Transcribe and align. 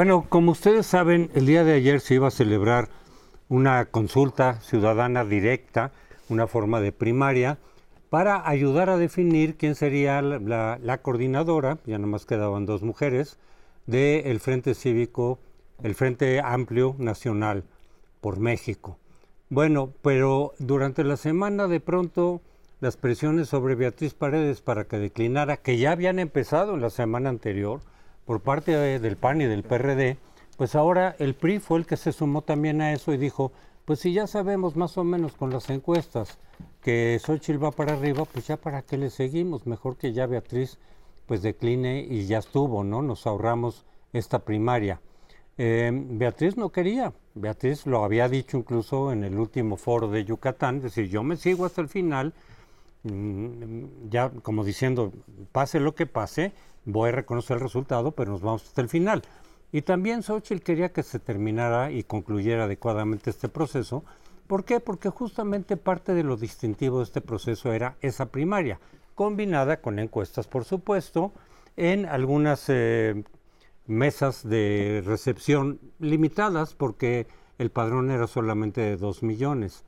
Bueno, 0.00 0.24
como 0.30 0.52
ustedes 0.52 0.86
saben, 0.86 1.30
el 1.34 1.44
día 1.44 1.62
de 1.62 1.74
ayer 1.74 2.00
se 2.00 2.14
iba 2.14 2.28
a 2.28 2.30
celebrar 2.30 2.88
una 3.50 3.84
consulta 3.84 4.58
ciudadana 4.62 5.26
directa, 5.26 5.92
una 6.30 6.46
forma 6.46 6.80
de 6.80 6.90
primaria, 6.90 7.58
para 8.08 8.48
ayudar 8.48 8.88
a 8.88 8.96
definir 8.96 9.58
quién 9.58 9.74
sería 9.74 10.22
la, 10.22 10.98
coordinadora, 11.02 11.76
ya 11.84 11.98
nomás 11.98 12.24
quedaban 12.24 12.64
dos 12.64 12.80
mujeres, 12.80 13.36
del 13.84 14.40
Frente 14.40 14.72
Cívico, 14.72 15.38
el 15.82 15.94
Frente 15.94 16.40
Amplio 16.40 16.96
Nacional 16.96 17.64
por 18.22 18.40
México. 18.40 18.96
Bueno, 19.50 19.92
pero 20.00 20.54
durante 20.58 21.04
la 21.04 21.18
semana 21.18 21.68
de 21.68 21.80
pronto 21.80 22.40
las 22.80 22.96
presiones 22.96 23.50
sobre 23.50 23.74
Beatriz 23.74 24.14
Paredes 24.14 24.62
para 24.62 24.84
que 24.84 24.96
declinara, 24.96 25.58
que 25.58 25.76
ya 25.76 25.92
habían 25.92 26.18
empezado 26.18 26.72
en 26.72 26.80
la 26.80 26.88
semana 26.88 27.28
anterior 27.28 27.82
por 28.30 28.42
parte 28.42 29.00
del 29.00 29.16
PAN 29.16 29.40
y 29.40 29.46
del 29.46 29.64
PRD, 29.64 30.16
pues 30.56 30.76
ahora 30.76 31.16
el 31.18 31.34
PRI 31.34 31.58
fue 31.58 31.80
el 31.80 31.84
que 31.84 31.96
se 31.96 32.12
sumó 32.12 32.42
también 32.42 32.80
a 32.80 32.92
eso 32.92 33.12
y 33.12 33.16
dijo, 33.16 33.50
pues 33.84 33.98
si 33.98 34.12
ya 34.12 34.28
sabemos 34.28 34.76
más 34.76 34.96
o 34.98 35.02
menos 35.02 35.32
con 35.32 35.50
las 35.50 35.68
encuestas 35.68 36.38
que 36.80 37.20
Xochitl 37.20 37.60
va 37.60 37.72
para 37.72 37.94
arriba, 37.94 38.24
pues 38.26 38.46
ya 38.46 38.56
para 38.56 38.82
qué 38.82 38.98
le 38.98 39.10
seguimos, 39.10 39.66
mejor 39.66 39.96
que 39.96 40.12
ya 40.12 40.26
Beatriz 40.26 40.78
pues 41.26 41.42
decline 41.42 42.06
y 42.08 42.26
ya 42.26 42.38
estuvo, 42.38 42.84
¿no? 42.84 43.02
Nos 43.02 43.26
ahorramos 43.26 43.84
esta 44.12 44.38
primaria. 44.38 45.00
Eh, 45.58 45.90
Beatriz 45.92 46.56
no 46.56 46.68
quería, 46.68 47.12
Beatriz 47.34 47.84
lo 47.84 48.04
había 48.04 48.28
dicho 48.28 48.56
incluso 48.56 49.10
en 49.10 49.24
el 49.24 49.40
último 49.40 49.76
foro 49.76 50.06
de 50.06 50.24
Yucatán, 50.24 50.80
decir, 50.80 51.08
yo 51.08 51.24
me 51.24 51.36
sigo 51.36 51.64
hasta 51.64 51.80
el 51.80 51.88
final, 51.88 52.32
ya 53.02 54.30
como 54.42 54.64
diciendo, 54.64 55.12
pase 55.52 55.80
lo 55.80 55.94
que 55.94 56.06
pase, 56.06 56.52
voy 56.84 57.08
a 57.08 57.12
reconocer 57.12 57.56
el 57.56 57.62
resultado, 57.62 58.12
pero 58.12 58.32
nos 58.32 58.42
vamos 58.42 58.64
hasta 58.64 58.82
el 58.82 58.88
final. 58.88 59.22
Y 59.72 59.82
también 59.82 60.22
Xochitl 60.22 60.62
quería 60.62 60.92
que 60.92 61.02
se 61.02 61.18
terminara 61.18 61.92
y 61.92 62.02
concluyera 62.02 62.64
adecuadamente 62.64 63.30
este 63.30 63.48
proceso, 63.48 64.04
¿Por 64.50 64.64
qué? 64.64 64.80
Porque 64.80 65.10
justamente 65.10 65.76
parte 65.76 66.12
de 66.12 66.24
lo 66.24 66.36
distintivo 66.36 66.98
de 66.98 67.04
este 67.04 67.20
proceso 67.20 67.72
era 67.72 67.94
esa 68.00 68.32
primaria, 68.32 68.80
combinada 69.14 69.80
con 69.80 70.00
encuestas, 70.00 70.48
por 70.48 70.64
supuesto, 70.64 71.30
en 71.76 72.04
algunas 72.04 72.64
eh, 72.66 73.22
mesas 73.86 74.42
de 74.42 75.04
recepción 75.06 75.78
limitadas, 76.00 76.74
porque 76.74 77.28
el 77.58 77.70
padrón 77.70 78.10
era 78.10 78.26
solamente 78.26 78.80
de 78.80 78.96
dos 78.96 79.22
millones. 79.22 79.84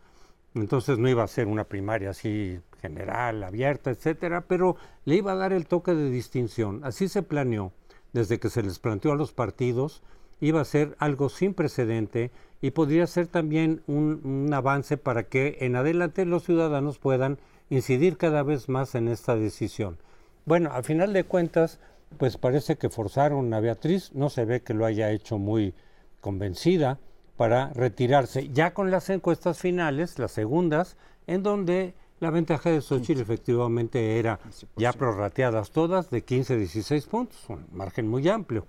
Entonces 0.55 0.99
no 0.99 1.09
iba 1.09 1.23
a 1.23 1.29
ser 1.29 1.47
una 1.47 1.65
primaria 1.65 2.11
así 2.11 2.61
general, 2.81 3.43
abierta, 3.43 3.91
etcétera, 3.91 4.43
pero 4.43 4.77
le 5.05 5.17
iba 5.17 5.33
a 5.33 5.37
dar 5.37 5.53
el 5.53 5.67
toque 5.67 5.95
de 5.95 6.11
distinción. 6.11 6.81
Así 6.85 7.09
se 7.09 7.23
planeó 7.23 7.73
desde 8.13 8.39
que 8.39 8.51
se 8.51 8.63
les 8.63 8.79
planteó 8.79 9.13
a 9.13 9.17
los 9.17 9.33
partidos, 9.33 10.03
iba 10.41 10.61
a 10.61 10.67
ser 10.67 10.97
algo 10.99 11.29
sin 11.29 11.55
precedente 11.55 12.31
y 12.61 12.73
podría 12.73 13.07
ser 13.07 13.29
también 13.29 13.83
un, 13.87 14.51
avance 14.53 14.97
para 14.99 15.23
que 15.23 15.59
en 15.61 15.77
adelante 15.77 16.27
los 16.27 16.45
ciudadanos 16.45 16.99
puedan 16.99 17.39
incidir 17.71 18.19
cada 18.19 18.43
vez 18.43 18.69
más 18.69 18.95
en 18.95 19.09
esta 19.09 19.37
decisión. 19.37 19.97
Bueno, 20.45 20.71
al 20.73 20.85
final 20.85 21.13
de 21.13 21.25
cuentas, 21.25 21.79
pues 22.19 22.37
parece 22.37 22.77
que 22.77 22.91
forzaron 22.91 23.55
a 23.55 23.61
Beatriz, 23.61 24.13
no 24.13 24.29
se 24.29 24.45
ve 24.45 24.63
que 24.63 24.75
lo 24.75 24.85
haya 24.85 25.11
hecho 25.11 25.39
muy 25.39 25.75
convencida 26.21 26.99
para 27.43 27.73
retirarse, 27.75 28.51
ya 28.51 28.73
con 28.73 28.93
las 28.93 29.11
encuestas 29.11 29.59
finales, 29.59 30.17
las 30.21 30.31
segundas, 30.31 30.97
en 31.27 31.43
donde 31.43 31.93
la 32.21 32.31
ventaja 32.31 32.71
de 32.71 32.81
Xochitl 32.81 33.21
efectivamente 33.21 34.21
era 34.21 34.39
ya 34.77 34.93
prorrateadas 34.93 35.73
todas 35.73 36.09
de 36.09 36.23
15 36.23 36.55
a 36.55 36.57
16 36.57 37.07
puntos, 37.07 37.45
un 37.49 37.67
margen 37.73 38.07
muy 38.07 38.29
amplio. 38.29 38.69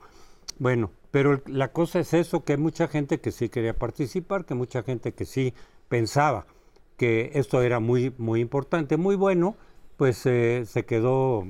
Bueno, 0.57 0.89
pero 1.11 1.39
la 1.45 1.67
cosa 1.67 1.99
es 1.99 2.15
eso, 2.15 2.43
que 2.43 2.53
hay 2.53 2.57
mucha 2.57 2.87
gente 2.87 3.19
que 3.21 3.31
sí 3.31 3.47
quería 3.47 3.77
participar, 3.77 4.43
que 4.43 4.55
mucha 4.55 4.81
gente 4.81 5.13
que 5.13 5.25
sí 5.25 5.53
pensaba 5.87 6.47
que 6.97 7.29
esto 7.35 7.61
era 7.61 7.79
muy, 7.79 8.11
muy 8.17 8.41
importante, 8.41 8.97
muy 8.97 9.15
bueno, 9.15 9.55
pues 9.97 10.25
eh, 10.25 10.63
se 10.65 10.83
quedó 10.83 11.45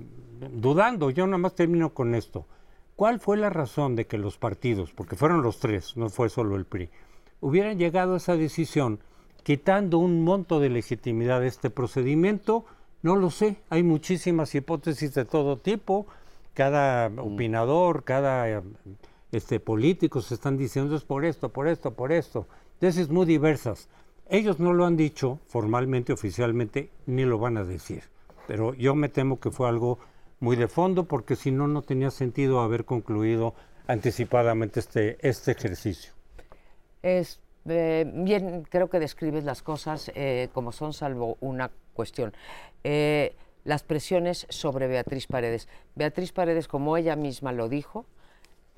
dudando. 0.51 1.09
Yo 1.09 1.25
nada 1.25 1.37
más 1.37 1.55
termino 1.55 1.93
con 1.93 2.15
esto. 2.15 2.47
¿Cuál 2.97 3.21
fue 3.21 3.37
la 3.37 3.49
razón 3.49 3.95
de 3.95 4.07
que 4.07 4.17
los 4.17 4.37
partidos, 4.37 4.91
porque 4.91 5.15
fueron 5.15 5.41
los 5.41 5.59
tres, 5.59 5.95
no 5.95 6.09
fue 6.09 6.27
solo 6.27 6.57
el 6.57 6.65
PRI, 6.65 6.89
hubieran 7.43 7.77
llegado 7.77 8.13
a 8.13 8.17
esa 8.17 8.37
decisión 8.37 8.99
quitando 9.43 9.97
un 9.97 10.23
monto 10.23 10.61
de 10.61 10.69
legitimidad 10.69 11.41
de 11.41 11.47
este 11.47 11.69
procedimiento? 11.69 12.65
No 13.01 13.17
lo 13.17 13.29
sé, 13.29 13.57
hay 13.69 13.83
muchísimas 13.83 14.55
hipótesis 14.55 15.13
de 15.13 15.25
todo 15.25 15.57
tipo, 15.57 16.07
cada 16.53 17.09
mm. 17.09 17.19
opinador, 17.19 18.05
cada 18.05 18.63
este, 19.33 19.59
políticos 19.59 20.31
están 20.31 20.57
diciendo 20.57 20.95
es 20.95 21.03
por 21.03 21.25
esto, 21.25 21.49
por 21.49 21.67
esto, 21.67 21.93
por 21.93 22.13
esto. 22.13 22.47
Tesis 22.79 23.09
muy 23.09 23.25
diversas. 23.25 23.89
Ellos 24.29 24.59
no 24.59 24.71
lo 24.71 24.85
han 24.85 24.95
dicho 24.95 25.39
formalmente, 25.47 26.13
oficialmente, 26.13 26.91
ni 27.07 27.25
lo 27.25 27.39
van 27.39 27.57
a 27.57 27.65
decir. 27.65 28.03
Pero 28.47 28.73
yo 28.73 28.95
me 28.95 29.09
temo 29.09 29.41
que 29.41 29.51
fue 29.51 29.67
algo 29.67 29.99
muy 30.39 30.55
de 30.55 30.69
fondo, 30.69 31.05
porque 31.05 31.35
si 31.35 31.51
no, 31.51 31.67
no 31.67 31.81
tenía 31.81 32.09
sentido 32.09 32.61
haber 32.61 32.85
concluido 32.85 33.53
anticipadamente 33.87 34.79
este, 34.79 35.17
este 35.27 35.51
ejercicio. 35.51 36.13
Es, 37.03 37.41
eh, 37.67 38.09
bien, 38.13 38.63
creo 38.69 38.89
que 38.89 38.97
describes 38.97 39.43
las 39.43 39.61
cosas 39.61 40.09
eh, 40.15 40.47
como 40.53 40.71
son, 40.71 40.93
salvo 40.93 41.37
una 41.41 41.69
cuestión. 41.93 42.33
Eh, 42.85 43.35
las 43.65 43.83
presiones 43.83 44.47
sobre 44.49 44.87
Beatriz 44.87 45.27
Paredes. 45.27 45.67
Beatriz 45.95 46.31
Paredes, 46.31 46.69
como 46.69 46.95
ella 46.95 47.17
misma 47.17 47.51
lo 47.51 47.67
dijo, 47.67 48.05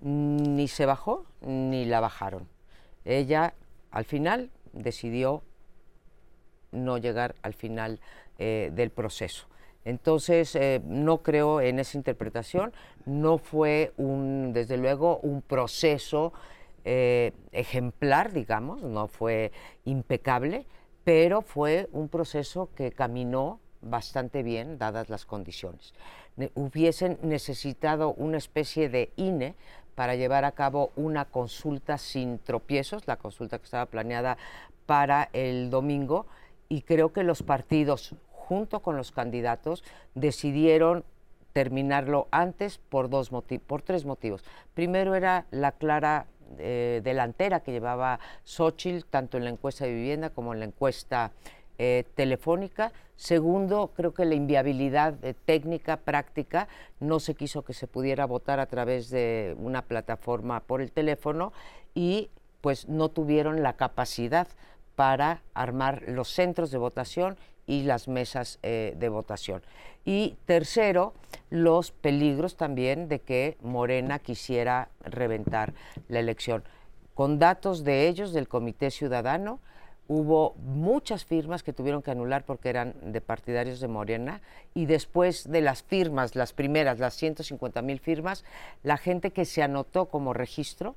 ni 0.02 0.68
se 0.68 0.88
bajó 0.88 1.26
ni 1.42 1.86
la 1.86 2.00
bajaron. 2.00 2.48
Ella 3.06 3.54
al 3.92 4.06
final 4.06 4.50
decidió 4.74 5.44
no 6.72 6.98
llegar 6.98 7.36
al 7.44 7.54
final 7.54 8.00
del 8.38 8.92
proceso. 8.92 9.48
Entonces, 9.86 10.58
no 10.84 11.20
creo 11.20 11.62
en 11.62 11.80
esa 11.80 11.98
interpretación, 11.98 12.74
no 13.06 13.38
fue 13.38 13.94
un, 13.96 14.52
desde 14.52 14.78
luego, 14.78 15.20
un 15.20 15.42
proceso 15.42 16.34
eh, 16.86 17.34
ejemplar, 17.52 18.32
digamos, 18.32 18.84
no 18.84 19.08
fue 19.08 19.52
impecable, 19.86 20.68
pero 21.04 21.42
fue 21.42 21.90
un 21.92 22.10
proceso 22.10 22.70
que 22.76 22.92
caminó 22.92 23.60
bastante 23.82 24.44
bien 24.44 24.78
dadas 24.78 25.10
las 25.10 25.26
condiciones. 25.26 25.94
hubiesen 26.54 27.18
necesitado 27.22 28.14
una 28.14 28.38
especie 28.38 28.90
de 28.90 29.12
INE 29.16 29.56
para 29.96 30.16
llevar 30.16 30.46
a 30.46 30.52
cabo 30.52 30.92
una 30.96 31.26
consulta 31.26 31.98
sin 31.98 32.40
tropiezos, 32.40 33.08
la 33.08 33.18
consulta 33.18 33.58
que 33.58 33.66
estaba 33.66 33.86
planeada 33.86 34.38
para 34.86 35.30
el 35.34 35.70
domingo, 35.70 36.28
y 36.70 36.82
creo 36.82 37.14
que 37.14 37.24
los 37.24 37.42
partidos, 37.42 38.16
junto 38.32 38.82
con 38.82 38.96
los 38.98 39.12
candidatos, 39.12 39.84
decidieron 40.14 41.04
terminarlo 41.54 42.28
antes 42.32 42.78
por, 42.78 43.10
dos 43.10 43.32
por 43.66 43.82
tres 43.82 44.04
motivos. 44.04 44.44
Primero 44.74 45.16
era 45.16 45.46
la 45.52 45.72
clara 45.72 46.28
eh, 46.58 47.02
delantera 47.04 47.62
que 47.62 47.72
llevaba 47.72 48.20
Xochitl, 48.44 49.06
tanto 49.10 49.38
en 49.38 49.44
la 49.44 49.50
encuesta 49.50 49.86
de 49.86 49.94
vivienda 49.94 50.30
como 50.30 50.54
en 50.54 50.60
la 50.60 50.66
encuesta 50.66 51.32
eh, 51.78 52.06
telefónica. 52.16 52.94
Segundo, 53.18 53.92
creo 53.96 54.14
que 54.14 54.26
la 54.26 54.36
inviabilidad 54.36 55.16
eh, 55.24 55.34
técnica, 55.46 55.98
práctica, 55.98 56.68
no 57.00 57.20
se 57.20 57.36
quiso 57.36 57.64
que 57.64 57.74
se 57.74 57.88
pudiera 57.88 58.26
votar 58.26 58.60
a 58.60 58.66
través 58.66 59.10
de 59.10 59.56
una 59.60 59.82
plataforma 59.82 60.62
por 60.62 60.82
el 60.82 60.92
teléfono 60.92 61.52
y 61.94 62.30
pues 62.62 62.88
no 62.88 63.10
tuvieron 63.10 63.62
la 63.62 63.74
capacidad 63.74 64.48
para 64.96 65.42
armar 65.54 66.04
los 66.08 66.30
centros 66.30 66.72
de 66.72 66.78
votación 66.78 67.38
y 67.68 67.84
las 67.84 68.08
mesas 68.08 68.60
eh, 68.64 68.96
de 68.98 69.10
votación. 69.10 69.62
Y 70.04 70.38
tercero, 70.46 71.14
los 71.50 71.92
peligros 71.92 72.58
también 72.58 73.08
de 73.08 73.20
que 73.20 73.58
Morena 73.62 74.20
quisiera 74.20 74.90
reventar 75.02 75.74
la 76.08 76.20
elección. 76.20 76.64
Con 77.14 77.40
datos 77.40 77.84
de 77.84 78.08
ellos, 78.08 78.34
del 78.34 78.48
Comité 78.48 78.92
Ciudadano, 78.92 79.60
hubo 80.08 80.54
muchas 80.60 81.26
firmas 81.26 81.64
que 81.64 81.74
tuvieron 81.74 82.02
que 82.02 82.12
anular 82.12 82.46
porque 82.46 82.70
eran 82.70 82.94
de 83.02 83.22
partidarios 83.22 83.80
de 83.80 83.88
Morena 83.88 84.42
y 84.74 84.86
después 84.86 85.50
de 85.50 85.62
las 85.62 85.82
firmas, 85.82 86.36
las 86.36 86.54
primeras, 86.54 87.00
las 87.00 87.16
150 87.16 87.82
mil 87.82 88.00
firmas, 88.00 88.44
la 88.84 88.98
gente 88.98 89.32
que 89.32 89.46
se 89.46 89.64
anotó 89.64 90.06
como 90.08 90.34
registro, 90.34 90.96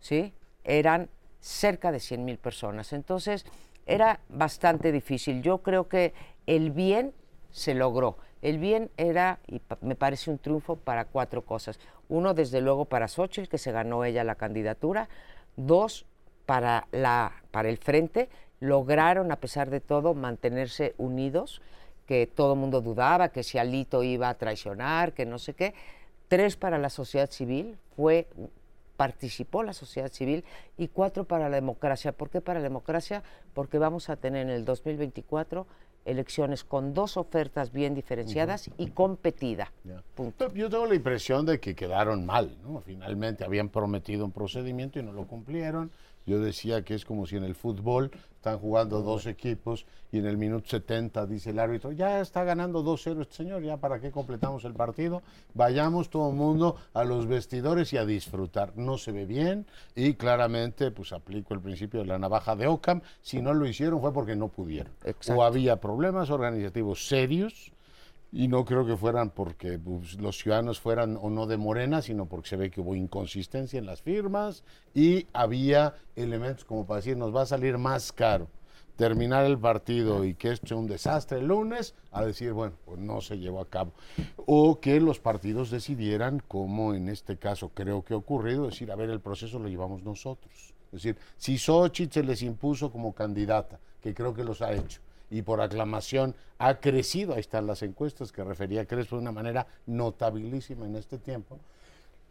¿sí? 0.00 0.32
Eran 0.64 1.08
cerca 1.40 1.90
de 1.92 2.00
100 2.00 2.24
mil 2.24 2.38
personas. 2.38 2.92
Entonces, 2.92 3.44
era 3.86 4.20
bastante 4.28 4.92
difícil. 4.92 5.42
Yo 5.42 5.58
creo 5.58 5.88
que 5.88 6.14
el 6.46 6.70
bien 6.70 7.12
se 7.50 7.74
logró. 7.74 8.18
El 8.42 8.58
bien 8.58 8.90
era, 8.96 9.40
y 9.46 9.60
me 9.80 9.96
parece 9.96 10.30
un 10.30 10.38
triunfo 10.38 10.76
para 10.76 11.04
cuatro 11.04 11.42
cosas. 11.42 11.78
Uno, 12.08 12.32
desde 12.32 12.60
luego, 12.60 12.86
para 12.86 13.08
Xochitl, 13.08 13.48
que 13.48 13.58
se 13.58 13.72
ganó 13.72 14.04
ella 14.04 14.24
la 14.24 14.36
candidatura. 14.36 15.08
Dos, 15.56 16.06
para, 16.46 16.86
la, 16.92 17.32
para 17.50 17.68
el 17.68 17.78
frente 17.78 18.28
lograron, 18.60 19.32
a 19.32 19.36
pesar 19.36 19.70
de 19.70 19.80
todo, 19.80 20.14
mantenerse 20.14 20.94
unidos, 20.98 21.60
que 22.06 22.26
todo 22.26 22.54
el 22.54 22.58
mundo 22.58 22.80
dudaba, 22.80 23.28
que 23.30 23.42
si 23.42 23.58
Alito 23.58 24.02
iba 24.02 24.28
a 24.28 24.34
traicionar, 24.34 25.12
que 25.12 25.26
no 25.26 25.38
sé 25.38 25.54
qué. 25.54 25.74
Tres, 26.28 26.56
para 26.56 26.78
la 26.78 26.90
sociedad 26.90 27.30
civil, 27.30 27.76
fue 27.96 28.28
participó 29.00 29.62
la 29.62 29.72
sociedad 29.72 30.12
civil 30.12 30.44
y 30.76 30.88
cuatro 30.88 31.24
para 31.24 31.48
la 31.48 31.56
democracia. 31.56 32.12
¿Por 32.12 32.28
qué 32.28 32.42
para 32.42 32.60
la 32.60 32.64
democracia? 32.64 33.22
Porque 33.54 33.78
vamos 33.78 34.10
a 34.10 34.16
tener 34.16 34.42
en 34.42 34.50
el 34.50 34.66
2024 34.66 35.66
elecciones 36.04 36.64
con 36.64 36.92
dos 36.92 37.16
ofertas 37.16 37.72
bien 37.72 37.94
diferenciadas 37.94 38.68
y 38.76 38.88
competida. 38.88 39.72
Yo 40.54 40.68
tengo 40.68 40.84
la 40.84 40.94
impresión 40.94 41.46
de 41.46 41.58
que 41.60 41.74
quedaron 41.74 42.26
mal, 42.26 42.58
¿no? 42.62 42.82
Finalmente 42.82 43.42
habían 43.42 43.70
prometido 43.70 44.26
un 44.26 44.32
procedimiento 44.32 44.98
y 44.98 45.02
no 45.02 45.12
lo 45.12 45.26
cumplieron 45.26 45.90
yo 46.26 46.38
decía 46.38 46.82
que 46.82 46.94
es 46.94 47.04
como 47.04 47.26
si 47.26 47.36
en 47.36 47.44
el 47.44 47.54
fútbol 47.54 48.10
están 48.40 48.58
jugando 48.58 49.02
dos 49.02 49.26
equipos 49.26 49.84
y 50.10 50.18
en 50.18 50.24
el 50.24 50.38
minuto 50.38 50.70
70 50.70 51.26
dice 51.26 51.50
el 51.50 51.58
árbitro, 51.58 51.92
ya 51.92 52.22
está 52.22 52.42
ganando 52.42 52.82
2-0 52.82 53.20
este 53.20 53.34
señor, 53.34 53.62
ya 53.62 53.76
para 53.76 54.00
qué 54.00 54.10
completamos 54.10 54.64
el 54.64 54.72
partido, 54.72 55.22
vayamos 55.52 56.08
todo 56.08 56.30
el 56.30 56.36
mundo 56.36 56.76
a 56.94 57.04
los 57.04 57.26
vestidores 57.26 57.92
y 57.92 57.98
a 57.98 58.06
disfrutar. 58.06 58.72
No 58.76 58.96
se 58.96 59.12
ve 59.12 59.26
bien 59.26 59.66
y 59.94 60.14
claramente 60.14 60.90
pues 60.90 61.12
aplico 61.12 61.52
el 61.52 61.60
principio 61.60 62.00
de 62.00 62.06
la 62.06 62.18
navaja 62.18 62.56
de 62.56 62.66
Ockham, 62.66 63.02
si 63.20 63.42
no 63.42 63.52
lo 63.52 63.66
hicieron 63.66 64.00
fue 64.00 64.10
porque 64.14 64.36
no 64.36 64.48
pudieron. 64.48 64.90
O 65.34 65.42
había 65.42 65.76
problemas 65.76 66.30
organizativos 66.30 67.08
serios 67.08 67.72
y 68.32 68.48
no 68.48 68.64
creo 68.64 68.86
que 68.86 68.96
fueran 68.96 69.30
porque 69.30 69.78
pues, 69.78 70.20
los 70.20 70.38
ciudadanos 70.38 70.80
fueran 70.80 71.18
o 71.20 71.30
no 71.30 71.46
de 71.46 71.56
Morena, 71.56 72.02
sino 72.02 72.26
porque 72.26 72.50
se 72.50 72.56
ve 72.56 72.70
que 72.70 72.80
hubo 72.80 72.94
inconsistencia 72.94 73.78
en 73.78 73.86
las 73.86 74.02
firmas 74.02 74.64
y 74.94 75.26
había 75.32 75.94
elementos 76.16 76.64
como 76.64 76.86
para 76.86 76.98
decir 76.98 77.16
nos 77.16 77.34
va 77.34 77.42
a 77.42 77.46
salir 77.46 77.78
más 77.78 78.12
caro 78.12 78.48
terminar 79.00 79.46
el 79.46 79.58
partido 79.58 80.26
y 80.26 80.34
que 80.34 80.52
esto 80.52 80.66
sea 80.66 80.76
un 80.76 80.86
desastre 80.86 81.38
el 81.38 81.46
lunes, 81.46 81.94
a 82.12 82.22
decir, 82.22 82.52
bueno, 82.52 82.74
pues 82.84 82.98
no 82.98 83.22
se 83.22 83.38
llevó 83.38 83.60
a 83.60 83.70
cabo. 83.70 83.94
O 84.36 84.78
que 84.78 85.00
los 85.00 85.18
partidos 85.18 85.70
decidieran, 85.70 86.42
como 86.46 86.92
en 86.92 87.08
este 87.08 87.38
caso 87.38 87.70
creo 87.70 88.04
que 88.04 88.12
ha 88.12 88.18
ocurrido, 88.18 88.66
decir, 88.66 88.92
a 88.92 88.96
ver, 88.96 89.08
el 89.08 89.20
proceso 89.20 89.58
lo 89.58 89.68
llevamos 89.68 90.02
nosotros. 90.02 90.74
Es 90.92 91.02
decir, 91.02 91.16
si 91.38 91.56
Xochitl 91.56 92.12
se 92.12 92.22
les 92.22 92.42
impuso 92.42 92.92
como 92.92 93.14
candidata, 93.14 93.80
que 94.02 94.12
creo 94.12 94.34
que 94.34 94.44
los 94.44 94.60
ha 94.60 94.74
hecho, 94.74 95.00
y 95.30 95.42
por 95.42 95.60
aclamación 95.60 96.34
ha 96.58 96.80
crecido, 96.80 97.34
ahí 97.34 97.40
están 97.40 97.66
las 97.66 97.82
encuestas 97.82 98.32
que 98.32 98.44
refería 98.44 98.86
Crespo 98.86 99.16
de 99.16 99.22
una 99.22 99.32
manera 99.32 99.66
notabilísima 99.86 100.86
en 100.86 100.96
este 100.96 101.18
tiempo, 101.18 101.58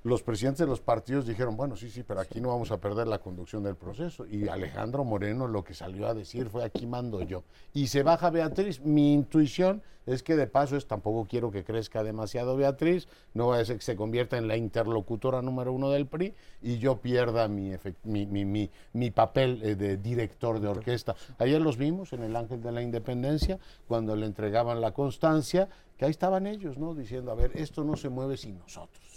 los 0.04 0.24
presidentes 0.24 0.60
de 0.60 0.68
los 0.68 0.80
partidos 0.80 1.28
dijeron, 1.28 1.58
bueno, 1.58 1.76
sí, 1.76 1.90
sí, 1.90 2.04
pero 2.04 2.22
aquí 2.22 2.40
no 2.40 2.50
vamos 2.50 2.72
a 2.72 2.78
perder 2.80 3.08
la 3.08 3.20
conducción 3.20 3.64
del 3.64 3.76
proceso. 3.76 4.26
Y 4.26 4.48
Alejandro 4.48 5.04
Moreno 5.04 5.48
lo 5.48 5.64
que 5.64 5.74
salió 5.74 6.08
a 6.08 6.14
decir 6.14 6.50
fue, 6.50 6.64
aquí 6.64 6.88
mando 6.88 7.22
yo. 7.22 7.44
Y 7.74 7.88
se 7.88 8.04
baja 8.04 8.30
Beatriz. 8.30 8.80
Mi 8.82 9.14
intuición 9.14 9.82
es 10.06 10.24
que 10.24 10.36
de 10.36 10.48
paso 10.48 10.76
es, 10.76 10.88
tampoco 10.88 11.28
quiero 11.30 11.52
que 11.52 11.64
crezca 11.64 12.04
demasiado 12.04 12.56
Beatriz, 12.56 13.08
no 13.34 13.48
va 13.48 13.60
a 13.60 13.66
ser 13.66 13.78
que 13.78 13.84
se 13.84 13.96
convierta 13.96 14.38
en 14.38 14.48
la 14.48 14.58
interlocutora 14.58 15.42
número 15.42 15.72
uno 15.72 15.92
del 15.92 16.08
PRI 16.08 16.34
y 16.64 16.80
yo 16.80 16.98
pierda 16.98 17.48
mi, 17.48 17.74
mi, 18.04 18.70
mi, 18.94 19.12
papel 19.12 19.62
eh, 19.64 19.76
de 19.76 19.98
director 19.98 20.60
de 20.60 20.68
orquesta. 20.68 21.16
Ayer 21.38 21.62
los 21.62 21.78
vimos 21.78 22.14
en 22.14 22.24
el 22.24 22.36
Ángel 22.36 22.62
de 22.62 22.72
la 22.72 22.82
Independencia, 22.82 23.60
cuando 23.88 24.16
le 24.16 24.26
entregaban 24.26 24.82
la 24.82 24.94
constancia, 24.94 25.70
que 25.98 26.06
ahí 26.06 26.12
estaban 26.12 26.48
ellos, 26.48 26.78
¿no? 26.78 26.96
Diciendo, 26.96 27.32
a 27.32 27.36
ver, 27.36 27.52
esto 27.56 27.84
no 27.84 27.96
se 27.96 28.10
mueve 28.10 28.38
sin 28.38 28.58
nosotros. 28.58 29.09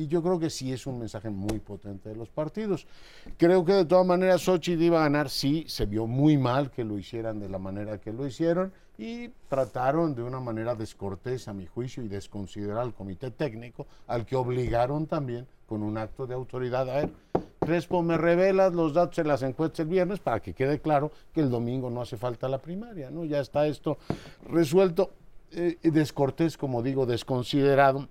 Y 0.00 0.06
yo 0.06 0.22
creo 0.22 0.38
que 0.38 0.48
sí 0.48 0.72
es 0.72 0.86
un 0.86 0.98
mensaje 0.98 1.28
muy 1.28 1.58
potente 1.58 2.08
de 2.08 2.16
los 2.16 2.30
partidos. 2.30 2.86
Creo 3.36 3.66
que 3.66 3.74
de 3.74 3.84
todas 3.84 4.06
maneras 4.06 4.40
Xochitl 4.40 4.82
iba 4.82 5.00
a 5.00 5.02
ganar, 5.02 5.28
sí, 5.28 5.66
se 5.68 5.84
vio 5.84 6.06
muy 6.06 6.38
mal 6.38 6.70
que 6.70 6.84
lo 6.84 6.96
hicieran 6.96 7.38
de 7.38 7.50
la 7.50 7.58
manera 7.58 7.98
que 7.98 8.10
lo 8.10 8.26
hicieron 8.26 8.72
y 8.96 9.28
trataron 9.50 10.14
de 10.14 10.22
una 10.22 10.40
manera 10.40 10.74
descortés, 10.74 11.48
a 11.48 11.52
mi 11.52 11.66
juicio, 11.66 12.02
y 12.02 12.08
desconsiderar 12.08 12.78
al 12.78 12.94
comité 12.94 13.30
técnico, 13.30 13.86
al 14.06 14.24
que 14.24 14.36
obligaron 14.36 15.06
también 15.06 15.46
con 15.66 15.82
un 15.82 15.98
acto 15.98 16.26
de 16.26 16.32
autoridad. 16.32 16.88
A 16.88 16.94
ver, 16.94 17.10
Crespo, 17.60 18.00
me 18.00 18.16
revelas 18.16 18.72
los 18.72 18.94
datos 18.94 19.18
en 19.18 19.28
las 19.28 19.42
encuestas 19.42 19.80
el 19.80 19.88
viernes 19.88 20.18
para 20.18 20.40
que 20.40 20.54
quede 20.54 20.80
claro 20.80 21.12
que 21.34 21.42
el 21.42 21.50
domingo 21.50 21.90
no 21.90 22.00
hace 22.00 22.16
falta 22.16 22.48
la 22.48 22.56
primaria, 22.56 23.10
¿no? 23.10 23.26
Ya 23.26 23.40
está 23.40 23.66
esto 23.66 23.98
resuelto. 24.48 25.10
Eh, 25.52 25.76
descortés, 25.82 26.56
como 26.56 26.80
digo, 26.82 27.04
desconsiderado 27.04 28.08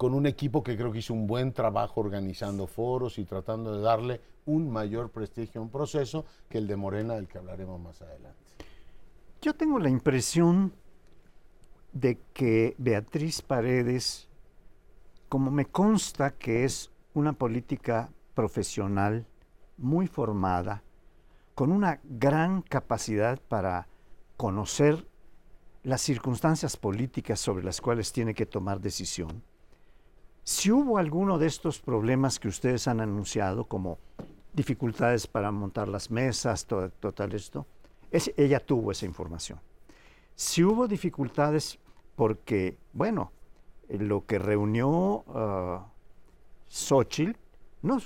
con 0.00 0.14
un 0.14 0.24
equipo 0.24 0.62
que 0.62 0.78
creo 0.78 0.90
que 0.90 1.00
hizo 1.00 1.12
un 1.12 1.26
buen 1.26 1.52
trabajo 1.52 2.00
organizando 2.00 2.66
foros 2.66 3.18
y 3.18 3.26
tratando 3.26 3.76
de 3.76 3.82
darle 3.82 4.22
un 4.46 4.70
mayor 4.70 5.10
prestigio 5.10 5.60
a 5.60 5.64
un 5.64 5.68
proceso 5.68 6.24
que 6.48 6.56
el 6.56 6.66
de 6.66 6.74
Morena, 6.74 7.16
del 7.16 7.28
que 7.28 7.36
hablaremos 7.36 7.78
más 7.78 8.00
adelante. 8.00 8.38
Yo 9.42 9.52
tengo 9.52 9.78
la 9.78 9.90
impresión 9.90 10.72
de 11.92 12.18
que 12.32 12.74
Beatriz 12.78 13.42
Paredes, 13.42 14.26
como 15.28 15.50
me 15.50 15.66
consta 15.66 16.30
que 16.30 16.64
es 16.64 16.90
una 17.12 17.34
política 17.34 18.10
profesional 18.32 19.26
muy 19.76 20.06
formada, 20.06 20.82
con 21.54 21.70
una 21.70 22.00
gran 22.04 22.62
capacidad 22.62 23.38
para 23.38 23.86
conocer 24.38 25.06
las 25.82 26.00
circunstancias 26.00 26.78
políticas 26.78 27.38
sobre 27.38 27.62
las 27.62 27.82
cuales 27.82 28.12
tiene 28.12 28.32
que 28.32 28.46
tomar 28.46 28.80
decisión, 28.80 29.42
si 30.44 30.70
hubo 30.70 30.98
alguno 30.98 31.38
de 31.38 31.46
estos 31.46 31.80
problemas 31.80 32.38
que 32.38 32.48
ustedes 32.48 32.88
han 32.88 33.00
anunciado, 33.00 33.64
como 33.64 33.98
dificultades 34.52 35.26
para 35.26 35.50
montar 35.50 35.88
las 35.88 36.10
mesas, 36.10 36.66
todo, 36.66 36.90
esto, 37.32 37.66
ella 38.36 38.60
tuvo 38.60 38.92
esa 38.92 39.06
información. 39.06 39.60
Si 40.34 40.64
hubo 40.64 40.88
dificultades 40.88 41.78
porque, 42.16 42.76
bueno, 42.92 43.32
lo 43.88 44.24
que 44.26 44.38
reunió 44.38 44.88
uh, 45.26 45.80
Xochitl 46.68 47.38
no 47.82 47.98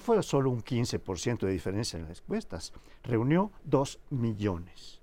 fue, 0.00 0.22
solo 0.22 0.50
un 0.50 0.62
15% 0.62 1.46
de 1.46 1.52
diferencia 1.52 1.98
en 1.98 2.08
las 2.08 2.20
encuestas, 2.20 2.72
reunió 3.02 3.52
dos 3.64 4.00
millones, 4.10 5.00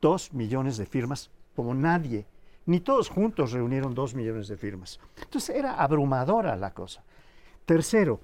dos 0.00 0.32
millones 0.32 0.76
de 0.76 0.86
firmas 0.86 1.30
como 1.56 1.74
nadie 1.74 2.26
ni 2.66 2.80
todos 2.80 3.08
juntos 3.08 3.52
reunieron 3.52 3.94
dos 3.94 4.14
millones 4.14 4.48
de 4.48 4.56
firmas. 4.56 5.00
Entonces 5.20 5.56
era 5.56 5.74
abrumadora 5.74 6.56
la 6.56 6.72
cosa. 6.72 7.02
Tercero, 7.66 8.20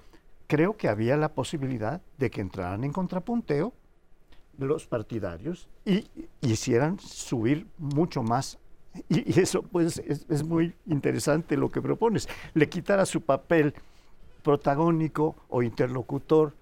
creo 0.47 0.75
que 0.77 0.87
había 0.87 1.17
la 1.17 1.33
posibilidad 1.33 2.01
de 2.17 2.29
que 2.29 2.41
entraran 2.41 2.83
en 2.83 2.91
contrapunteo 2.91 3.73
los 4.57 4.87
partidarios 4.87 5.69
y 5.85 6.05
hicieran 6.41 6.99
subir 6.99 7.67
mucho 7.77 8.23
más. 8.23 8.59
Y, 9.07 9.39
eso 9.39 9.61
pues 9.61 9.99
es, 9.99 10.43
muy 10.43 10.73
interesante 10.87 11.55
lo 11.55 11.71
que 11.71 11.81
propones. 11.81 12.27
Le 12.53 12.67
quitara 12.67 13.05
su 13.05 13.21
papel 13.21 13.73
protagónico 14.43 15.35
o 15.49 15.61
interlocutor 15.61 16.53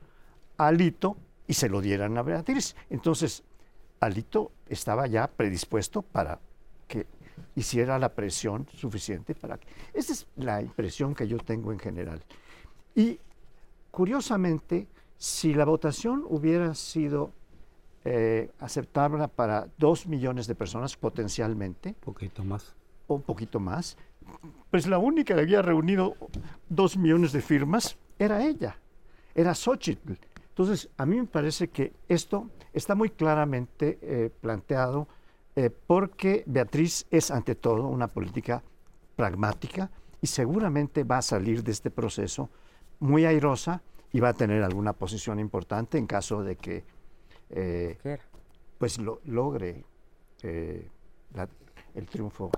a 0.58 0.68
Alito 0.68 1.18
y 1.48 1.54
se 1.54 1.70
lo 1.70 1.82
dieran 1.82 2.18
a 2.18 2.24
Beatriz. 2.24 2.76
Entonces, 2.90 3.44
Alito 4.00 4.52
estaba 4.68 5.08
ya 5.08 5.28
predispuesto 5.28 6.02
para 6.02 6.40
que 6.88 7.08
hiciera 7.56 7.98
la 8.00 8.10
presión 8.10 8.68
suficiente 8.74 9.36
para 9.36 9.58
que... 9.58 9.68
Esa 9.94 10.14
es 10.14 10.28
la 10.36 10.62
impresión 10.62 11.16
que 11.16 11.28
yo 11.28 11.38
tengo 11.38 11.72
en 11.72 11.80
general. 11.80 12.24
Y 12.96 13.20
curiosamente, 13.92 14.88
si 15.18 15.54
la 15.54 15.66
votación 15.66 16.24
hubiera 16.28 16.74
sido 16.76 17.32
eh, 18.06 18.52
aceptable 18.60 19.28
para 19.28 19.68
dos 19.78 20.08
millones 20.08 20.48
de 20.48 20.56
personas 20.56 20.96
potencialmente... 20.96 21.90
Un 21.90 22.14
poquito 22.14 22.44
más. 22.44 22.76
O 23.08 23.16
un 23.16 23.22
poquito 23.22 23.60
más. 23.60 23.98
Pues 24.70 24.88
la 24.88 24.98
única 24.98 25.36
que 25.36 25.42
había 25.42 25.62
reunido 25.62 26.16
dos 26.70 26.98
millones 26.98 27.32
de 27.32 27.42
firmas 27.42 27.98
era 28.20 28.46
ella, 28.46 28.78
era 29.34 29.54
Xochitl. 29.54 30.14
Entonces, 30.50 30.90
a 30.98 31.06
mí 31.06 31.18
me 31.18 31.28
parece 31.28 31.70
que 31.70 31.94
esto 32.08 32.50
está 32.74 32.96
muy 32.96 33.10
claramente 33.10 34.00
eh, 34.02 34.32
planteado 34.42 35.08
eh, 35.58 35.72
porque 35.72 36.44
Beatriz 36.46 37.08
es 37.10 37.32
ante 37.32 37.56
todo 37.56 37.88
una 37.88 38.08
política 38.08 38.62
pragmática 39.16 39.90
y 40.22 40.28
seguramente 40.28 41.04
va 41.04 41.18
a 41.18 41.22
salir 41.24 41.64
de 41.64 41.72
este 41.72 41.90
proceso 41.90 42.52
muy 43.00 43.26
airosa 43.26 43.82
y 44.14 44.20
va 44.20 44.30
a 44.30 44.34
tener 44.34 44.62
alguna 44.62 44.94
posición 44.94 45.40
importante 45.40 45.98
en 45.98 46.06
caso 46.06 46.44
de 46.44 46.58
que 46.58 46.86
eh, 47.50 47.98
pues 48.78 49.00
lo, 49.00 49.20
logre 49.26 49.84
eh, 50.44 50.92
el 51.96 52.06
triunfo. 52.06 52.52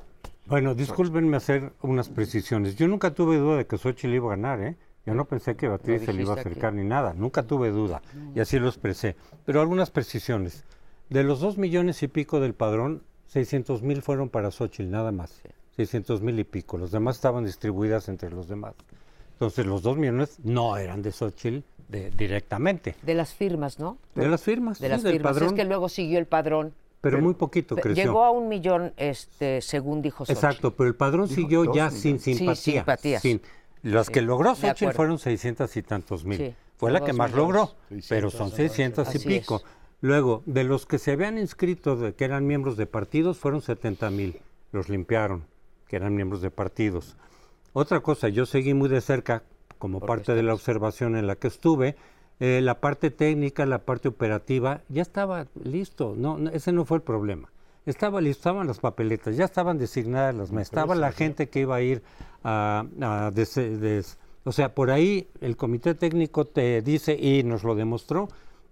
Bueno, 0.47 0.75
discúlpenme 0.75 1.37
hacer 1.37 1.71
unas 1.81 2.09
precisiones. 2.09 2.75
Yo 2.75 2.89
nunca 2.89 3.13
tuve 3.13 3.37
duda 3.37 3.55
de 3.59 3.65
que 3.65 3.77
Xochitl 3.77 4.13
iba 4.13 4.33
a 4.33 4.35
ganar, 4.35 4.61
¿eh? 4.61 4.75
Yo 5.05 5.13
no 5.13 5.23
pensé 5.23 5.55
que 5.55 5.69
Beatriz 5.69 6.03
se 6.03 6.11
le 6.11 6.23
iba 6.23 6.33
a 6.33 6.37
acercar 6.37 6.73
ni 6.73 6.83
nada, 6.83 7.13
nunca 7.13 7.43
tuve 7.43 7.71
duda 7.71 8.01
y 8.35 8.41
así 8.41 8.59
lo 8.59 8.67
expresé. 8.67 9.15
Pero 9.45 9.61
algunas 9.61 9.89
precisiones. 9.89 10.65
De 11.09 11.23
los 11.23 11.39
dos 11.39 11.57
millones 11.57 12.03
y 12.03 12.07
pico 12.07 12.39
del 12.39 12.53
padrón, 12.53 13.03
600 13.27 13.81
mil 13.81 14.01
fueron 14.01 14.29
para 14.29 14.51
Xochitl, 14.51 14.89
nada 14.89 15.11
más. 15.11 15.41
600 15.75 16.21
mil 16.21 16.39
y 16.39 16.43
pico. 16.43 16.77
Los 16.77 16.91
demás 16.91 17.15
estaban 17.15 17.45
distribuidas 17.45 18.09
entre 18.09 18.29
los 18.29 18.47
demás. 18.47 18.75
Entonces, 19.33 19.65
los 19.65 19.81
dos 19.81 19.97
millones 19.97 20.37
no 20.43 20.77
eran 20.77 21.01
de 21.01 21.11
Xochitl 21.11 21.59
de, 21.87 22.11
directamente. 22.11 22.95
De 23.01 23.13
las 23.13 23.33
firmas, 23.33 23.79
¿no? 23.79 23.97
De 24.13 24.27
las 24.27 24.41
firmas, 24.43 24.79
de 24.79 24.89
las 24.89 25.01
firmas. 25.01 25.33
Padrón. 25.33 25.49
Es 25.49 25.53
que 25.53 25.63
luego 25.63 25.89
siguió 25.89 26.19
el 26.19 26.25
padrón. 26.25 26.73
Pero, 27.01 27.21
muy 27.21 27.33
poquito 27.33 27.75
creció. 27.77 28.03
Llegó 28.03 28.25
a 28.25 28.31
un 28.31 28.49
millón, 28.49 28.93
este, 28.97 29.61
según 29.61 30.01
dijo 30.01 30.25
Xochitl. 30.25 30.45
Exacto, 30.45 30.75
pero 30.75 30.89
el 30.89 30.95
padrón 30.95 31.29
siguió 31.29 31.73
ya 31.73 31.89
sin 31.89 32.19
simpatía. 32.19 32.55
Sin 32.55 32.73
simpatías. 32.73 33.23
Las 33.81 34.09
que 34.09 34.21
logró 34.21 34.55
Xochitl 34.55 34.91
fueron 34.91 35.17
600 35.17 35.77
y 35.77 35.81
tantos 35.81 36.25
mil. 36.25 36.37
Sí, 36.37 36.53
Fue 36.75 36.91
la 36.91 36.99
que 36.99 37.13
más 37.13 37.31
millones. 37.31 37.55
logró, 37.55 37.75
600 37.87 38.09
pero 38.09 38.29
son 38.29 38.49
son 38.49 38.57
600 38.57 39.15
y 39.15 39.19
pico. 39.19 39.55
es. 39.55 39.78
Luego, 40.01 40.43
de 40.45 40.63
los 40.63 40.85
que 40.85 40.97
se 40.97 41.11
habían 41.11 41.37
inscrito, 41.37 41.95
de, 41.95 42.13
que 42.13 42.25
eran 42.25 42.47
miembros 42.47 42.77
de 42.77 42.85
partidos, 42.85 43.37
fueron 43.37 43.61
70 43.61 44.09
mil. 44.11 44.39
Los 44.71 44.87
limpiaron, 44.87 45.43
que 45.87 45.95
eran 45.97 46.15
miembros 46.15 46.41
de 46.41 46.51
partidos. 46.51 47.15
Otra 47.73 47.99
cosa, 47.99 48.29
yo 48.29 48.45
seguí 48.45 48.73
muy 48.73 48.87
de 48.89 49.01
cerca, 49.01 49.43
como 49.77 49.99
Porque 49.99 50.07
parte 50.07 50.33
de 50.35 50.43
la 50.43 50.53
observación 50.53 51.15
en 51.15 51.27
la 51.27 51.35
que 51.35 51.47
estuve, 51.47 51.95
eh, 52.39 52.61
la 52.63 52.79
parte 52.79 53.11
técnica, 53.11 53.65
la 53.65 53.79
parte 53.79 54.07
operativa, 54.07 54.81
ya 54.89 55.01
estaba 55.01 55.47
listo. 55.63 56.13
No, 56.17 56.37
no, 56.37 56.49
ese 56.51 56.71
no 56.71 56.85
fue 56.85 56.97
el 56.97 57.03
problema. 57.03 57.49
Estaba 57.85 58.21
listo, 58.21 58.39
estaban 58.41 58.67
las 58.67 58.79
papeletas, 58.79 59.35
ya 59.35 59.45
estaban 59.45 59.77
designadas 59.77 60.35
las 60.35 60.51
mesas, 60.51 60.67
estaba 60.69 60.95
la 60.95 61.11
gente 61.11 61.49
que 61.49 61.61
iba 61.61 61.75
a 61.75 61.81
ir 61.81 62.01
a, 62.43 62.85
a 63.01 63.31
des- 63.31 63.55
des- 63.55 64.17
o 64.43 64.51
sea, 64.51 64.73
por 64.75 64.91
ahí 64.91 65.27
el 65.41 65.57
comité 65.57 65.95
técnico 65.95 66.45
te 66.45 66.81
dice 66.81 67.15
y 67.19 67.43
nos 67.43 67.63
lo 67.63 67.75
demostró 67.75 68.29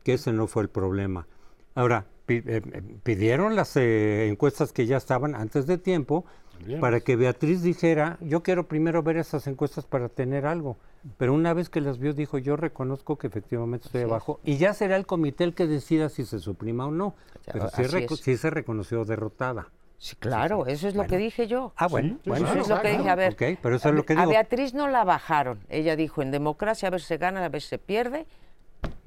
que 0.07 0.13
ese 0.13 0.31
no 0.31 0.47
fue 0.47 0.63
el 0.63 0.69
problema. 0.69 1.27
Ahora, 1.75 2.05
eh, 2.29 2.41
eh, 2.45 2.81
pidieron 3.03 3.57
las 3.57 3.75
eh, 3.75 4.29
encuestas 4.29 4.71
que 4.71 4.85
ya 4.85 4.95
estaban 4.95 5.35
antes 5.35 5.67
de 5.67 5.77
tiempo 5.77 6.23
Bien. 6.65 6.79
para 6.79 7.01
que 7.01 7.17
Beatriz 7.17 7.61
dijera, 7.61 8.17
yo 8.21 8.41
quiero 8.41 8.69
primero 8.69 9.03
ver 9.03 9.17
esas 9.17 9.47
encuestas 9.47 9.83
para 9.83 10.07
tener 10.07 10.45
algo. 10.45 10.77
Pero 11.17 11.33
una 11.33 11.53
vez 11.53 11.67
que 11.67 11.81
las 11.81 11.99
vio, 11.99 12.13
dijo, 12.13 12.37
yo 12.37 12.55
reconozco 12.55 13.17
que 13.17 13.27
efectivamente 13.27 13.87
estoy 13.87 14.03
abajo. 14.03 14.39
Y 14.45 14.55
ya 14.55 14.73
será 14.73 14.95
el 14.95 15.05
comité 15.05 15.43
el 15.43 15.53
que 15.53 15.67
decida 15.67 16.07
si 16.07 16.23
se 16.23 16.39
suprima 16.39 16.87
o 16.87 16.91
no. 16.91 17.13
Ya, 17.45 17.51
Pero 17.51 17.67
sí, 17.67 18.05
así 18.09 18.37
se 18.37 18.49
reconoció 18.49 19.03
derrotada. 19.03 19.71
Sí, 19.97 20.15
claro, 20.15 20.67
eso 20.67 20.87
es 20.87 20.95
lo 20.95 21.05
que 21.05 21.17
dije 21.17 21.47
yo. 21.47 21.73
Ah, 21.75 21.87
bueno, 21.87 22.17
Sí, 22.23 22.29
bueno. 22.29 22.47
Eso 22.47 22.61
es 22.61 22.69
lo 22.69 22.81
que 22.81 22.91
dije, 22.91 23.09
a 23.09 23.15
ver. 23.15 23.33
Ok, 23.33 23.59
pero 23.61 23.75
eso 23.75 23.89
es 23.89 23.95
lo 23.95 24.05
que 24.05 24.13
a 24.13 24.21
digo. 24.21 24.29
Beatriz 24.29 24.73
no 24.73 24.87
la 24.87 25.03
bajaron. 25.03 25.59
Ella 25.67 25.97
dijo, 25.97 26.21
en 26.21 26.31
democracia 26.31 26.87
a 26.87 26.91
veces 26.91 27.09
se 27.09 27.17
gana, 27.17 27.43
a 27.43 27.49
veces 27.49 27.67
se 27.67 27.77
pierde. 27.77 28.25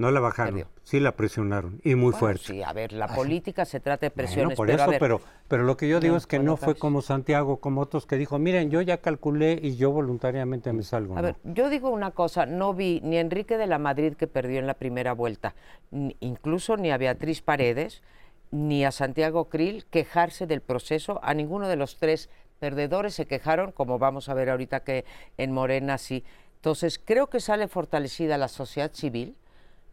No 0.00 0.10
la 0.10 0.20
bajaron, 0.20 0.64
sí 0.82 0.98
la 0.98 1.14
presionaron 1.14 1.80
y 1.84 1.94
muy 1.94 2.12
Bueno, 2.12 2.18
fuerte. 2.18 2.44
Sí, 2.44 2.62
a 2.62 2.72
ver, 2.72 2.92
la 2.92 3.06
política 3.06 3.66
se 3.66 3.80
trata 3.80 4.06
de 4.06 4.10
Bueno, 4.10 4.16
presiones, 4.26 4.56
por 4.56 4.66
pero 4.66 4.78
a 4.80 4.84
eso, 4.84 4.90
ver, 4.92 4.98
pero, 4.98 5.20
pero 5.46 5.62
lo 5.64 5.76
que 5.76 5.88
yo 5.88 6.00
digo 6.00 6.14
No, 6.14 6.18
es 6.18 6.26
que 6.26 6.38
bueno, 6.38 6.52
no 6.52 6.56
fue 6.56 6.74
como 6.76 7.02
Santiago, 7.02 7.58
como 7.58 7.82
otros 7.82 8.06
que 8.06 8.16
dijo, 8.16 8.38
miren, 8.38 8.70
yo 8.70 8.80
ya 8.80 9.02
calculé 9.02 9.58
y 9.62 9.76
yo 9.76 9.90
voluntariamente 9.90 10.72
me 10.72 10.82
salgo. 10.84 11.12
A 11.14 11.16
¿no? 11.16 11.22
ver, 11.22 11.36
yo 11.44 11.68
digo 11.68 11.90
una 11.90 12.12
cosa, 12.12 12.46
no 12.46 12.72
vi 12.72 13.00
ni 13.04 13.18
a 13.18 13.20
Enrique 13.20 13.58
de 13.58 13.66
la 13.66 13.78
Madrid 13.78 14.14
que 14.14 14.26
perdió 14.26 14.58
en 14.58 14.66
la 14.66 14.74
primera 14.74 15.12
vuelta, 15.12 15.54
ni- 15.90 16.16
incluso 16.20 16.78
ni 16.78 16.90
a 16.90 16.96
Beatriz 16.96 17.42
Paredes, 17.42 18.02
ni 18.50 18.86
a 18.86 18.92
Santiago 18.92 19.50
Krill 19.50 19.84
quejarse 19.90 20.46
del 20.46 20.62
proceso, 20.62 21.20
a 21.22 21.34
ninguno 21.34 21.68
de 21.68 21.76
los 21.76 21.98
tres 21.98 22.30
perdedores 22.58 23.12
se 23.14 23.26
quejaron, 23.26 23.70
como 23.70 23.98
vamos 23.98 24.30
a 24.30 24.34
ver 24.34 24.48
ahorita 24.48 24.80
que 24.80 25.04
en 25.36 25.52
Morena 25.52 25.98
sí. 25.98 26.24
Entonces, 26.56 26.98
creo 26.98 27.28
que 27.28 27.40
sale 27.40 27.68
fortalecida 27.68 28.38
la 28.38 28.48
sociedad 28.48 28.90
civil, 28.92 29.36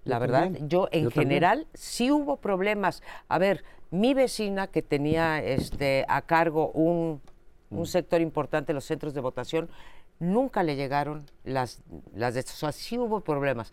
la 0.08 0.20
verdad. 0.20 0.52
Yo, 0.68 0.90
en 0.92 1.06
yo 1.06 1.10
también. 1.10 1.12
general, 1.12 1.68
sí 1.74 2.12
hubo 2.12 2.38
problemas. 2.38 3.04
A 3.28 3.38
ver, 3.38 3.64
mi 3.92 4.14
vecina 4.14 4.68
que 4.68 4.82
tenía 4.82 5.44
este, 5.44 6.06
a 6.08 6.22
cargo 6.22 6.72
un, 6.72 7.22
un 7.70 7.86
sector 7.86 8.22
importante 8.22 8.68
de 8.68 8.76
los 8.76 8.86
centros 8.86 9.14
de 9.14 9.22
votación, 9.22 9.70
nunca 10.20 10.64
le 10.64 10.76
llegaron 10.76 11.26
las, 11.44 11.82
las 12.14 12.34
de 12.34 12.42
o 12.42 12.44
sea, 12.44 12.72
sí 12.72 12.98
hubo 12.98 13.22
problemas. 13.22 13.72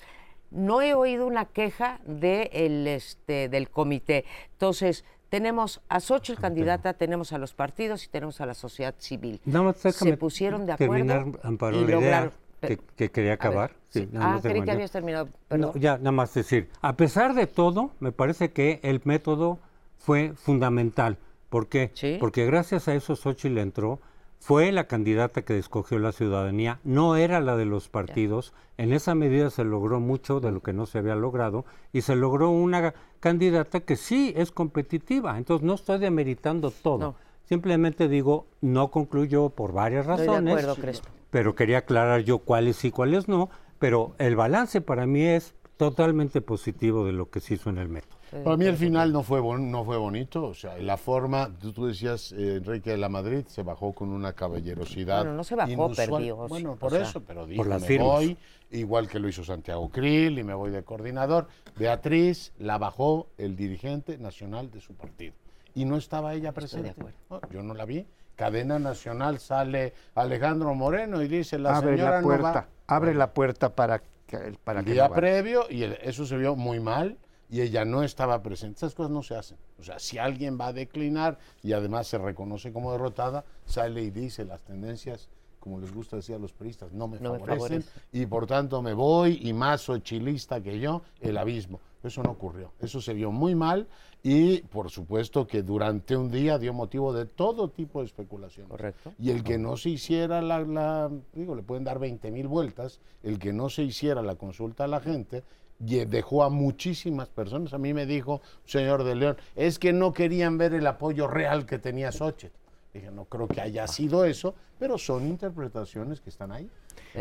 No 0.51 0.83
he 0.83 0.95
oído 0.95 1.27
una 1.27 1.47
queja 1.47 2.01
de 2.05 2.51
el, 2.53 2.87
este, 2.87 3.49
del 3.49 3.71
comité. 3.71 4.25
Entonces, 4.53 5.05
tenemos 5.29 5.81
a 5.89 5.99
Xochitl 5.99 6.41
candidata, 6.41 6.93
tenemos 6.93 7.33
a 7.33 7.39
los 7.39 7.55
partidos 7.55 8.05
y 8.05 8.09
tenemos 8.09 8.41
a 8.41 8.47
la 8.47 8.55
sociedad 8.55 8.95
civil. 8.99 9.41
Nada 9.45 9.65
más 9.65 9.79
Se 9.79 10.17
pusieron 10.17 10.65
de 10.65 10.73
acuerdo 10.73 11.07
terminar, 11.07 11.41
Amparo, 11.43 11.81
y 11.81 11.85
lograron. 11.85 12.44
Que, 12.61 12.77
Pe- 12.77 12.83
que 12.97 13.11
quería 13.11 13.35
acabar. 13.35 13.73
Sí, 13.89 14.09
Ah, 14.17 14.39
creí 14.43 14.63
que 14.63 14.71
habías 14.71 14.91
terminado. 14.91 15.29
No, 15.51 15.75
ya, 15.77 15.99
nada 15.99 16.13
más 16.13 16.35
decir, 16.35 16.69
a 16.83 16.97
pesar 16.97 17.35
de 17.35 17.47
todo, 17.47 17.91
me 18.01 18.11
parece 18.13 18.51
que 18.53 18.81
el 18.83 19.01
método 19.05 19.59
fue 19.99 20.33
fundamental. 20.35 21.17
¿Por 21.49 21.69
qué? 21.69 21.91
Sí. 21.95 22.17
Porque 22.19 22.45
gracias 22.47 22.89
a 22.89 22.95
eso 22.95 23.15
Xochitl 23.15 23.59
entró, 23.59 24.01
fue 24.41 24.73
la 24.73 24.85
candidata 24.89 25.43
que 25.43 25.57
escogió 25.57 25.99
la 25.99 26.13
ciudadanía, 26.13 26.81
no 26.85 27.17
era 27.17 27.41
la 27.41 27.57
de 27.57 27.65
los 27.65 27.89
partidos. 27.89 28.53
En 28.77 28.93
esa 28.93 29.15
medida 29.15 29.49
se 29.51 29.65
logró 29.65 30.01
mucho 30.01 30.41
de 30.41 30.51
lo 30.53 30.61
que 30.61 30.73
no 30.73 30.85
se 30.87 30.99
había 30.99 31.15
logrado 31.15 31.65
y 31.93 32.03
se 32.03 32.15
logró 32.17 32.51
una 32.51 32.93
candidata 33.21 33.81
que 33.81 33.97
sí 33.97 34.35
es 34.37 34.51
competitiva. 34.51 35.39
Entonces 35.39 35.65
no 35.65 35.75
estoy 35.75 35.99
demeritando 35.99 36.71
todo. 36.73 36.99
No. 36.99 37.15
Simplemente 37.45 38.09
digo, 38.09 38.47
no 38.61 38.91
concluyó 38.91 39.51
por 39.51 39.73
varias 39.73 40.07
Estoy 40.09 40.19
de 40.19 40.27
razones 40.27 40.55
acuerdo, 40.59 40.75
Crespo. 40.81 41.09
pero 41.31 41.55
quería 41.55 41.79
aclarar 41.79 42.23
yo 42.23 42.39
cuáles 42.39 42.77
sí, 42.77 42.91
cuáles 42.91 43.29
no, 43.29 43.51
pero 43.79 44.15
el 44.19 44.35
balance 44.37 44.81
para 44.81 45.07
mí 45.07 45.23
es 45.23 45.55
totalmente 45.77 46.41
positivo 46.41 47.05
de 47.05 47.13
lo 47.13 47.29
que 47.31 47.41
se 47.41 47.55
hizo 47.55 47.69
en 47.71 47.79
el 47.79 47.89
método. 47.89 48.15
Para 48.43 48.57
mí 48.57 48.65
el 48.65 48.77
final 48.77 49.13
no 49.13 49.23
fue, 49.23 49.39
bon- 49.41 49.71
no 49.71 49.85
fue 49.85 49.97
bonito, 49.97 50.45
o 50.45 50.55
sea, 50.55 50.77
la 50.79 50.97
forma, 50.97 51.51
tú, 51.61 51.73
tú 51.73 51.87
decías, 51.87 52.33
eh, 52.33 52.57
Enrique 52.57 52.91
de 52.91 52.97
la 52.97 53.09
Madrid 53.09 53.45
se 53.47 53.63
bajó 53.63 53.93
con 53.93 54.09
una 54.11 54.33
caballerosidad. 54.33 55.19
Bueno, 55.19 55.35
no 55.37 55.45
se 55.45 55.55
bajó, 55.55 55.71
inusual. 55.71 56.09
perdió, 56.11 56.37
Bueno, 56.49 56.73
o 56.73 56.77
por 56.77 56.91
sea, 56.93 57.03
eso, 57.03 57.21
pero 57.23 57.47
dijo, 57.47 57.63
las 57.65 57.83
me 57.83 57.87
firmas. 57.89 58.09
voy, 58.09 58.37
igual 58.71 59.09
que 59.09 59.21
lo 59.21 59.29
hizo 59.29 59.45
Santiago 59.45 59.89
Krill 59.91 60.37
y 60.39 60.43
me 60.43 60.55
voy 60.55 60.71
de 60.73 60.83
coordinador. 60.83 61.47
Beatriz 61.77 62.53
la 62.59 62.79
bajó 62.79 63.29
el 63.39 63.55
dirigente 63.55 64.19
nacional 64.19 64.71
de 64.73 64.81
su 64.81 64.95
partido 64.95 65.35
y 65.75 65.85
no 65.85 65.97
estaba 65.97 66.35
ella 66.35 66.53
presente. 66.53 66.91
acuerdo. 66.91 67.17
No, 67.31 67.41
yo 67.51 67.63
no 67.63 67.75
la 67.75 67.85
vi. 67.85 68.07
Cadena 68.37 68.79
Nacional 68.79 69.39
sale 69.39 69.95
Alejandro 70.15 70.75
Moreno 70.75 71.23
y 71.23 71.29
dice, 71.29 71.59
la 71.59 71.77
abre 71.77 71.97
señora 71.97 72.11
la 72.17 72.21
no 72.23 72.29
va". 72.29 72.37
puerta, 72.41 72.69
abre 72.89 73.15
la 73.15 73.33
puerta 73.33 73.75
para 73.75 74.03
que, 74.27 74.57
para 74.65 74.81
el 74.81 74.87
que 74.87 74.93
día 74.93 75.09
no 75.09 75.15
previo 75.15 75.67
y 75.71 75.83
el- 75.85 75.99
eso 76.03 76.27
se 76.27 76.37
vio 76.37 76.57
muy 76.57 76.81
mal 76.81 77.17
y 77.49 77.61
ella 77.61 77.85
no 77.85 78.03
estaba 78.03 78.43
presente. 78.43 78.79
Esas 78.79 78.95
cosas 78.95 79.13
no 79.13 79.23
se 79.23 79.37
hacen. 79.37 79.57
O 79.79 79.85
sea, 79.85 79.99
si 80.01 80.19
alguien 80.19 80.59
va 80.61 80.69
a 80.69 80.73
declinar 80.73 81.39
y 81.63 81.73
además 81.75 82.09
se 82.09 82.19
reconoce 82.19 82.73
como 82.73 82.91
derrotada, 82.91 83.45
sale 83.67 84.03
y 84.03 84.11
dice 84.11 84.45
las 84.45 84.63
tendencias, 84.63 85.29
como 85.61 85.79
les 85.79 85.95
gusta 85.95 86.17
decir 86.17 86.35
a 86.35 86.39
los 86.39 86.53
periodistas, 86.53 86.93
no 86.93 87.07
me 87.07 87.21
No 87.21 87.35
me 87.35 87.39
favorecen 87.39 87.83
favorecen. 87.83 88.03
y 88.13 88.27
por 88.27 88.47
tanto 88.47 88.83
me 88.83 88.93
voy 88.95 89.39
y 89.43 89.53
más 89.53 89.83
soy 89.83 90.01
chilista 90.03 90.61
que 90.61 90.81
yo, 90.81 91.03
el 91.21 91.39
abismo. 91.39 91.81
Eso 92.09 92.23
no 92.23 92.31
ocurrió. 92.33 92.73
Eso 92.81 93.01
se 93.01 93.15
vio 93.15 93.31
muy 93.33 93.55
mal 93.55 93.89
y 94.23 94.63
por 94.63 94.91
supuesto 94.91 95.47
que 95.47 95.63
durante 95.63 96.17
un 96.17 96.31
día 96.31 96.59
dio 96.59 96.73
motivo 96.73 97.13
de 97.13 97.27
todo 97.27 97.69
tipo 97.71 98.01
de 98.01 98.07
especulaciones. 98.07 98.71
Correcto. 98.71 99.13
Y 99.19 99.31
el 99.31 99.43
que 99.43 99.59
no 99.59 99.77
se 99.77 99.91
hiciera 99.91 100.41
la, 100.43 100.61
la- 100.61 101.11
digo, 101.33 101.55
le 101.55 101.63
pueden 101.63 101.85
dar 101.85 101.99
20 101.99 102.31
mil 102.31 102.49
vueltas, 102.49 103.01
el 103.23 103.39
que 103.39 103.53
no 103.53 103.69
se 103.69 103.83
hiciera 103.83 104.23
la 104.23 104.35
consulta 104.37 104.85
a 104.85 104.87
la 104.89 105.01
gente, 105.01 105.43
dejó 105.79 106.45
a 106.45 106.51
muchísimas 106.51 107.29
personas. 107.29 107.75
A 107.75 107.79
mí 107.79 107.93
me 107.93 108.07
dijo, 108.07 108.41
señor 108.65 109.05
de 109.05 109.15
León, 109.17 109.37
es 109.57 109.79
que 109.79 109.93
no 109.93 110.13
querían 110.13 110.57
ver 110.57 110.73
el 110.75 110.87
apoyo 110.87 111.27
real 111.27 111.67
que 111.67 111.79
tenía 111.79 112.13
Xochitl. 112.13 112.55
Dije, 112.95 113.11
no 113.11 113.25
creo 113.25 113.49
que 113.49 113.61
haya 113.61 113.87
sido 113.89 114.25
eso, 114.25 114.55
pero 114.79 114.97
son 114.99 115.27
interpretaciones 115.27 116.21
que 116.21 116.31
están 116.31 116.53
ahí. 116.53 116.71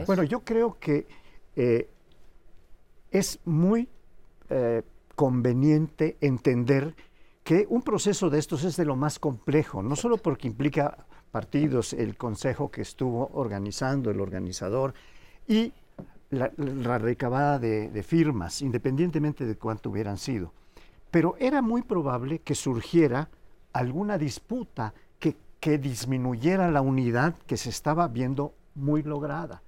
Bueno, 0.05 0.21
yo 0.23 0.41
creo 0.41 0.77
que 0.79 1.07
eh, 1.55 1.89
es 3.11 3.39
muy 3.45 3.89
eh, 4.49 4.83
conveniente 5.15 6.17
entender 6.21 6.95
que 7.43 7.65
un 7.69 7.81
proceso 7.81 8.29
de 8.29 8.39
estos 8.39 8.63
es 8.63 8.75
de 8.77 8.85
lo 8.85 8.95
más 8.95 9.19
complejo, 9.19 9.83
no 9.83 9.95
solo 9.95 10.17
porque 10.17 10.47
implica 10.47 11.05
partidos, 11.31 11.93
el 11.93 12.15
consejo 12.15 12.69
que 12.69 12.81
estuvo 12.81 13.31
organizando, 13.33 14.11
el 14.11 14.21
organizador, 14.21 14.93
y 15.47 15.73
la, 16.29 16.97
recabada 16.97 17.59
de, 17.59 17.89
de 17.89 18.03
firmas, 18.03 18.61
independientemente 18.61 19.45
de 19.45 19.55
cuánto 19.55 19.89
hubieran 19.89 20.17
sido. 20.17 20.53
Pero 21.11 21.35
era 21.39 21.61
muy 21.61 21.81
probable 21.81 22.39
que 22.39 22.55
surgiera 22.55 23.29
alguna 23.71 24.17
disputa 24.17 24.93
que, 25.19 25.35
que 25.59 25.77
disminuyera 25.77 26.71
la 26.71 26.81
unidad 26.81 27.35
que 27.45 27.57
se 27.57 27.69
estaba 27.69 28.07
viendo 28.07 28.53
muy 28.75 29.03
lograda 29.03 29.62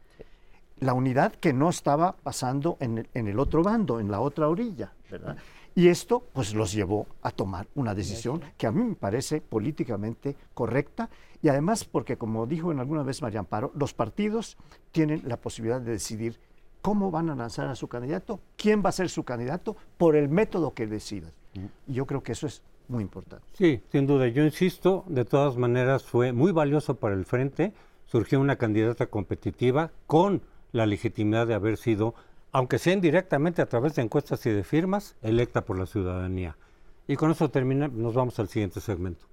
la 0.79 0.94
unidad 0.94 1.34
que 1.34 1.53
no 1.53 1.70
estaba 1.70 2.15
pasando 2.17 2.77
en 2.79 3.00
el, 3.00 3.10
en 3.13 3.27
el 3.27 3.39
otro 3.39 3.63
bando, 3.63 4.00
en 4.00 4.12
la 4.12 4.20
otra 4.20 4.50
orilla, 4.50 4.94
¿verdad? 5.10 5.38
Y 5.77 5.89
esto 5.89 6.24
pues 6.32 6.53
los 6.53 6.72
llevó 6.72 7.05
a 7.22 7.32
tomar 7.32 7.67
una 7.75 7.94
decisión 7.94 8.41
que 8.58 8.65
a 8.65 8.72
mí 8.72 8.82
me 8.82 8.96
parece 8.96 9.41
políticamente 9.41 10.38
correcta 10.53 11.10
y 11.41 11.50
además 11.50 11.84
porque 11.84 12.17
como 12.17 12.48
dijo 12.48 12.72
en 12.72 12.79
alguna 12.79 13.03
vez 13.03 13.22
María 13.22 13.41
Amparo, 13.41 13.74
los 13.75 13.94
partidos 13.94 14.58
tienen 14.94 15.24
la 15.25 15.36
posibilidad 15.36 15.82
de 15.82 15.91
decidir 15.91 16.39
cómo 16.82 17.12
van 17.12 17.29
a 17.29 17.36
lanzar 17.36 17.67
a 17.67 17.75
su 17.75 17.89
candidato, 17.89 18.39
quién 18.55 18.84
va 18.86 18.89
a 18.89 18.94
ser 18.94 19.10
su 19.10 19.24
candidato 19.24 19.75
por 19.98 20.15
el 20.15 20.29
método 20.29 20.74
que 20.74 20.88
decidan. 20.88 21.32
Y 21.88 21.94
yo 21.94 22.05
creo 22.05 22.24
que 22.24 22.32
eso 22.32 22.48
es 22.48 22.62
muy 22.88 23.01
importante. 23.01 23.46
Sí, 23.53 23.82
sin 23.91 24.05
duda. 24.05 24.27
Yo 24.27 24.44
insisto, 24.44 25.03
de 25.08 25.25
todas 25.25 25.58
maneras 25.58 26.03
fue 26.03 26.32
muy 26.32 26.51
valioso 26.51 26.96
para 26.96 27.15
el 27.15 27.25
frente. 27.25 27.74
Surgió 28.05 28.39
una 28.39 28.58
candidata 28.58 29.08
competitiva 29.08 29.91
con 30.05 30.41
la 30.75 30.86
legitimidad 30.86 31.48
de 31.48 31.53
haber 31.53 31.77
sido, 31.77 32.15
aunque 32.51 32.79
sea 32.79 32.91
indirectamente 32.91 33.62
a 33.62 33.65
través 33.65 33.96
de 33.96 34.01
encuestas 34.01 34.46
y 34.46 34.50
de 34.50 34.65
firmas, 34.65 35.15
electa 35.22 35.63
por 35.63 35.79
la 35.79 35.86
ciudadanía. 35.86 36.58
Y 37.08 37.15
con 37.15 37.32
eso 37.32 37.50
termina, 37.50 37.88
nos 37.88 38.13
vamos 38.13 38.38
al 38.39 38.50
siguiente 38.50 38.82
segmento. 38.82 39.25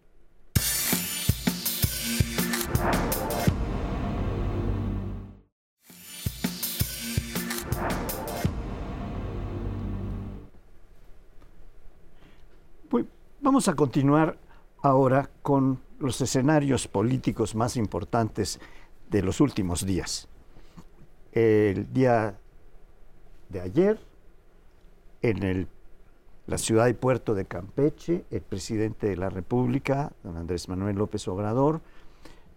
Pues, 12.89 13.07
vamos 13.41 13.67
a 13.67 13.75
continuar 13.75 14.39
ahora 14.81 15.29
con 15.43 15.81
los 15.99 16.21
escenarios 16.21 16.87
políticos 16.87 17.57
más 17.57 17.77
importantes 17.77 18.61
de 19.11 19.23
los 19.23 19.41
últimos 19.41 19.85
días. 19.85 20.29
El 21.33 21.93
día 21.93 22.35
de 23.49 23.61
ayer, 23.61 23.99
en 25.23 25.43
el, 25.43 25.69
la 26.47 26.59
ciudad 26.59 26.89
y 26.89 26.93
puerto 26.93 27.35
de 27.35 27.47
Campeche, 27.47 28.25
el 28.31 28.43
presidente 28.43 29.09
de 29.09 29.17
la 29.17 29.31
República, 29.31 30.13
don 30.23 30.37
Andrés 30.37 30.69
Manuel 30.69 30.97
López 30.97 31.27
Obrador, 31.29 31.81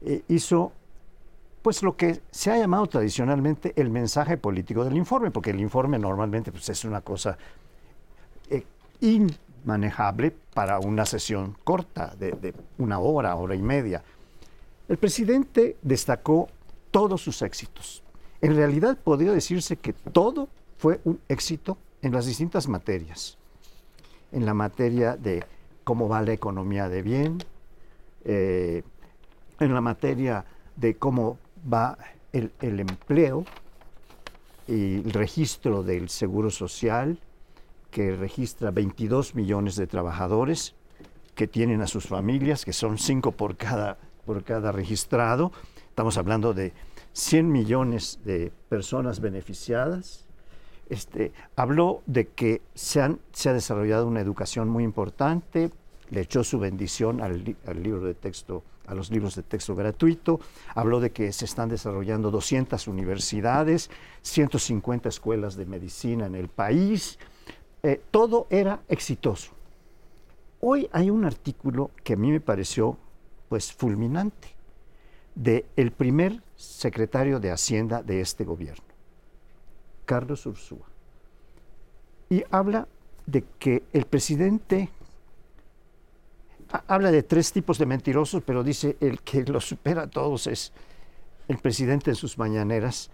eh, 0.01 0.23
hizo 0.27 0.73
pues 1.61 1.81
lo 1.81 1.95
que 1.95 2.21
se 2.29 2.51
ha 2.51 2.57
llamado 2.57 2.85
tradicionalmente 2.87 3.73
el 3.75 3.89
mensaje 3.89 4.37
político 4.37 4.83
del 4.83 4.95
informe, 4.97 5.31
porque 5.31 5.49
el 5.49 5.59
informe 5.59 5.97
normalmente 5.97 6.51
pues, 6.51 6.69
es 6.69 6.85
una 6.85 7.01
cosa 7.01 7.37
eh, 8.49 8.63
inmanejable 9.01 10.31
para 10.53 10.79
una 10.79 11.05
sesión 11.05 11.57
corta 11.63 12.13
de, 12.19 12.33
de 12.33 12.53
una 12.77 12.99
hora, 12.99 13.35
hora 13.35 13.55
y 13.55 13.61
media. 13.61 14.03
El 14.87 14.97
presidente 14.97 15.77
destacó 15.81 16.49
todos 16.91 17.21
sus 17.21 17.41
éxitos. 17.41 18.04
En 18.45 18.55
realidad 18.55 18.95
podría 18.95 19.31
decirse 19.31 19.77
que 19.77 19.91
todo 19.91 20.49
fue 20.77 21.01
un 21.03 21.19
éxito 21.29 21.79
en 22.03 22.11
las 22.11 22.27
distintas 22.27 22.67
materias. 22.67 23.39
En 24.31 24.45
la 24.45 24.53
materia 24.53 25.17
de 25.17 25.43
cómo 25.83 26.07
va 26.07 26.21
la 26.21 26.33
economía 26.33 26.87
de 26.87 27.01
bien, 27.01 27.39
eh, 28.23 28.83
en 29.59 29.73
la 29.73 29.81
materia 29.81 30.45
de 30.75 30.93
cómo 30.95 31.39
va 31.73 31.97
el, 32.33 32.51
el 32.61 32.81
empleo 32.81 33.45
y 34.67 34.97
el 34.97 35.11
registro 35.11 35.81
del 35.81 36.09
seguro 36.09 36.51
social, 36.51 37.17
que 37.89 38.15
registra 38.15 38.69
22 38.69 39.33
millones 39.33 39.75
de 39.75 39.87
trabajadores 39.87 40.75
que 41.33 41.47
tienen 41.47 41.81
a 41.81 41.87
sus 41.87 42.05
familias, 42.05 42.63
que 42.63 42.73
son 42.73 42.99
cinco 42.99 43.31
por 43.31 43.57
cada, 43.57 43.97
por 44.23 44.43
cada 44.43 44.71
registrado. 44.71 45.51
Estamos 45.89 46.19
hablando 46.19 46.53
de 46.53 46.73
100 47.15 47.49
millones 47.49 48.19
de 48.25 48.51
personas 48.67 49.21
beneficiadas. 49.21 50.25
Este, 50.89 51.31
habló 51.55 52.03
de 52.05 52.27
que 52.27 52.61
se, 52.75 53.01
han, 53.01 53.19
se 53.31 53.49
ha 53.49 53.53
desarrollado 53.53 54.05
una 54.05 54.19
educación 54.19 54.67
muy 54.69 54.83
importante, 54.83 55.71
le 56.11 56.21
echó 56.21 56.43
su 56.43 56.59
bendición 56.59 57.21
al, 57.21 57.43
li- 57.43 57.55
al 57.65 57.81
libro 57.81 58.01
de 58.05 58.13
texto, 58.15 58.63
a 58.85 58.93
los 58.93 59.09
libros 59.09 59.33
de 59.35 59.43
texto 59.43 59.75
gratuito, 59.75 60.41
habló 60.75 60.99
de 60.99 61.11
que 61.11 61.31
se 61.31 61.45
están 61.45 61.69
desarrollando 61.69 62.31
200 62.31 62.87
universidades, 62.87 63.89
150 64.21 65.07
escuelas 65.09 65.55
de 65.55 65.65
medicina 65.65 66.25
en 66.27 66.35
el 66.35 66.49
país, 66.49 67.17
eh, 67.81 68.01
todo 68.11 68.45
era 68.49 68.81
exitoso. 68.89 69.53
Hoy 70.59 70.89
hay 70.91 71.09
un 71.09 71.23
artículo 71.23 71.91
que 72.03 72.13
a 72.13 72.17
mí 72.17 72.29
me 72.29 72.41
pareció 72.41 72.97
pues 73.47 73.71
fulminante 73.73 74.49
de 75.33 75.65
el 75.77 75.91
primer 75.91 76.41
secretario 76.55 77.39
de 77.39 77.51
Hacienda 77.51 78.01
de 78.03 78.21
este 78.21 78.43
gobierno, 78.43 78.85
Carlos 80.05 80.45
Ursúa. 80.45 80.87
Y 82.29 82.43
habla 82.51 82.87
de 83.25 83.43
que 83.59 83.83
el 83.93 84.05
presidente 84.05 84.89
ha- 86.71 86.83
habla 86.87 87.11
de 87.11 87.23
tres 87.23 87.51
tipos 87.51 87.77
de 87.77 87.85
mentirosos, 87.85 88.41
pero 88.43 88.63
dice 88.63 88.97
el 88.99 89.21
que 89.21 89.43
lo 89.43 89.59
supera 89.59 90.03
a 90.03 90.07
todos 90.07 90.47
es 90.47 90.71
el 91.47 91.57
presidente 91.57 92.09
en 92.11 92.15
sus 92.15 92.37
mañaneras, 92.37 93.09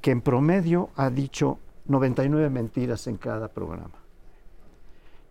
que 0.00 0.10
en 0.10 0.20
promedio 0.22 0.90
ha 0.96 1.10
dicho 1.10 1.58
99 1.86 2.48
mentiras 2.50 3.06
en 3.06 3.16
cada 3.16 3.48
programa. 3.48 3.94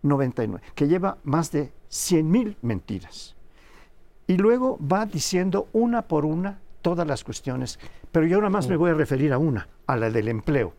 99, 0.02 0.62
que 0.74 0.86
lleva 0.86 1.16
más 1.24 1.50
de 1.50 1.72
100 1.88 2.30
mil 2.30 2.56
mentiras. 2.62 3.34
Y 4.26 4.36
luego 4.36 4.78
va 4.80 5.06
diciendo 5.06 5.68
una 5.72 6.02
por 6.02 6.24
una 6.26 6.58
todas 6.84 7.06
las 7.06 7.24
cuestiones, 7.24 7.78
pero 8.12 8.26
yo 8.26 8.36
nada 8.36 8.50
más 8.50 8.68
me 8.68 8.76
voy 8.76 8.90
a 8.90 8.94
referir 8.94 9.32
a 9.32 9.38
una, 9.38 9.66
a 9.86 9.96
la 9.96 10.10
del 10.10 10.28
empleo. 10.28 10.74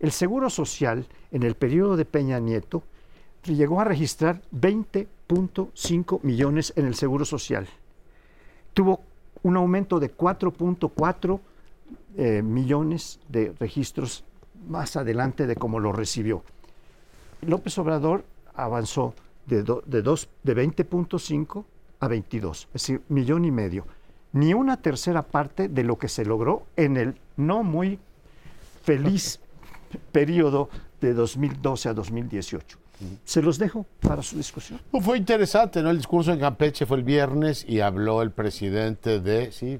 El 0.00 0.10
Seguro 0.10 0.50
Social, 0.50 1.06
en 1.30 1.44
el 1.44 1.54
periodo 1.54 1.96
de 1.96 2.04
Peña 2.04 2.40
Nieto, 2.40 2.82
llegó 3.44 3.80
a 3.80 3.84
registrar 3.84 4.42
20.5 4.52 6.20
millones 6.24 6.72
en 6.74 6.86
el 6.86 6.96
Seguro 6.96 7.24
Social. 7.24 7.68
Tuvo 8.74 9.00
un 9.44 9.56
aumento 9.56 10.00
de 10.00 10.14
4.4 10.14 11.38
eh, 12.16 12.42
millones 12.42 13.20
de 13.28 13.54
registros 13.60 14.24
más 14.68 14.96
adelante 14.96 15.46
de 15.46 15.54
cómo 15.54 15.78
lo 15.78 15.92
recibió. 15.92 16.42
López 17.42 17.78
Obrador 17.78 18.24
avanzó 18.54 19.14
de, 19.46 19.62
do- 19.62 19.82
de, 19.86 20.02
dos- 20.02 20.28
de 20.42 20.56
20.5 20.56 21.64
a 22.00 22.08
22, 22.08 22.66
es 22.66 22.72
decir, 22.72 23.02
millón 23.08 23.44
y 23.44 23.52
medio. 23.52 23.86
Ni 24.32 24.54
una 24.54 24.76
tercera 24.76 25.22
parte 25.22 25.68
de 25.68 25.84
lo 25.84 25.98
que 25.98 26.08
se 26.08 26.24
logró 26.24 26.66
en 26.76 26.96
el 26.96 27.16
no 27.36 27.62
muy 27.62 27.98
feliz 28.82 29.40
periodo 30.12 30.68
de 31.00 31.14
2012 31.14 31.88
a 31.88 31.94
2018. 31.94 32.78
Se 33.24 33.42
los 33.42 33.58
dejo 33.58 33.84
para 34.00 34.22
su 34.22 34.36
discusión. 34.36 34.80
Pues 34.90 35.04
Fue 35.04 35.18
interesante, 35.18 35.82
¿no? 35.82 35.90
El 35.90 35.98
discurso 35.98 36.32
en 36.32 36.40
Campeche 36.40 36.86
fue 36.86 36.96
el 36.96 37.02
viernes 37.02 37.64
y 37.68 37.80
habló 37.80 38.22
el 38.22 38.30
presidente 38.30 39.20
de, 39.20 39.52
sí, 39.52 39.78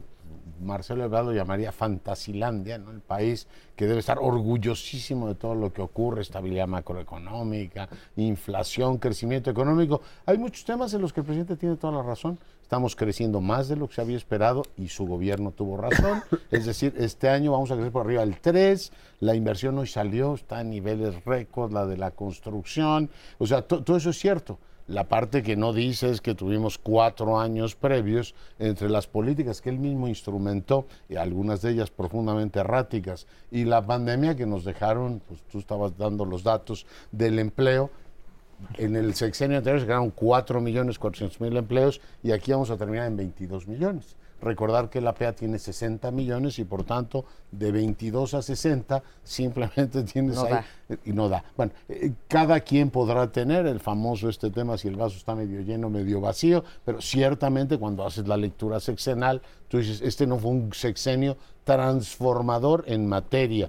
Marcelo 0.61 1.05
Ebrard 1.05 1.27
lo 1.27 1.33
llamaría 1.33 1.73
Fantasilandia, 1.73 2.79
¿no? 2.79 2.91
El 2.91 3.01
país 3.01 3.47
que 3.75 3.87
debe 3.87 4.01
estar 4.01 4.19
orgullosísimo 4.19 5.29
de 5.29 5.35
todo 5.35 5.55
lo 5.55 5.73
que 5.73 5.83
ocurre, 5.83 6.23
estabilidad 6.23 6.67
macroeconómica, 6.67 7.89
inflación, 8.17 8.99
crecimiento 8.99 9.51
económico. 9.51 10.01
Hay 10.25 10.39
muchos 10.39 10.65
temas 10.65 10.93
en 10.95 11.03
los 11.03 11.13
que 11.13 11.21
el 11.21 11.27
presidente 11.27 11.57
tiene 11.57 11.77
toda 11.77 11.93
la 11.93 12.03
razón. 12.03 12.39
Estamos 12.63 12.97
creciendo 12.97 13.41
más 13.41 13.69
de 13.69 13.77
lo 13.77 13.87
que 13.89 13.95
se 13.95 14.01
había 14.01 14.17
esperado 14.17 14.63
y 14.77 14.89
su 14.89 15.07
gobierno 15.07 15.53
tuvo 15.53 15.77
razón. 15.77 16.23
Es 16.51 16.67
decir, 16.67 16.95
este 16.97 17.29
año 17.29 17.53
vamos 17.53 17.71
a 17.71 17.75
crecer 17.75 17.93
por 17.93 18.07
arriba 18.07 18.23
del 18.23 18.41
3, 18.41 18.93
la 19.21 19.35
inversión 19.35 19.79
hoy 19.79 19.87
salió, 19.87 20.35
está 20.35 20.61
en 20.63 20.71
niveles 20.71 21.25
récord, 21.25 21.73
la 21.73 21.87
de 21.87 21.97
la 21.97 22.11
construcción, 22.11 23.09
o 23.39 23.47
sea, 23.47 23.63
to- 23.63 23.83
todo 23.85 23.97
eso 23.97 24.11
es 24.11 24.19
cierto. 24.19 24.59
La 24.89 25.05
parte 25.05 25.43
que 25.43 25.57
no 25.57 25.73
dice 25.73 26.11
es 26.11 26.21
que 26.21 26.35
tuvimos 26.35 26.79
cuatro 26.79 27.41
años 27.41 27.75
previos 27.75 28.35
entre 28.59 28.89
las 28.89 29.09
políticas 29.09 29.61
que 29.61 29.71
él 29.71 29.79
mismo 29.79 30.07
instrumentó, 30.07 30.87
y 31.09 31.17
algunas 31.17 31.61
de 31.63 31.73
ellas 31.73 31.91
profundamente 31.91 32.61
erráticas, 32.61 33.27
y 33.51 33.65
la 33.65 33.85
pandemia 33.85 34.37
que 34.37 34.47
nos 34.47 34.65
dejaron, 34.65 35.21
pues 35.27 35.41
tú 35.51 35.59
estabas 35.59 35.99
dando 35.99 36.25
los 36.25 36.45
datos 36.45 36.87
del 37.11 37.41
empleo, 37.41 37.91
en 38.79 38.97
el 38.97 39.15
sexenio 39.15 39.59
anterior 39.59 39.81
se 39.81 39.87
crearon 39.87 40.11
4 40.11 40.61
millones 40.61 40.99
400 40.99 41.41
mil 41.41 41.57
empleos 41.57 42.01
y 42.23 42.33
aquí 42.33 42.53
vamos 42.53 42.71
a 42.71 42.77
terminar 42.77 43.07
en 43.07 43.17
22 43.17 43.67
millones. 43.67 44.17
Recordar 44.47 44.89
que 44.89 45.01
la 45.01 45.13
PEA 45.13 45.35
tiene 45.35 45.59
60 45.59 46.11
millones 46.13 46.61
y 46.61 46.65
por 46.65 46.85
tanto 46.85 47.25
de 47.51 47.73
22 47.73 48.35
a 48.35 48.43
60 48.43 49.03
simplemente 49.25 50.03
tienes 50.13 50.37
No 50.37 50.45
ahí 50.45 50.53
da. 50.53 50.65
y 51.05 51.13
no 51.13 51.29
da. 51.29 51.43
Bueno, 51.57 51.73
eh, 51.89 52.13
cada 52.29 52.61
quien 52.61 52.91
podrá 52.91 53.33
tener 53.33 53.67
el 53.67 53.81
famoso 53.81 54.29
este 54.29 54.51
tema 54.51 54.79
si 54.79 54.87
el 54.87 54.95
vaso 54.95 55.17
está 55.17 55.35
medio 55.35 55.61
lleno, 55.63 55.91
medio 55.91 56.21
vacío, 56.21 56.63
pero 56.85 57.01
ciertamente 57.01 57.77
cuando 57.77 58.07
haces 58.07 58.29
la 58.29 58.37
lectura 58.37 58.79
sexenal, 58.79 59.43
tú 59.67 59.79
dices, 59.79 60.01
este 60.01 60.29
no 60.29 60.39
fue 60.39 60.53
un 60.53 60.73
sexenio 60.73 61.37
transformador 61.65 62.85
en 62.87 63.09
materia 63.09 63.69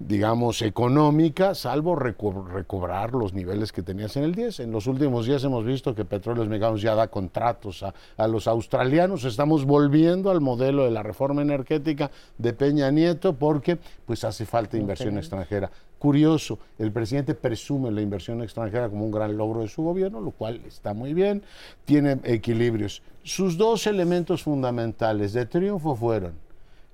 digamos, 0.00 0.62
económica, 0.62 1.54
salvo 1.54 1.94
reco- 1.94 2.46
recobrar 2.48 3.12
los 3.12 3.34
niveles 3.34 3.70
que 3.70 3.82
tenías 3.82 4.16
en 4.16 4.24
el 4.24 4.34
10. 4.34 4.60
En 4.60 4.72
los 4.72 4.86
últimos 4.86 5.26
días 5.26 5.44
hemos 5.44 5.62
visto 5.64 5.94
que 5.94 6.06
Petróleos 6.06 6.48
Mexicanos 6.48 6.80
ya 6.80 6.94
da 6.94 7.08
contratos 7.08 7.82
a, 7.82 7.92
a 8.16 8.26
los 8.26 8.48
australianos. 8.48 9.24
Estamos 9.24 9.66
volviendo 9.66 10.30
al 10.30 10.40
modelo 10.40 10.84
de 10.84 10.90
la 10.90 11.02
reforma 11.02 11.42
energética 11.42 12.10
de 12.38 12.52
Peña 12.54 12.90
Nieto 12.90 13.34
porque 13.34 13.78
pues 14.06 14.24
hace 14.24 14.46
falta 14.46 14.78
inversión 14.78 15.18
extranjera. 15.18 15.70
Curioso, 15.98 16.58
el 16.78 16.92
presidente 16.92 17.34
presume 17.34 17.90
la 17.90 18.00
inversión 18.00 18.42
extranjera 18.42 18.88
como 18.88 19.04
un 19.04 19.10
gran 19.10 19.36
logro 19.36 19.60
de 19.60 19.68
su 19.68 19.82
gobierno, 19.82 20.22
lo 20.22 20.30
cual 20.30 20.62
está 20.66 20.94
muy 20.94 21.12
bien, 21.12 21.42
tiene 21.84 22.18
equilibrios. 22.24 23.02
Sus 23.22 23.58
dos 23.58 23.86
elementos 23.86 24.42
fundamentales 24.42 25.34
de 25.34 25.44
triunfo 25.44 25.94
fueron 25.94 26.32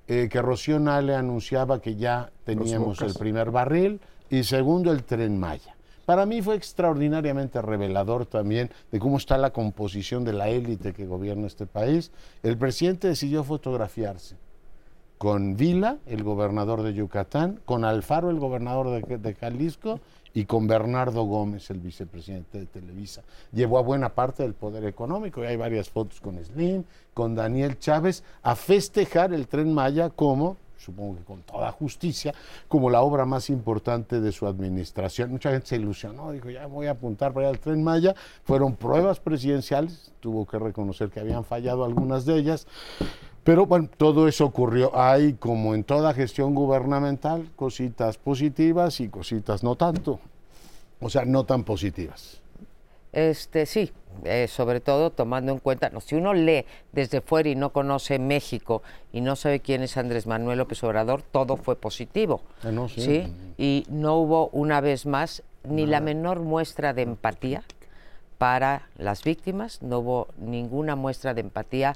eh, 0.07 0.29
que 0.29 0.41
Rocío 0.41 0.79
Nale 0.79 1.15
anunciaba 1.15 1.81
que 1.81 1.95
ya 1.95 2.31
teníamos 2.43 3.01
el 3.01 3.13
primer 3.13 3.51
barril 3.51 3.99
y 4.29 4.43
segundo 4.43 4.91
el 4.91 5.03
tren 5.03 5.37
Maya. 5.37 5.75
Para 6.05 6.25
mí 6.25 6.41
fue 6.41 6.55
extraordinariamente 6.55 7.61
revelador 7.61 8.25
también 8.25 8.71
de 8.91 8.99
cómo 8.99 9.17
está 9.17 9.37
la 9.37 9.51
composición 9.51 10.23
de 10.23 10.31
la 10.31 10.47
élite 10.47 10.93
que 10.93 11.05
gobierna 11.05 11.47
este 11.47 11.65
país. 11.65 12.11
El 12.43 12.57
presidente 12.57 13.09
decidió 13.09 13.43
fotografiarse 13.43 14.37
con 15.17 15.57
Vila, 15.57 15.97
el 16.05 16.23
gobernador 16.23 16.83
de 16.83 16.93
Yucatán, 16.93 17.59
con 17.65 17.83
Alfaro, 17.83 18.29
el 18.29 18.39
gobernador 18.39 19.01
de, 19.05 19.17
de 19.17 19.33
Jalisco, 19.33 19.99
y 20.37 20.45
con 20.45 20.67
Bernardo 20.67 21.23
Gómez, 21.23 21.71
el 21.71 21.79
vicepresidente 21.79 22.59
de 22.59 22.67
Televisa. 22.67 23.23
Llevó 23.51 23.79
a 23.79 23.81
buena 23.81 24.09
parte 24.09 24.43
del 24.43 24.53
poder 24.53 24.85
económico, 24.85 25.43
y 25.43 25.47
hay 25.47 25.55
varias 25.55 25.89
fotos 25.89 26.21
con 26.21 26.37
Slim, 26.37 26.83
con 27.15 27.33
Daniel 27.33 27.79
Chávez, 27.79 28.23
a 28.43 28.55
festejar 28.55 29.33
el 29.33 29.47
tren 29.47 29.73
Maya 29.73 30.11
como 30.11 30.57
supongo 30.77 31.17
que 31.17 31.23
con 31.23 31.41
toda 31.41 31.71
justicia, 31.71 32.35
como 32.67 32.91
la 32.91 33.01
obra 33.01 33.25
más 33.25 33.49
importante 33.49 34.21
de 34.21 34.31
su 34.31 34.45
administración. 34.45 35.31
Mucha 35.31 35.49
gente 35.49 35.65
se 35.65 35.77
ilusionó, 35.77 36.31
dijo, 36.31 36.51
ya 36.51 36.67
voy 36.67 36.85
a 36.85 36.91
apuntar 36.91 37.33
para 37.33 37.49
al 37.49 37.57
tren 37.57 37.83
Maya. 37.83 38.13
Fueron 38.43 38.75
pruebas 38.75 39.19
presidenciales, 39.19 40.13
tuvo 40.19 40.45
que 40.45 40.59
reconocer 40.59 41.09
que 41.09 41.19
habían 41.19 41.45
fallado 41.45 41.83
algunas 41.83 42.25
de 42.25 42.37
ellas. 42.37 42.67
Pero 43.47 43.65
bueno, 43.65 43.87
todo 43.95 44.27
eso 44.27 44.43
ocurrió. 44.43 44.91
Hay, 44.93 45.35
como 45.35 45.73
en 45.73 45.85
toda 45.85 46.13
gestión 46.13 46.53
gubernamental, 46.53 47.49
cositas 47.55 48.17
positivas 48.17 48.99
y 48.99 49.07
cositas 49.07 49.63
no 49.63 49.77
tanto. 49.77 50.19
O 50.99 51.09
sea, 51.09 51.23
no 51.23 51.45
tan 51.45 51.63
positivas. 51.63 52.41
Este, 53.13 53.65
sí, 53.65 53.93
eh, 54.25 54.49
sobre 54.49 54.81
todo 54.81 55.11
tomando 55.11 55.53
en 55.53 55.59
cuenta, 55.59 55.89
no, 55.91 56.01
si 56.01 56.15
uno 56.15 56.33
lee 56.33 56.65
desde 56.91 57.21
fuera 57.21 57.47
y 57.47 57.55
no 57.55 57.71
conoce 57.71 58.19
México 58.19 58.83
y 59.13 59.21
no 59.21 59.37
sabe 59.37 59.61
quién 59.61 59.81
es 59.81 59.95
Andrés 59.95 60.27
Manuel 60.27 60.57
López 60.57 60.83
Obrador, 60.83 61.21
todo 61.21 61.55
fue 61.55 61.77
positivo. 61.77 62.41
Ah, 62.65 62.71
no, 62.73 62.89
sí. 62.89 63.33
Y 63.57 63.85
no 63.89 64.17
hubo 64.17 64.49
una 64.49 64.81
vez 64.81 65.05
más 65.05 65.41
ni 65.63 65.85
la 65.85 66.01
menor 66.01 66.41
muestra 66.41 66.93
de 66.93 67.03
empatía 67.03 67.63
para 68.37 68.89
las 68.97 69.23
víctimas, 69.23 69.81
no 69.81 69.99
hubo 69.99 70.27
ninguna 70.37 70.97
muestra 70.97 71.33
de 71.33 71.41
empatía 71.41 71.95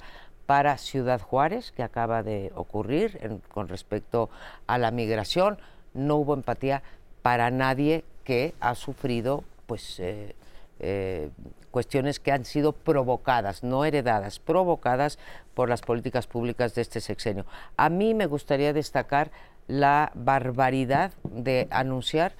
para 0.51 0.77
Ciudad 0.77 1.21
Juárez, 1.21 1.71
que 1.71 1.81
acaba 1.81 2.23
de 2.23 2.51
ocurrir 2.55 3.39
con 3.53 3.69
respecto 3.69 4.29
a 4.67 4.77
la 4.77 4.91
migración, 4.91 5.57
no 5.93 6.17
hubo 6.17 6.33
empatía 6.33 6.83
para 7.21 7.49
nadie 7.51 8.03
que 8.25 8.53
ha 8.59 8.75
sufrido 8.75 9.45
pues 9.65 9.97
eh, 10.01 10.35
eh, 10.81 11.29
cuestiones 11.71 12.19
que 12.19 12.33
han 12.33 12.43
sido 12.43 12.73
provocadas, 12.73 13.63
no 13.63 13.85
heredadas, 13.85 14.39
provocadas 14.39 15.19
por 15.53 15.69
las 15.69 15.79
políticas 15.79 16.27
públicas 16.27 16.75
de 16.75 16.81
este 16.81 16.99
sexenio. 16.99 17.45
A 17.77 17.87
mí 17.87 18.13
me 18.13 18.25
gustaría 18.25 18.73
destacar 18.73 19.31
la 19.69 20.11
barbaridad 20.15 21.13
de 21.23 21.69
anunciar 21.71 22.33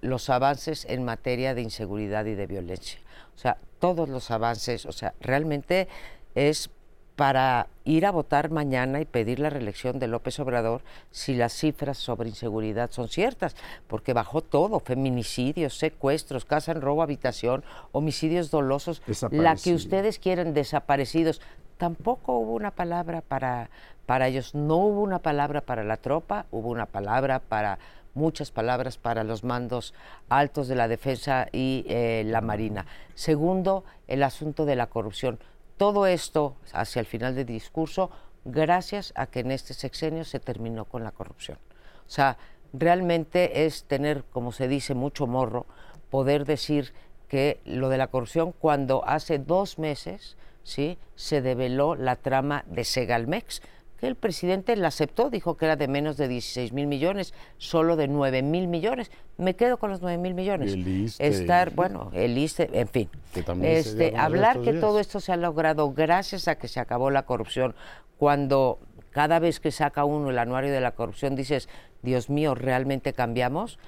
los 0.00 0.30
avances 0.30 0.84
en 0.84 1.04
materia 1.04 1.56
de 1.56 1.62
inseguridad 1.62 2.24
y 2.26 2.36
de 2.36 2.46
violencia. 2.46 3.00
O 3.34 3.38
sea, 3.38 3.56
todos 3.80 4.08
los 4.08 4.30
avances, 4.30 4.86
o 4.86 4.92
sea, 4.92 5.14
realmente 5.20 5.88
es 6.36 6.70
para 7.18 7.66
ir 7.84 8.06
a 8.06 8.12
votar 8.12 8.52
mañana 8.52 9.00
y 9.00 9.04
pedir 9.04 9.40
la 9.40 9.50
reelección 9.50 9.98
de 9.98 10.06
López 10.06 10.38
Obrador 10.38 10.82
si 11.10 11.34
las 11.34 11.52
cifras 11.52 11.98
sobre 11.98 12.28
inseguridad 12.28 12.92
son 12.92 13.08
ciertas, 13.08 13.56
porque 13.88 14.12
bajó 14.12 14.40
todo, 14.40 14.78
feminicidios, 14.78 15.76
secuestros, 15.76 16.44
casa 16.44 16.70
en 16.70 16.80
robo, 16.80 17.02
habitación, 17.02 17.64
homicidios 17.90 18.52
dolosos, 18.52 19.02
la 19.32 19.56
que 19.56 19.74
ustedes 19.74 20.20
quieren, 20.20 20.54
desaparecidos. 20.54 21.40
Tampoco 21.76 22.38
hubo 22.38 22.52
una 22.52 22.70
palabra 22.70 23.20
para, 23.20 23.68
para 24.06 24.28
ellos, 24.28 24.54
no 24.54 24.76
hubo 24.76 25.02
una 25.02 25.18
palabra 25.18 25.60
para 25.60 25.82
la 25.82 25.96
tropa, 25.96 26.46
hubo 26.52 26.68
una 26.68 26.86
palabra 26.86 27.40
para 27.40 27.80
muchas 28.14 28.52
palabras 28.52 28.96
para 28.96 29.24
los 29.24 29.42
mandos 29.42 29.92
altos 30.28 30.68
de 30.68 30.76
la 30.76 30.86
defensa 30.86 31.48
y 31.50 31.84
eh, 31.88 32.22
la 32.24 32.42
marina. 32.42 32.86
Segundo, 33.16 33.82
el 34.06 34.22
asunto 34.22 34.66
de 34.66 34.76
la 34.76 34.86
corrupción 34.86 35.40
todo 35.78 36.06
esto 36.06 36.56
hacia 36.72 37.00
el 37.00 37.06
final 37.06 37.34
del 37.34 37.46
discurso 37.46 38.10
gracias 38.44 39.12
a 39.16 39.26
que 39.26 39.40
en 39.40 39.50
este 39.50 39.74
sexenio 39.74 40.24
se 40.24 40.40
terminó 40.40 40.84
con 40.84 41.04
la 41.04 41.12
corrupción. 41.12 41.58
O 42.06 42.10
sea, 42.10 42.36
realmente 42.72 43.64
es 43.64 43.84
tener, 43.84 44.24
como 44.24 44.52
se 44.52 44.68
dice, 44.68 44.94
mucho 44.94 45.26
morro, 45.26 45.66
poder 46.10 46.44
decir 46.44 46.92
que 47.28 47.60
lo 47.64 47.88
de 47.88 47.98
la 47.98 48.08
corrupción 48.08 48.52
cuando 48.52 49.04
hace 49.06 49.38
dos 49.38 49.78
meses 49.78 50.36
¿sí? 50.64 50.98
se 51.14 51.42
develó 51.42 51.94
la 51.94 52.16
trama 52.16 52.64
de 52.66 52.84
Segalmex, 52.84 53.62
que 53.98 54.06
el 54.06 54.14
presidente 54.14 54.76
la 54.76 54.88
aceptó, 54.88 55.28
dijo 55.30 55.56
que 55.56 55.64
era 55.64 55.76
de 55.76 55.88
menos 55.88 56.16
de 56.16 56.28
16 56.28 56.72
mil 56.72 56.86
millones, 56.86 57.34
solo 57.56 57.96
de 57.96 58.08
9 58.08 58.42
mil 58.42 58.68
millones. 58.68 59.10
Me 59.36 59.56
quedo 59.56 59.78
con 59.78 59.90
los 59.90 60.00
9 60.00 60.18
mil 60.18 60.34
millones. 60.34 60.72
El 60.72 60.86
Estar, 61.18 61.70
bueno, 61.70 62.10
el 62.14 62.38
ISTE, 62.38 62.70
en 62.72 62.88
fin. 62.88 63.08
este, 63.62 64.16
hablar 64.16 64.60
que 64.62 64.74
todo 64.74 65.00
esto 65.00 65.20
se 65.20 65.32
ha 65.32 65.36
logrado 65.36 65.92
gracias 65.92 66.48
a 66.48 66.56
que 66.56 66.68
se 66.68 66.80
acabó 66.80 67.10
la 67.10 67.24
corrupción, 67.24 67.74
cuando 68.18 68.78
cada 69.10 69.38
vez 69.40 69.58
que 69.58 69.72
saca 69.72 70.04
uno 70.04 70.30
el 70.30 70.38
anuario 70.38 70.72
de 70.72 70.80
la 70.80 70.92
corrupción 70.92 71.34
dices, 71.34 71.68
Dios 72.02 72.30
mío, 72.30 72.54
¿realmente 72.54 73.12
cambiamos? 73.12 73.78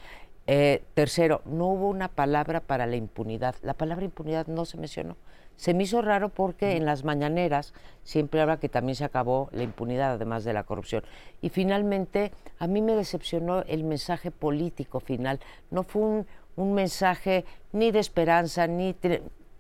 Eh, 0.53 0.83
tercero, 0.95 1.43
no 1.45 1.69
hubo 1.69 1.89
una 1.89 2.09
palabra 2.09 2.59
para 2.59 2.85
la 2.85 2.97
impunidad. 2.97 3.55
La 3.63 3.75
palabra 3.75 4.05
impunidad 4.05 4.49
no 4.49 4.65
se 4.65 4.79
mencionó. 4.79 5.17
Se 5.55 5.75
me 5.75 5.85
hizo 5.85 6.03
raro 6.03 6.31
porque 6.31 6.77
en 6.77 6.87
las 6.87 7.05
mañaneras 7.05 7.73
siempre 8.03 8.41
habla 8.41 8.59
que 8.59 8.69
también 8.69 8.97
se 8.97 9.05
acabó 9.05 9.49
la 9.53 9.63
impunidad, 9.63 10.15
además 10.15 10.43
de 10.43 10.53
la 10.53 10.65
corrupción. 10.65 11.05
Y 11.41 11.51
finalmente, 11.51 12.33
a 12.59 12.67
mí 12.67 12.83
me 12.83 12.97
decepcionó 12.97 13.63
el 13.69 13.85
mensaje 13.85 14.33
político 14.33 14.99
final. 14.99 15.39
No 15.71 15.85
fue 15.85 16.25
un, 16.57 16.75
mensaje 16.75 17.45
ni 17.71 17.93
de 17.93 18.01
esperanza, 18.01 18.67
ni 18.67 18.97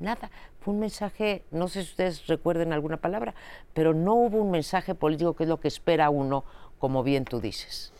nada. 0.00 0.29
Fue 0.59 0.74
un 0.74 0.81
mensaje, 0.81 1.44
no 1.53 1.68
sé 1.68 1.85
si 1.85 1.90
ustedes 1.90 2.26
recuerden 2.26 2.72
alguna 2.72 2.96
palabra, 2.96 3.37
pero 3.74 3.94
no 3.94 4.14
hubo 4.14 4.38
un 4.38 4.50
mensaje 4.50 4.96
político 4.96 5.37
que 5.37 5.44
es 5.44 5.48
lo 5.48 5.61
que 5.61 5.68
espera 5.68 6.11
uno, 6.11 6.42
como 6.81 7.05
bien 7.05 7.26
tú 7.26 7.40
dices. 7.40 7.92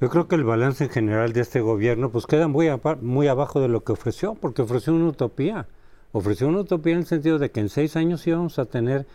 Yo 0.00 0.08
creo 0.10 0.28
que 0.28 0.36
el 0.36 0.44
balance 0.44 0.84
en 0.84 0.90
general 0.90 1.32
de 1.32 1.40
este 1.40 1.60
gobierno 1.60 2.10
pues 2.10 2.26
queda 2.26 2.48
muy, 2.48 2.68
muy 3.00 3.28
abajo 3.28 3.60
de 3.60 3.68
lo 3.68 3.82
que 3.82 3.92
ofreció, 3.92 4.34
porque 4.34 4.62
ofreció 4.62 4.94
una 4.94 5.08
utopía 5.08 5.66
ofreció 6.12 6.48
una 6.48 6.60
utopía 6.60 6.94
en 6.94 7.00
el 7.00 7.06
sentido 7.06 7.38
de 7.38 7.50
que 7.50 7.60
en 7.60 7.68
seis 7.68 7.96
años 7.96 8.26
íbamos 8.26 8.58
a 8.58 8.64
tener 8.64 9.06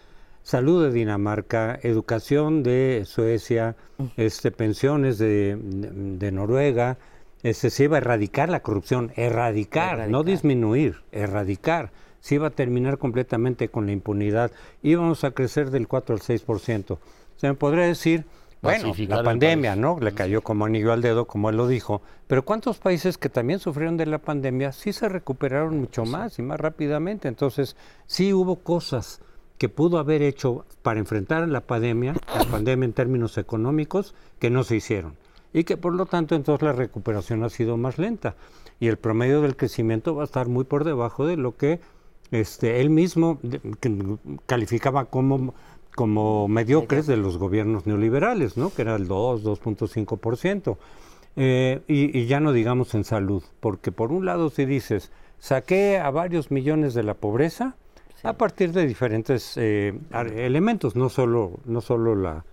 salud 0.44 0.84
de 0.84 0.92
Dinamarca, 0.92 1.80
educación 1.84 2.64
de 2.64 3.04
Suecia, 3.06 3.76
este, 4.18 4.52
pensiones 4.52 5.18
de, 5.18 6.30
Noruega, 6.34 6.98
este, 7.44 7.70
se 7.70 7.86
iba 7.86 7.98
a 7.98 8.00
erradicar 8.02 8.50
la 8.50 8.62
corrupción, 8.62 9.12
erradicar, 9.16 10.10
no 10.10 10.24
disminuir, 10.24 11.02
erradicar. 11.12 11.92
Se 12.20 12.36
iba 12.36 12.48
a 12.48 12.52
terminar 12.52 12.98
completamente 12.98 13.68
con 13.68 13.86
la 13.86 13.92
impunidad. 13.92 14.52
Íbamos 14.82 15.26
a 15.26 15.32
crecer 15.32 15.72
del 15.72 15.90
4 15.90 16.16
al 16.16 16.22
6%. 16.22 16.98
Se 17.36 17.48
me 17.48 17.54
podría 17.54 17.86
decir 17.86 18.24
bueno, 18.64 18.94
la 19.10 19.24
pandemia, 19.24 19.76
¿no? 19.76 20.00
Le 20.00 20.14
cayó 20.14 20.42
como 20.42 20.66
anillo 20.66 20.94
al 20.94 21.02
dedo, 21.02 21.26
como 21.26 21.50
él 21.50 21.58
lo 21.58 21.68
dijo. 21.68 22.02
Pero 22.28 22.46
¿cuántos 22.46 22.78
países 22.80 23.18
que 23.18 23.30
también 23.30 23.60
sufrieron 23.60 23.98
de 23.98 24.06
la 24.06 24.20
pandemia 24.20 24.72
sí 24.72 24.94
se 24.94 25.10
recuperaron 25.10 25.80
mucho 25.80 26.06
más 26.06 26.40
y 26.40 26.42
más 26.42 26.60
rápidamente? 26.60 27.28
Entonces, 27.28 27.76
sí 28.08 28.34
hubo 28.34 28.56
cosas 28.58 29.22
que 29.58 29.70
pudo 29.70 29.98
haber 30.00 30.22
hecho 30.22 30.66
para 30.82 31.00
enfrentar 31.00 31.48
la 31.50 31.62
pandemia, 31.62 32.16
la 32.34 32.46
pandemia 32.52 32.86
en 32.86 32.94
términos 32.94 33.38
económicos, 33.38 34.16
que 34.40 34.50
no 34.50 34.64
se 34.64 34.78
hicieron. 34.78 35.16
Y 35.52 35.66
que 35.66 35.78
por 35.78 35.94
lo 35.94 36.06
tanto 36.06 36.34
entonces 36.34 36.64
la 36.64 36.74
recuperación 36.74 37.44
ha 37.44 37.50
sido 37.50 37.78
más 37.78 37.98
lenta. 37.98 38.36
Y 38.80 38.88
el 38.88 38.98
promedio 38.98 39.42
del 39.42 39.56
crecimiento 39.56 40.16
va 40.16 40.24
a 40.24 40.26
estar 40.26 40.48
muy 40.48 40.64
por 40.64 40.84
debajo 40.84 41.28
de 41.28 41.38
lo 41.38 41.56
que 41.58 41.80
este, 42.32 42.82
él 42.82 42.90
mismo 42.90 43.40
calificaba 44.48 45.06
como 45.06 45.54
como 45.96 46.48
mediocres 46.48 47.08
de 47.08 47.18
los 47.18 47.38
gobiernos 47.38 47.86
neoliberales, 47.86 48.58
¿no? 48.58 48.72
que 48.72 48.82
era 48.84 48.96
el 48.96 49.08
2, 49.08 49.44
2.5%. 49.44 50.78
Eh, 51.36 51.82
y, 51.88 52.18
y, 52.18 52.28
ya 52.28 52.40
no 52.40 52.52
digamos 52.52 52.94
en 52.94 53.04
salud, 53.04 53.44
porque 53.60 53.92
por 53.92 54.12
un 54.12 54.26
lado 54.26 54.52
si 54.52 54.66
dices, 54.66 55.12
saqué 55.40 55.98
a 55.98 56.12
varios 56.12 56.52
millones 56.52 56.94
de 56.94 57.02
la 57.02 57.16
pobreza 57.16 57.76
a 58.24 58.34
partir 58.34 58.72
de 58.72 58.88
diferentes 58.88 59.58
eh, 59.58 59.94
elementos, 60.36 60.96
no 60.96 61.10
solo, 61.10 61.60
no 61.66 61.82
solo 61.82 62.16
la, 62.16 62.46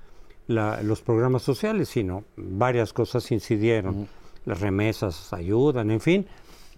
los 0.82 1.00
programas 1.00 1.42
sociales, 1.42 1.88
sino 1.88 2.24
varias 2.36 2.92
cosas 2.92 3.30
incidieron, 3.30 4.08
las 4.44 4.60
remesas 4.60 5.32
ayudan, 5.32 5.92
en 5.92 6.00
fin, 6.00 6.26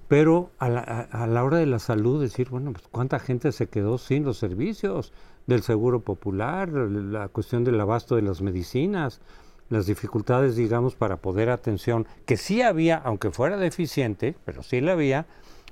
pero 0.08 0.50
a 0.58 0.68
la, 0.68 0.80
a 0.80 1.26
la, 1.26 1.42
hora 1.42 1.56
de 1.56 1.66
la 1.66 1.78
salud 1.78 2.20
decir, 2.20 2.50
bueno, 2.50 2.72
pues 2.72 2.86
cuánta 2.90 3.18
gente 3.18 3.50
se 3.50 3.68
quedó 3.68 3.96
sin 3.96 4.24
los 4.24 4.36
servicios, 4.36 5.14
del 5.46 5.62
seguro 5.62 6.00
popular, 6.00 6.68
la 6.68 7.28
cuestión 7.28 7.64
del 7.64 7.80
abasto 7.80 8.16
de 8.16 8.22
las 8.22 8.42
medicinas, 8.42 9.20
las 9.68 9.86
dificultades, 9.86 10.56
digamos, 10.56 10.94
para 10.94 11.16
poder 11.16 11.50
atención, 11.50 12.06
que 12.26 12.36
sí 12.36 12.62
había, 12.62 12.96
aunque 12.96 13.30
fuera 13.30 13.56
deficiente, 13.56 14.36
pero 14.44 14.62
sí 14.62 14.80
la 14.80 14.92
había, 14.92 15.26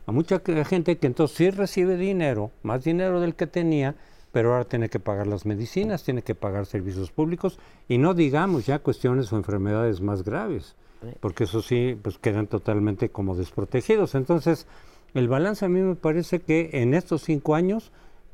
a 0.06 0.12
mucha 0.12 0.40
gente 0.64 0.98
que 0.98 1.06
entonces 1.06 1.36
sí 1.36 1.50
recibe 1.50 1.96
dinero, 1.96 2.50
más 2.62 2.82
dinero 2.82 3.20
del 3.20 3.34
que 3.34 3.46
tenía, 3.46 3.94
pero 4.32 4.52
ahora 4.52 4.64
tiene 4.64 4.88
que 4.88 5.00
pagar 5.00 5.26
las 5.26 5.44
medicinas, 5.44 6.04
tiene 6.04 6.22
que 6.22 6.34
pagar 6.34 6.66
servicios 6.66 7.10
públicos 7.10 7.58
y 7.88 7.98
no 7.98 8.14
digamos 8.14 8.66
ya 8.66 8.78
cuestiones 8.78 9.32
o 9.32 9.36
enfermedades 9.36 10.00
más 10.00 10.24
graves, 10.24 10.76
porque 11.20 11.44
eso 11.44 11.62
sí, 11.62 11.98
pues 12.00 12.18
quedan 12.18 12.46
totalmente 12.46 13.10
como 13.10 13.36
desprotegidos. 13.36 14.14
Entonces, 14.14 14.66
el 15.14 15.28
balance 15.28 15.64
a 15.64 15.68
mí 15.68 15.80
me 15.80 15.96
parece 15.96 16.40
que 16.40 16.70
en 16.72 16.94
estos 16.94 17.22
cinco 17.22 17.54
años 17.54 17.90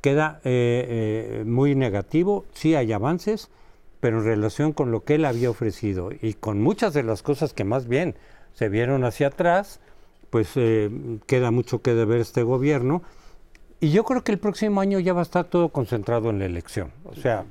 queda 0.07 0.41
eh, 0.45 1.41
eh, 1.41 1.45
muy 1.45 1.75
negativo. 1.75 2.45
Sí 2.53 2.77
hay 2.77 2.93
avances, 2.93 3.51
pero 3.99 4.19
en 4.19 4.25
relación 4.25 4.73
con 4.73 4.93
lo 4.93 5.03
que 5.03 5.17
él 5.17 5.25
había 5.25 5.51
ofrecido 5.51 6.11
y 6.23 6.35
con 6.35 6.63
muchas 6.63 6.95
de 6.95 7.03
las 7.03 7.25
cosas 7.25 7.53
que 7.53 7.65
más 7.65 7.89
bien 7.89 8.15
se 8.53 8.69
vieron 8.69 9.03
hacia 9.03 9.27
atrás, 9.27 9.81
pues 10.31 10.53
eh, 10.55 11.19
queda 11.27 11.51
mucho 11.51 11.83
que 11.83 11.95
deber 11.95 12.21
este 12.21 12.45
gobierno. 12.45 13.03
Y 13.81 13.91
yo 13.91 14.05
creo 14.05 14.23
que 14.23 14.31
el 14.31 14.39
próximo 14.39 14.81
año 14.81 15.01
ya 15.01 15.13
va 15.13 15.23
a 15.23 15.25
estar 15.25 15.47
todo 15.47 15.71
concentrado 15.71 16.31
en 16.31 16.39
la 16.39 16.45
elección. 16.45 16.93
O 17.05 17.17
sea, 17.17 17.45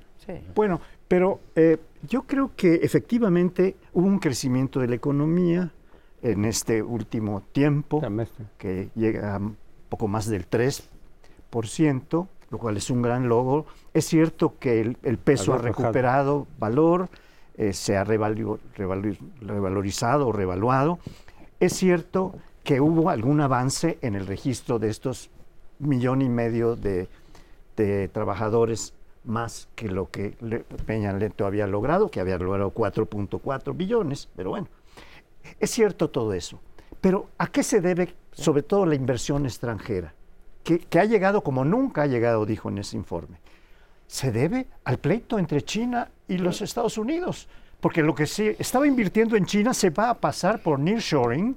bueno, 0.56 0.80
Pero 1.10 1.42
eh, 1.58 1.78
yo 2.08 2.22
creo 2.22 2.52
que 2.56 2.76
efectivamente 2.76 3.76
hubo 3.92 4.08
un 4.08 4.20
crecimiento 4.20 4.80
de 4.80 4.88
la 4.88 4.96
economía 4.96 5.74
en 6.22 6.46
este 6.46 6.82
último 6.82 7.42
tiempo, 7.52 8.02
que 8.58 8.92
llega 8.96 9.36
a 9.36 9.42
poco 9.90 10.08
más 10.08 10.28
del 10.28 10.50
3%, 10.50 12.28
lo 12.56 12.60
cual 12.60 12.78
es 12.78 12.90
un 12.90 13.02
gran 13.02 13.28
logro. 13.28 13.66
Es 13.94 14.06
cierto 14.06 14.58
que 14.60 14.80
el, 14.80 15.18
peso 15.18 15.54
ha 15.54 15.58
recuperado 15.58 16.48
valor, 16.58 17.10
eh, 17.58 17.74
se 17.74 17.98
ha 17.98 18.06
revalorizado 18.06 20.30
o 20.30 20.32
revaluado. 20.32 21.00
Es 21.60 21.74
cierto 21.74 22.34
que 22.64 22.80
hubo 22.80 23.10
algún 23.10 23.42
avance 23.42 23.98
en 24.02 24.16
el 24.16 24.26
registro 24.26 24.80
de 24.80 24.90
estos 24.90 25.30
millón 25.80 26.22
y 26.22 26.30
medio 26.30 26.78
de, 26.78 27.10
trabajadores 28.14 28.94
más 29.26 29.68
que 29.76 29.90
lo 29.90 30.10
que 30.10 30.38
Peña 30.86 31.12
Neto 31.12 31.46
había 31.46 31.68
logrado, 31.68 32.10
que 32.10 32.22
había 32.22 32.38
logrado 32.38 32.74
4.4 32.74 33.76
billones, 33.76 34.30
pero 34.34 34.52
bueno, 34.52 34.70
es 35.60 35.72
cierto 35.72 36.10
todo 36.10 36.32
eso. 36.32 36.62
Pero 37.02 37.28
¿a 37.38 37.48
qué 37.48 37.64
se 37.64 37.82
debe 37.82 38.16
sobre 38.32 38.64
todo 38.64 38.86
la 38.86 38.96
inversión 38.96 39.46
extranjera? 39.46 40.14
Que, 40.66 40.80
que 40.80 41.00
ha 41.00 41.06
llegado 41.06 41.42
como 41.42 41.64
nunca 41.64 42.02
ha 42.02 42.08
llegado, 42.08 42.46
dijo 42.46 42.70
en 42.70 42.80
ese 42.80 42.98
informe. 42.98 43.38
Se 44.08 44.32
debe 44.32 44.68
al 44.84 44.98
pleito 44.98 45.40
entre 45.40 45.62
China 45.62 46.10
y 46.28 46.40
los 46.40 46.62
Estados 46.62 46.98
Unidos, 46.98 47.48
porque 47.80 48.02
lo 48.02 48.16
que 48.16 48.26
se 48.26 48.56
estaba 48.60 48.88
invirtiendo 48.88 49.36
en 49.36 49.46
China 49.46 49.74
se 49.74 49.92
va 49.92 50.10
a 50.10 50.16
pasar 50.16 50.60
por 50.60 50.80
nearshoring, 50.80 51.56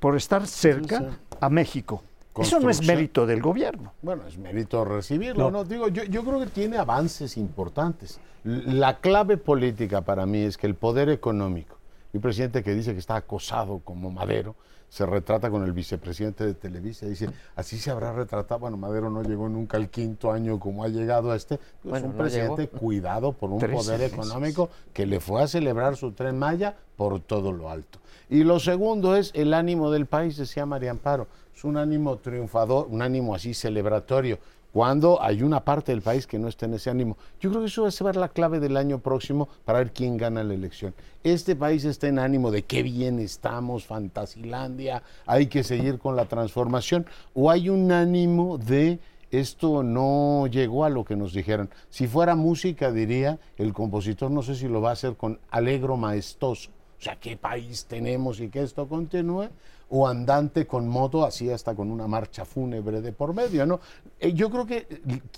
por 0.00 0.16
estar 0.16 0.46
cerca 0.46 1.18
a 1.40 1.48
México. 1.48 2.02
Eso 2.36 2.60
no 2.60 2.68
es 2.68 2.84
mérito 2.86 3.26
del 3.26 3.40
gobierno. 3.40 3.92
Bueno, 4.02 4.26
es 4.26 4.36
mérito 4.38 4.84
recibirlo, 4.84 5.50
¿no? 5.50 5.64
Digo, 5.64 5.88
yo, 5.88 6.04
yo 6.04 6.24
creo 6.24 6.40
que 6.40 6.46
tiene 6.46 6.78
avances 6.78 7.36
importantes. 7.36 8.20
La 8.44 8.98
clave 8.98 9.36
política 9.36 10.02
para 10.02 10.26
mí 10.26 10.42
es 10.42 10.56
que 10.56 10.66
el 10.66 10.74
poder 10.74 11.08
económico, 11.10 11.76
y 12.12 12.16
un 12.16 12.22
presidente 12.22 12.62
que 12.62 12.74
dice 12.74 12.92
que 12.92 13.00
está 13.00 13.16
acosado 13.16 13.80
como 13.84 14.10
Madero, 14.10 14.56
se 14.88 15.04
retrata 15.06 15.50
con 15.50 15.64
el 15.64 15.72
vicepresidente 15.72 16.44
de 16.44 16.54
Televisa, 16.54 17.06
dice, 17.06 17.28
así 17.56 17.78
se 17.78 17.90
habrá 17.90 18.12
retratado, 18.12 18.60
bueno, 18.60 18.76
Madero 18.76 19.10
no 19.10 19.22
llegó 19.22 19.48
nunca 19.48 19.76
al 19.76 19.90
quinto 19.90 20.32
año 20.32 20.58
como 20.58 20.84
ha 20.84 20.88
llegado 20.88 21.30
a 21.30 21.36
este, 21.36 21.60
es 21.84 22.02
un 22.02 22.12
presidente 22.12 22.68
cuidado 22.68 23.32
por 23.32 23.50
un 23.50 23.60
poder 23.60 24.02
económico 24.02 24.70
que 24.92 25.06
le 25.06 25.20
fue 25.20 25.42
a 25.42 25.46
celebrar 25.46 25.96
su 25.96 26.12
tren 26.12 26.38
Maya 26.38 26.76
por 26.96 27.20
todo 27.20 27.52
lo 27.52 27.70
alto. 27.70 27.98
Y 28.30 28.44
lo 28.44 28.60
segundo 28.60 29.16
es 29.16 29.30
el 29.34 29.54
ánimo 29.54 29.90
del 29.90 30.06
país, 30.06 30.36
decía 30.36 30.66
María 30.66 30.90
Amparo, 30.90 31.28
es 31.54 31.64
un 31.64 31.76
ánimo 31.76 32.16
triunfador, 32.18 32.86
un 32.88 33.02
ánimo 33.02 33.34
así 33.34 33.52
celebratorio 33.52 34.38
cuando 34.78 35.20
hay 35.20 35.42
una 35.42 35.64
parte 35.64 35.90
del 35.90 36.02
país 36.02 36.24
que 36.24 36.38
no 36.38 36.46
está 36.46 36.66
en 36.66 36.74
ese 36.74 36.88
ánimo. 36.88 37.16
Yo 37.40 37.50
creo 37.50 37.62
que 37.62 37.66
eso 37.66 37.82
va 37.82 37.88
a 37.88 37.90
ser 37.90 38.14
la 38.14 38.28
clave 38.28 38.60
del 38.60 38.76
año 38.76 39.00
próximo 39.00 39.48
para 39.64 39.80
ver 39.80 39.92
quién 39.92 40.16
gana 40.16 40.44
la 40.44 40.54
elección. 40.54 40.94
Este 41.24 41.56
país 41.56 41.84
está 41.84 42.06
en 42.06 42.20
ánimo 42.20 42.52
de 42.52 42.62
qué 42.62 42.84
bien 42.84 43.18
estamos, 43.18 43.84
Fantasilandia, 43.84 45.02
hay 45.26 45.48
que 45.48 45.64
seguir 45.64 45.98
con 45.98 46.14
la 46.14 46.26
transformación, 46.26 47.06
o 47.34 47.50
hay 47.50 47.70
un 47.70 47.90
ánimo 47.90 48.56
de 48.56 49.00
esto 49.32 49.82
no 49.82 50.46
llegó 50.46 50.84
a 50.84 50.90
lo 50.90 51.04
que 51.04 51.16
nos 51.16 51.32
dijeron. 51.32 51.68
Si 51.90 52.06
fuera 52.06 52.36
música, 52.36 52.92
diría, 52.92 53.40
el 53.56 53.72
compositor 53.72 54.30
no 54.30 54.42
sé 54.42 54.54
si 54.54 54.68
lo 54.68 54.80
va 54.80 54.90
a 54.90 54.92
hacer 54.92 55.16
con 55.16 55.40
alegro 55.50 55.96
maestoso. 55.96 56.70
O 57.00 57.02
sea, 57.02 57.16
¿qué 57.16 57.36
país 57.36 57.84
tenemos 57.86 58.38
y 58.38 58.48
que 58.48 58.62
esto 58.62 58.88
continúe? 58.88 59.48
O 59.90 60.06
andante 60.06 60.66
con 60.66 60.88
moto, 60.88 61.24
así 61.24 61.50
hasta 61.50 61.74
con 61.74 61.90
una 61.90 62.06
marcha 62.06 62.44
fúnebre 62.44 63.00
de 63.00 63.12
por 63.12 63.34
medio, 63.34 63.64
¿no? 63.66 63.80
Eh, 64.20 64.32
yo 64.32 64.50
creo 64.50 64.66
que 64.66 64.86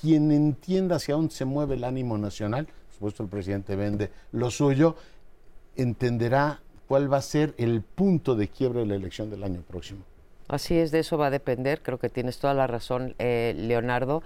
quien 0.00 0.32
entienda 0.32 0.96
hacia 0.96 1.14
dónde 1.14 1.32
se 1.32 1.44
mueve 1.44 1.76
el 1.76 1.84
ánimo 1.84 2.18
nacional, 2.18 2.66
por 2.66 2.94
supuesto 2.94 3.22
el 3.22 3.28
presidente 3.28 3.76
vende 3.76 4.10
lo 4.32 4.50
suyo, 4.50 4.96
entenderá 5.76 6.60
cuál 6.88 7.12
va 7.12 7.18
a 7.18 7.22
ser 7.22 7.54
el 7.58 7.82
punto 7.82 8.34
de 8.34 8.48
quiebre 8.48 8.80
de 8.80 8.86
la 8.86 8.96
elección 8.96 9.30
del 9.30 9.44
año 9.44 9.62
próximo. 9.62 10.00
Así 10.48 10.76
es, 10.76 10.90
de 10.90 10.98
eso 10.98 11.16
va 11.16 11.28
a 11.28 11.30
depender, 11.30 11.80
creo 11.80 11.98
que 11.98 12.08
tienes 12.08 12.38
toda 12.38 12.54
la 12.54 12.66
razón, 12.66 13.14
eh, 13.20 13.54
Leonardo. 13.56 14.24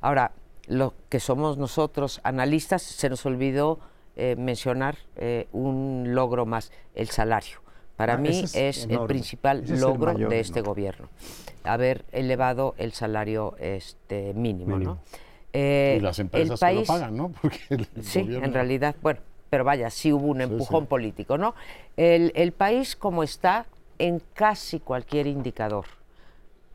Ahora, 0.00 0.32
lo 0.68 0.94
que 1.10 1.20
somos 1.20 1.58
nosotros, 1.58 2.20
analistas, 2.24 2.82
se 2.82 3.10
nos 3.10 3.26
olvidó 3.26 3.78
eh, 4.16 4.36
mencionar 4.38 4.96
un 5.52 6.14
logro 6.14 6.46
más, 6.46 6.72
el 6.94 7.10
salario. 7.10 7.65
Para 7.96 8.14
ah, 8.14 8.18
mí 8.18 8.28
es, 8.28 8.54
el 8.54 9.00
principal 9.06 9.64
logro 9.80 10.14
de 10.14 10.40
este 10.40 10.60
gobierno, 10.60 11.08
haber 11.64 12.04
elevado 12.12 12.74
el 12.76 12.92
salario 12.92 13.56
este 13.58 14.34
mínimo, 14.34 14.78
¿no? 14.78 14.98
Eh, 15.52 15.96
y 15.98 16.02
las 16.02 16.18
empresas 16.18 16.60
lo 16.60 16.84
pagan, 16.84 17.16
¿no? 17.16 17.32
sí, 18.02 18.20
en 18.20 18.52
realidad, 18.52 18.94
bueno, 19.00 19.20
pero 19.48 19.64
vaya, 19.64 19.88
sí 19.88 20.12
hubo 20.12 20.26
un 20.26 20.42
empujón 20.42 20.86
político, 20.86 21.38
¿no? 21.38 21.54
El, 21.96 22.32
el 22.34 22.52
país 22.52 22.96
como 22.96 23.22
está 23.22 23.64
en 23.98 24.20
casi 24.34 24.78
cualquier 24.80 25.26
indicador 25.26 25.86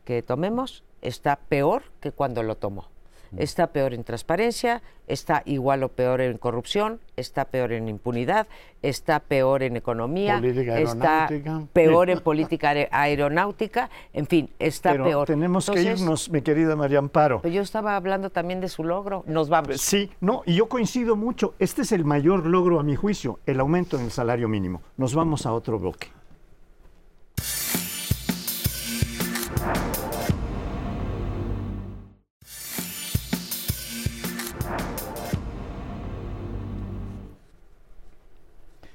que 0.04 0.22
tomemos 0.22 0.82
está 1.02 1.36
peor 1.36 1.84
que 2.00 2.10
cuando 2.10 2.42
lo 2.42 2.56
tomó 2.56 2.88
está 3.36 3.68
peor 3.68 3.94
en 3.94 4.04
transparencia, 4.04 4.82
está 5.06 5.42
igual 5.44 5.82
o 5.82 5.88
peor 5.88 6.20
en 6.20 6.38
corrupción, 6.38 7.00
está 7.16 7.44
peor 7.44 7.72
en 7.72 7.88
impunidad, 7.88 8.46
está 8.82 9.20
peor 9.20 9.62
en 9.62 9.76
economía, 9.76 10.40
está 10.76 11.28
peor 11.72 12.10
en 12.10 12.20
política 12.20 12.74
aeronáutica, 12.90 13.90
en 14.12 14.26
fin, 14.26 14.50
está 14.58 14.92
Pero 14.92 15.04
peor. 15.04 15.26
Tenemos 15.26 15.70
que 15.70 15.82
irnos, 15.82 16.30
mi 16.30 16.42
querida 16.42 16.76
María 16.76 16.98
Amparo. 16.98 17.40
Pero 17.42 17.54
yo 17.54 17.62
estaba 17.62 17.96
hablando 17.96 18.30
también 18.30 18.60
de 18.60 18.68
su 18.68 18.84
logro, 18.84 19.24
nos 19.26 19.48
vamos. 19.48 19.80
Sí, 19.80 20.10
no, 20.20 20.42
y 20.46 20.54
yo 20.54 20.68
coincido 20.68 21.16
mucho, 21.16 21.54
este 21.58 21.82
es 21.82 21.92
el 21.92 22.04
mayor 22.04 22.46
logro 22.46 22.80
a 22.80 22.82
mi 22.82 22.96
juicio, 22.96 23.40
el 23.46 23.60
aumento 23.60 23.98
en 23.98 24.04
el 24.04 24.10
salario 24.10 24.48
mínimo. 24.48 24.82
Nos 24.96 25.14
vamos 25.14 25.46
a 25.46 25.52
otro 25.52 25.78
bloque. 25.78 26.08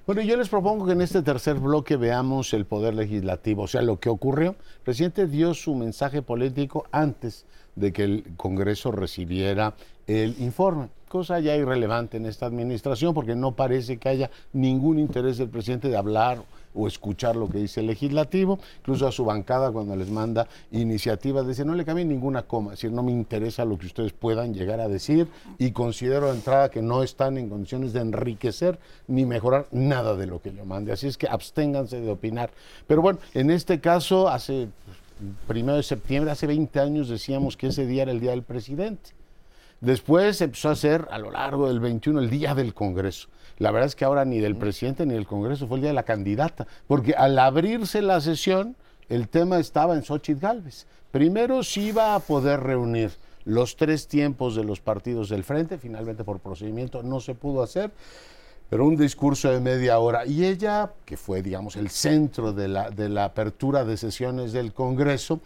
Bueno, 0.07 0.21
yo 0.21 0.37
les 0.37 0.47
propongo 0.47 0.85
que 0.85 0.93
en 0.93 1.01
este 1.01 1.21
tercer 1.21 1.55
bloque 1.55 1.97
veamos 1.97 2.53
el 2.53 2.65
poder 2.65 2.93
legislativo, 2.93 3.63
o 3.63 3.67
sea, 3.67 3.81
lo 3.81 3.99
que 3.99 4.07
ocurrió. 4.07 4.51
El 4.51 4.83
presidente 4.85 5.27
dio 5.27 5.53
su 5.53 5.75
mensaje 5.75 6.21
político 6.21 6.85
antes 6.93 7.45
de 7.75 7.91
que 7.91 8.05
el 8.05 8.23
Congreso 8.37 8.93
recibiera 8.93 9.75
el 10.07 10.37
informe, 10.39 10.87
cosa 11.09 11.41
ya 11.41 11.57
irrelevante 11.57 12.15
en 12.15 12.25
esta 12.25 12.45
administración 12.45 13.13
porque 13.13 13.35
no 13.35 13.57
parece 13.57 13.97
que 13.97 14.07
haya 14.07 14.31
ningún 14.53 14.97
interés 14.97 15.39
del 15.39 15.49
presidente 15.49 15.89
de 15.89 15.97
hablar 15.97 16.41
o 16.77 16.87
escuchar 16.87 17.35
lo 17.35 17.49
que 17.49 17.57
dice 17.57 17.79
el 17.79 17.87
legislativo, 17.87 18.59
incluso 18.79 19.07
a 19.07 19.11
su 19.11 19.25
bancada 19.25 19.71
cuando 19.71 19.95
les 19.95 20.09
manda 20.09 20.47
iniciativas, 20.71 21.47
dice, 21.47 21.65
no 21.65 21.75
le 21.75 21.85
cambien 21.85 22.07
ninguna 22.07 22.43
coma, 22.43 22.73
es 22.73 22.79
decir, 22.79 22.91
no 22.91 23.03
me 23.03 23.11
interesa 23.11 23.65
lo 23.65 23.77
que 23.77 23.87
ustedes 23.87 24.13
puedan 24.13 24.53
llegar 24.53 24.79
a 24.79 24.87
decir 24.87 25.27
y 25.57 25.71
considero 25.71 26.27
de 26.27 26.35
entrada 26.35 26.69
que 26.69 26.81
no 26.81 27.03
están 27.03 27.37
en 27.37 27.49
condiciones 27.49 27.93
de 27.93 28.01
enriquecer 28.01 28.79
ni 29.07 29.25
mejorar 29.25 29.67
nada 29.71 30.15
de 30.15 30.27
lo 30.27 30.41
que 30.41 30.53
yo 30.53 30.65
mande, 30.65 30.91
así 30.91 31.07
es 31.07 31.17
que 31.17 31.27
absténganse 31.27 31.99
de 31.99 32.11
opinar. 32.11 32.51
Pero 32.85 33.01
bueno, 33.01 33.19
en 33.33 33.49
este 33.49 33.79
caso, 33.79 34.29
hace 34.29 34.67
primero 35.47 35.77
de 35.77 35.83
septiembre, 35.83 36.31
hace 36.31 36.47
20 36.47 36.79
años 36.79 37.09
decíamos 37.09 37.57
que 37.57 37.67
ese 37.67 37.85
día 37.85 38.03
era 38.03 38.11
el 38.11 38.19
día 38.19 38.31
del 38.31 38.43
presidente. 38.43 39.11
Después 39.81 40.41
empezó 40.41 40.69
a 40.69 40.75
ser 40.75 41.07
a 41.11 41.19
lo 41.19 41.31
largo 41.31 41.67
del 41.67 41.79
21 41.79 42.19
el 42.19 42.29
día 42.29 42.55
del 42.55 42.73
Congreso. 42.73 43.27
La 43.59 43.71
verdad 43.71 43.87
es 43.87 43.95
que 43.95 44.05
ahora 44.05 44.25
ni 44.25 44.39
del 44.39 44.55
presidente 44.55 45.05
ni 45.05 45.13
del 45.13 45.27
Congreso 45.27 45.67
fue 45.67 45.77
el 45.77 45.81
día 45.81 45.89
de 45.91 45.95
la 45.95 46.03
candidata, 46.03 46.67
porque 46.87 47.13
al 47.13 47.37
abrirse 47.37 48.01
la 48.01 48.21
sesión, 48.21 48.75
el 49.09 49.29
tema 49.29 49.59
estaba 49.59 49.95
en 49.95 50.03
Xochitl 50.03 50.39
Galvez. 50.39 50.85
Primero 51.11 51.63
sí 51.63 51.87
iba 51.87 52.15
a 52.15 52.19
poder 52.19 52.59
reunir 52.59 53.11
los 53.45 53.77
tres 53.77 54.07
tiempos 54.07 54.55
de 54.55 54.63
los 54.63 54.81
partidos 54.81 55.29
del 55.29 55.43
frente, 55.43 55.77
finalmente 55.77 56.23
por 56.23 56.39
procedimiento 56.39 57.01
no 57.01 57.21
se 57.21 57.33
pudo 57.33 57.63
hacer, 57.63 57.91
pero 58.69 58.85
un 58.85 58.97
discurso 58.97 59.49
de 59.49 59.61
media 59.61 59.99
hora. 59.99 60.25
Y 60.25 60.43
ella, 60.43 60.91
que 61.05 61.15
fue, 61.15 61.41
digamos, 61.41 61.77
el 61.77 61.89
centro 61.89 62.51
de 62.51 62.67
la, 62.67 62.89
de 62.89 63.07
la 63.07 63.23
apertura 63.23 63.85
de 63.85 63.95
sesiones 63.95 64.51
del 64.51 64.73
Congreso, 64.73 65.39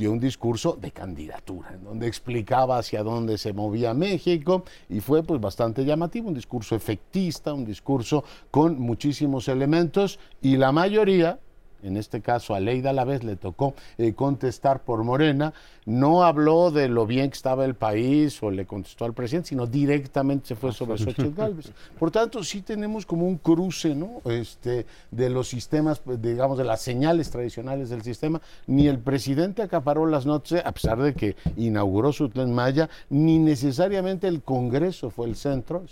dio 0.00 0.10
un 0.10 0.18
discurso 0.18 0.78
de 0.80 0.92
candidatura, 0.92 1.74
en 1.74 1.84
donde 1.84 2.06
explicaba 2.06 2.78
hacia 2.78 3.02
dónde 3.02 3.36
se 3.36 3.52
movía 3.52 3.92
México 3.92 4.64
y 4.88 5.00
fue 5.00 5.22
pues 5.22 5.40
bastante 5.42 5.84
llamativo, 5.84 6.28
un 6.28 6.34
discurso 6.34 6.74
efectista, 6.74 7.52
un 7.52 7.66
discurso 7.66 8.24
con 8.50 8.80
muchísimos 8.80 9.46
elementos 9.48 10.18
y 10.40 10.56
la 10.56 10.72
mayoría 10.72 11.38
en 11.82 11.96
este 11.96 12.20
caso 12.20 12.54
a 12.54 12.60
Leida 12.60 12.90
a 12.90 12.92
la 12.92 13.04
vez 13.04 13.24
le 13.24 13.36
tocó 13.36 13.74
eh, 13.96 14.12
contestar 14.12 14.82
por 14.84 15.02
Morena, 15.02 15.52
no 15.86 16.24
habló 16.24 16.70
de 16.70 16.88
lo 16.88 17.06
bien 17.06 17.30
que 17.30 17.36
estaba 17.36 17.64
el 17.64 17.74
país 17.74 18.42
o 18.42 18.50
le 18.50 18.66
contestó 18.66 19.04
al 19.04 19.14
presidente, 19.14 19.48
sino 19.48 19.66
directamente 19.66 20.48
se 20.48 20.56
fue 20.56 20.72
sobre 20.72 20.98
Xochitl 20.98 21.34
Galvez. 21.36 21.72
Por 21.98 22.10
tanto, 22.10 22.44
sí 22.44 22.62
tenemos 22.62 23.06
como 23.06 23.26
un 23.26 23.38
cruce 23.38 23.94
¿no? 23.94 24.20
este, 24.26 24.86
de 25.10 25.30
los 25.30 25.48
sistemas, 25.48 26.02
digamos, 26.04 26.58
de 26.58 26.64
las 26.64 26.82
señales 26.82 27.30
tradicionales 27.30 27.88
del 27.88 28.02
sistema. 28.02 28.40
Ni 28.66 28.88
el 28.88 28.98
presidente 28.98 29.62
acaparó 29.62 30.06
las 30.06 30.26
notas, 30.26 30.64
a 30.64 30.72
pesar 30.72 31.00
de 31.00 31.14
que 31.14 31.36
inauguró 31.56 32.12
su 32.12 32.28
tren 32.28 32.52
Maya, 32.52 32.88
ni 33.08 33.38
necesariamente 33.38 34.28
el 34.28 34.42
Congreso 34.42 35.10
fue 35.10 35.28
el 35.28 35.36
centro, 35.36 35.84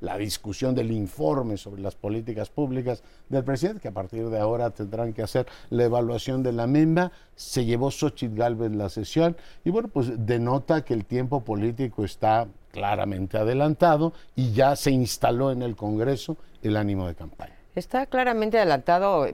la 0.00 0.16
discusión 0.18 0.74
del 0.74 0.92
informe 0.92 1.56
sobre 1.56 1.82
las 1.82 1.94
políticas 1.94 2.48
públicas 2.48 3.02
del 3.28 3.44
presidente, 3.44 3.80
que 3.80 3.88
a 3.88 3.92
partir 3.92 4.28
de 4.28 4.38
ahora 4.38 4.70
tendrán 4.70 5.12
que 5.12 5.22
hacer 5.22 5.46
la 5.70 5.84
evaluación 5.84 6.42
de 6.42 6.52
la 6.52 6.66
misma, 6.66 7.12
se 7.34 7.64
llevó 7.64 7.90
Xochitl 7.90 8.36
Galvez 8.36 8.72
la 8.72 8.88
sesión 8.88 9.31
y 9.64 9.70
bueno, 9.70 9.88
pues 9.88 10.26
denota 10.26 10.84
que 10.84 10.94
el 10.94 11.04
tiempo 11.04 11.42
político 11.42 12.04
está 12.04 12.46
claramente 12.72 13.38
adelantado 13.38 14.12
y 14.34 14.52
ya 14.52 14.76
se 14.76 14.90
instaló 14.90 15.52
en 15.52 15.62
el 15.62 15.76
Congreso 15.76 16.36
el 16.62 16.76
ánimo 16.76 17.06
de 17.06 17.14
campaña. 17.14 17.54
Está 17.74 18.06
claramente 18.06 18.58
adelantado 18.58 19.26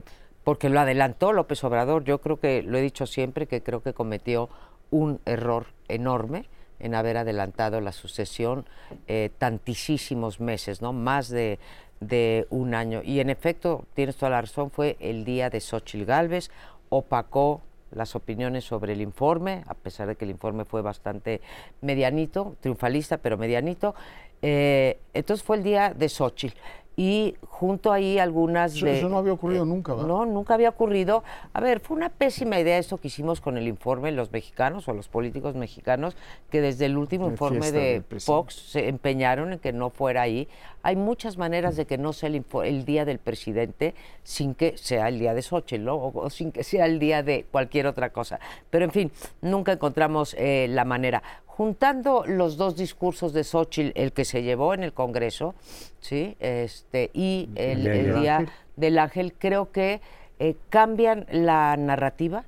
porque 0.43 0.69
lo 0.69 0.79
adelantó 0.79 1.33
López 1.33 1.63
Obrador. 1.63 2.03
Yo 2.03 2.21
creo 2.21 2.39
que, 2.39 2.63
lo 2.63 2.77
he 2.77 2.81
dicho 2.81 3.05
siempre, 3.05 3.47
que 3.47 3.61
creo 3.61 3.81
que 3.81 3.93
cometió 3.93 4.49
un 4.91 5.19
error 5.25 5.67
enorme 5.87 6.45
en 6.79 6.95
haber 6.95 7.17
adelantado 7.17 7.81
la 7.81 7.91
sucesión 7.91 8.65
eh, 9.07 9.31
tantísimos 9.37 10.39
meses, 10.39 10.81
¿no? 10.81 10.93
Más 10.93 11.29
de, 11.29 11.59
de, 11.99 12.47
un 12.49 12.73
año. 12.73 13.01
Y 13.03 13.19
en 13.19 13.29
efecto, 13.29 13.85
tienes 13.93 14.15
toda 14.15 14.31
la 14.31 14.41
razón, 14.41 14.71
fue 14.71 14.95
el 14.99 15.25
día 15.25 15.49
de 15.49 15.59
Xochitl 15.59 16.05
Galvez, 16.05 16.49
opacó 16.89 17.61
las 17.91 18.15
opiniones 18.15 18.65
sobre 18.65 18.93
el 18.93 19.01
informe, 19.01 19.63
a 19.67 19.73
pesar 19.73 20.07
de 20.07 20.15
que 20.15 20.25
el 20.25 20.31
informe 20.31 20.65
fue 20.65 20.81
bastante 20.81 21.41
medianito, 21.81 22.55
triunfalista, 22.59 23.17
pero 23.17 23.37
medianito. 23.37 23.95
Eh, 24.41 24.99
entonces 25.13 25.45
fue 25.45 25.57
el 25.57 25.63
día 25.63 25.93
de 25.93 26.07
Xochitl 26.07 26.57
y 26.99 27.37
junto 27.47 27.93
ahí 27.93 28.19
algunas 28.19 28.75
eso, 28.75 28.85
Eso 28.85 29.07
no 29.07 29.19
había 29.19 29.31
ocurrido 29.31 29.63
nunca, 29.63 29.93
¿verdad? 29.93 30.05
No, 30.05 30.25
nunca 30.25 30.55
había 30.55 30.67
ocurrido. 30.67 31.23
A 31.53 31.61
ver, 31.61 31.79
fue 31.79 31.95
una 31.95 32.09
pésima 32.09 32.59
idea 32.59 32.77
esto 32.77 32.97
que 32.97 33.07
hicimos 33.07 33.39
con 33.39 33.57
el 33.57 33.69
informe 33.69 34.11
los 34.11 34.33
mexicanos 34.33 34.85
o 34.89 34.93
los 34.93 35.07
políticos 35.07 35.55
mexicanos 35.55 36.17
que 36.49 36.59
desde 36.59 36.87
el 36.87 36.97
último 36.97 37.29
informe 37.29 37.71
de 37.71 38.03
Fox 38.19 38.53
se 38.55 38.89
empeñaron 38.89 39.53
en 39.53 39.59
que 39.59 39.71
no 39.71 39.91
fuera 39.91 40.23
ahí. 40.23 40.49
Hay 40.81 40.95
muchas 40.95 41.37
maneras 41.37 41.75
de 41.75 41.85
que 41.85 41.97
no 41.97 42.13
sea 42.13 42.29
el, 42.29 42.85
día 42.85 43.05
del 43.05 43.19
presidente 43.19 43.95
sin 44.23 44.55
que 44.55 44.77
sea 44.77 45.07
el 45.07 45.19
día 45.19 45.33
de 45.33 45.41
Xochitl 45.41 45.87
o, 45.89 46.29
sin 46.29 46.51
que 46.51 46.63
sea 46.63 46.85
el 46.85 46.99
día 46.99 47.23
de 47.23 47.45
cualquier 47.51 47.87
otra 47.87 48.11
cosa. 48.11 48.39
Pero 48.69 48.85
en 48.85 48.91
fin, 48.91 49.11
nunca 49.41 49.73
encontramos 49.73 50.35
eh, 50.37 50.67
la 50.69 50.85
manera 50.85 51.21
juntando 51.59 52.23
los 52.25 52.55
dos 52.55 52.77
discursos 52.77 53.33
de 53.33 53.43
Xochitl, 53.43 53.91
el 53.99 54.13
que 54.13 54.23
se 54.23 54.43
llevó 54.43 54.73
en 54.73 54.81
el 54.81 54.93
Congreso, 54.93 55.55
¿sí? 55.99 56.37
este, 56.39 57.11
y 57.13 57.49
el, 57.55 57.83
Día 58.21 58.45
del 58.77 58.97
Ángel, 58.97 59.33
creo 59.37 59.69
que 59.73 59.99
eh, 60.39 60.55
cambian 60.69 61.25
la 61.29 61.75
narrativa 61.75 62.45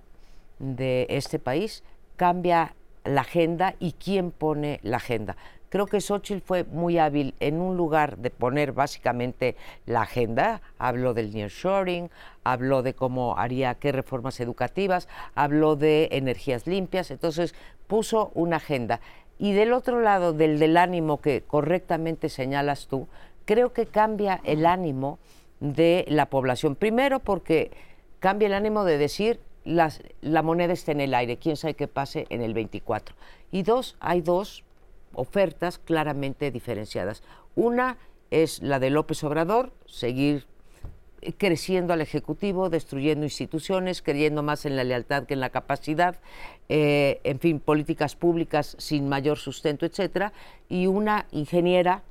de 0.60 1.08
este 1.10 1.40
país, 1.40 1.84
cambia 2.16 2.74
la 3.04 3.20
agenda 3.20 3.76
y 3.80 3.92
quién 3.94 4.32
pone 4.32 4.80
la 4.82 4.96
agenda. 4.96 5.36
Creo 5.72 5.88
que 5.88 6.02
Xochitl 6.02 6.42
fue 6.46 6.66
muy 6.66 6.98
hábil 6.98 7.34
en 7.40 7.62
un 7.62 7.78
lugar 7.78 8.18
de 8.18 8.30
poner 8.30 8.74
básicamente 8.74 9.56
la 9.86 10.02
agenda. 10.02 10.62
Habló 10.78 11.14
del 11.14 11.34
nearshoring, 11.34 12.10
habló 12.44 12.84
de 12.84 12.94
cómo 12.94 13.38
haría 13.38 13.76
qué 13.76 13.94
reformas 13.94 14.42
educativas, 14.42 15.08
habló 15.34 15.78
de 15.78 16.10
energías 16.12 16.68
limpias. 16.68 17.10
Entonces 17.10 17.56
puso 17.88 18.34
una 18.36 18.58
agenda. 18.58 19.00
Y 19.40 19.54
del 19.54 19.72
otro 19.72 20.02
lado, 20.02 20.34
del 20.34 20.60
del 20.60 20.76
ánimo 20.76 21.22
que 21.22 21.42
correctamente 21.42 22.28
señalas 22.28 22.88
tú, 22.88 23.08
creo 23.46 23.72
que 23.72 23.86
cambia 23.86 24.42
el 24.44 24.66
ánimo 24.66 25.20
de 25.62 26.04
la 26.10 26.26
población. 26.26 26.76
Primero 26.76 27.20
porque 27.20 27.72
cambia 28.20 28.48
el 28.48 28.56
ánimo 28.56 28.84
de 28.84 28.98
decir 28.98 29.40
la 29.64 30.42
moneda 30.44 30.74
está 30.74 30.92
en 30.92 31.00
el 31.00 31.14
aire, 31.14 31.38
quién 31.38 31.56
sabe 31.56 31.76
qué 31.76 31.88
pase 31.88 32.26
en 32.28 32.42
el 32.42 32.54
24. 32.54 33.16
Y 33.52 33.64
dos, 33.64 33.96
hay 34.02 34.20
dos 34.20 34.66
ofertas 35.14 35.78
claramente 35.78 36.52
diferenciadas. 36.52 37.24
Una 37.56 37.98
es 38.30 38.62
la 38.62 38.80
de 38.80 38.90
López 38.90 39.24
Obrador, 39.24 39.72
seguir 39.86 40.48
creciendo 41.38 41.94
al 41.94 42.02
Ejecutivo, 42.02 42.70
destruyendo 42.70 43.26
instituciones, 43.26 44.02
creyendo 44.02 44.42
más 44.42 44.66
en 44.66 44.76
la 44.76 44.84
lealtad 44.84 45.26
que 45.26 45.36
en 45.36 45.40
la 45.40 45.50
capacidad, 45.50 46.16
eh, 46.70 47.20
en 47.24 47.40
fin, 47.40 47.60
políticas 47.60 48.16
públicas 48.16 48.76
sin 48.80 49.08
mayor 49.08 49.38
sustento, 49.38 49.86
etcétera, 49.86 50.34
y 50.68 50.88
una 50.88 51.28
ingeniera 51.32 52.04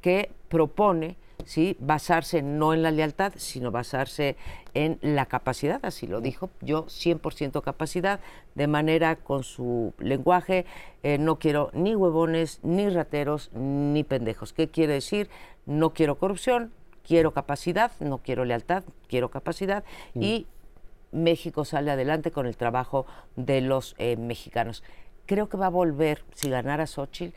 que 0.00 0.30
propone 0.48 1.16
¿sí? 1.44 1.76
basarse 1.80 2.42
no 2.42 2.74
en 2.74 2.82
la 2.82 2.90
lealtad, 2.90 3.32
sino 3.36 3.70
basarse 3.70 4.36
en 4.74 4.98
la 5.02 5.26
capacidad, 5.26 5.84
así 5.84 6.06
lo 6.06 6.20
dijo, 6.20 6.50
yo 6.60 6.86
100% 6.86 7.62
capacidad, 7.62 8.20
de 8.54 8.66
manera 8.66 9.16
con 9.16 9.44
su 9.44 9.94
lenguaje, 9.98 10.66
eh, 11.02 11.18
no 11.18 11.38
quiero 11.38 11.70
ni 11.72 11.94
huevones, 11.94 12.60
ni 12.62 12.88
rateros, 12.88 13.50
ni 13.54 14.04
pendejos. 14.04 14.52
¿Qué 14.52 14.68
quiere 14.68 14.94
decir? 14.94 15.28
No 15.66 15.92
quiero 15.92 16.18
corrupción, 16.18 16.72
quiero 17.06 17.32
capacidad, 17.32 17.92
no 18.00 18.18
quiero 18.18 18.44
lealtad, 18.44 18.84
quiero 19.08 19.30
capacidad 19.30 19.84
mm. 20.14 20.22
y 20.22 20.46
México 21.12 21.64
sale 21.64 21.90
adelante 21.90 22.30
con 22.30 22.46
el 22.46 22.56
trabajo 22.56 23.06
de 23.36 23.60
los 23.60 23.94
eh, 23.98 24.16
mexicanos. 24.16 24.82
Creo 25.24 25.48
que 25.48 25.56
va 25.56 25.66
a 25.66 25.70
volver, 25.70 26.24
si 26.34 26.50
ganara 26.50 26.86
Xochitl, 26.86 27.36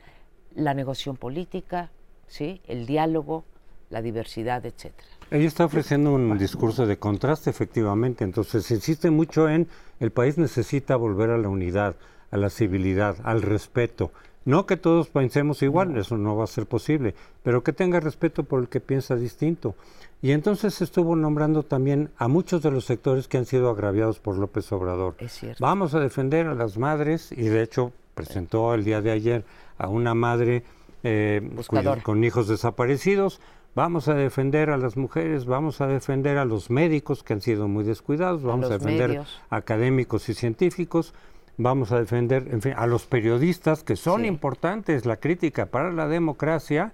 la 0.55 0.73
negociación 0.73 1.17
política, 1.17 1.91
¿sí? 2.27 2.61
el 2.67 2.85
diálogo, 2.85 3.45
la 3.89 4.01
diversidad, 4.01 4.65
etcétera. 4.65 5.07
Ella 5.31 5.47
está 5.47 5.65
ofreciendo 5.65 6.13
un 6.13 6.37
discurso 6.37 6.87
de 6.87 6.97
contraste, 6.97 7.49
efectivamente. 7.49 8.23
Entonces, 8.23 8.69
insiste 8.71 9.11
mucho 9.11 9.47
en 9.47 9.67
el 9.99 10.11
país 10.11 10.37
necesita 10.37 10.95
volver 10.95 11.29
a 11.29 11.37
la 11.37 11.49
unidad, 11.49 11.95
a 12.31 12.37
la 12.37 12.49
civilidad, 12.49 13.17
al 13.23 13.41
respeto. 13.41 14.11
No 14.45 14.65
que 14.65 14.77
todos 14.77 15.09
pensemos 15.09 15.61
igual, 15.61 15.97
eso 15.97 16.17
no 16.17 16.35
va 16.35 16.45
a 16.45 16.47
ser 16.47 16.65
posible, 16.65 17.13
pero 17.43 17.61
que 17.61 17.73
tenga 17.73 17.99
respeto 17.99 18.43
por 18.43 18.61
el 18.61 18.69
que 18.69 18.79
piensa 18.79 19.15
distinto. 19.15 19.75
Y 20.21 20.31
entonces 20.31 20.81
estuvo 20.81 21.15
nombrando 21.15 21.63
también 21.63 22.09
a 22.17 22.27
muchos 22.27 22.61
de 22.63 22.71
los 22.71 22.85
sectores 22.85 23.27
que 23.27 23.37
han 23.37 23.45
sido 23.45 23.69
agraviados 23.69 24.19
por 24.19 24.37
López 24.37 24.71
Obrador. 24.71 25.15
Es 25.19 25.33
cierto. 25.33 25.63
Vamos 25.63 25.93
a 25.93 25.99
defender 25.99 26.47
a 26.47 26.55
las 26.55 26.77
madres 26.77 27.31
y 27.31 27.43
de 27.43 27.61
hecho 27.61 27.91
presentó 28.15 28.73
el 28.73 28.83
día 28.83 29.01
de 29.01 29.11
ayer 29.11 29.45
a 29.77 29.87
una 29.87 30.15
madre 30.15 30.63
eh, 31.03 31.47
con 32.03 32.23
hijos 32.23 32.47
desaparecidos 32.47 33.39
vamos 33.75 34.07
a 34.07 34.13
defender 34.13 34.69
a 34.69 34.77
las 34.77 34.97
mujeres, 34.97 35.45
vamos 35.45 35.81
a 35.81 35.87
defender 35.87 36.37
a 36.37 36.45
los 36.45 36.69
médicos 36.69 37.23
que 37.23 37.33
han 37.33 37.41
sido 37.41 37.67
muy 37.67 37.83
descuidados, 37.83 38.43
vamos 38.43 38.69
a, 38.69 38.77
defender 38.77 39.23
académicos 39.49 40.29
y 40.29 40.33
científicos, 40.33 41.13
vamos 41.57 41.91
a 41.91 41.99
defender, 41.99 42.47
en 42.51 42.61
fin, 42.61 42.73
a 42.75 42.87
los 42.87 43.05
periodistas 43.05 43.83
que 43.83 43.95
son 43.95 44.25
importantes, 44.25 45.05
la 45.05 45.17
crítica 45.17 45.67
para 45.67 45.91
la 45.91 46.07
democracia 46.07 46.93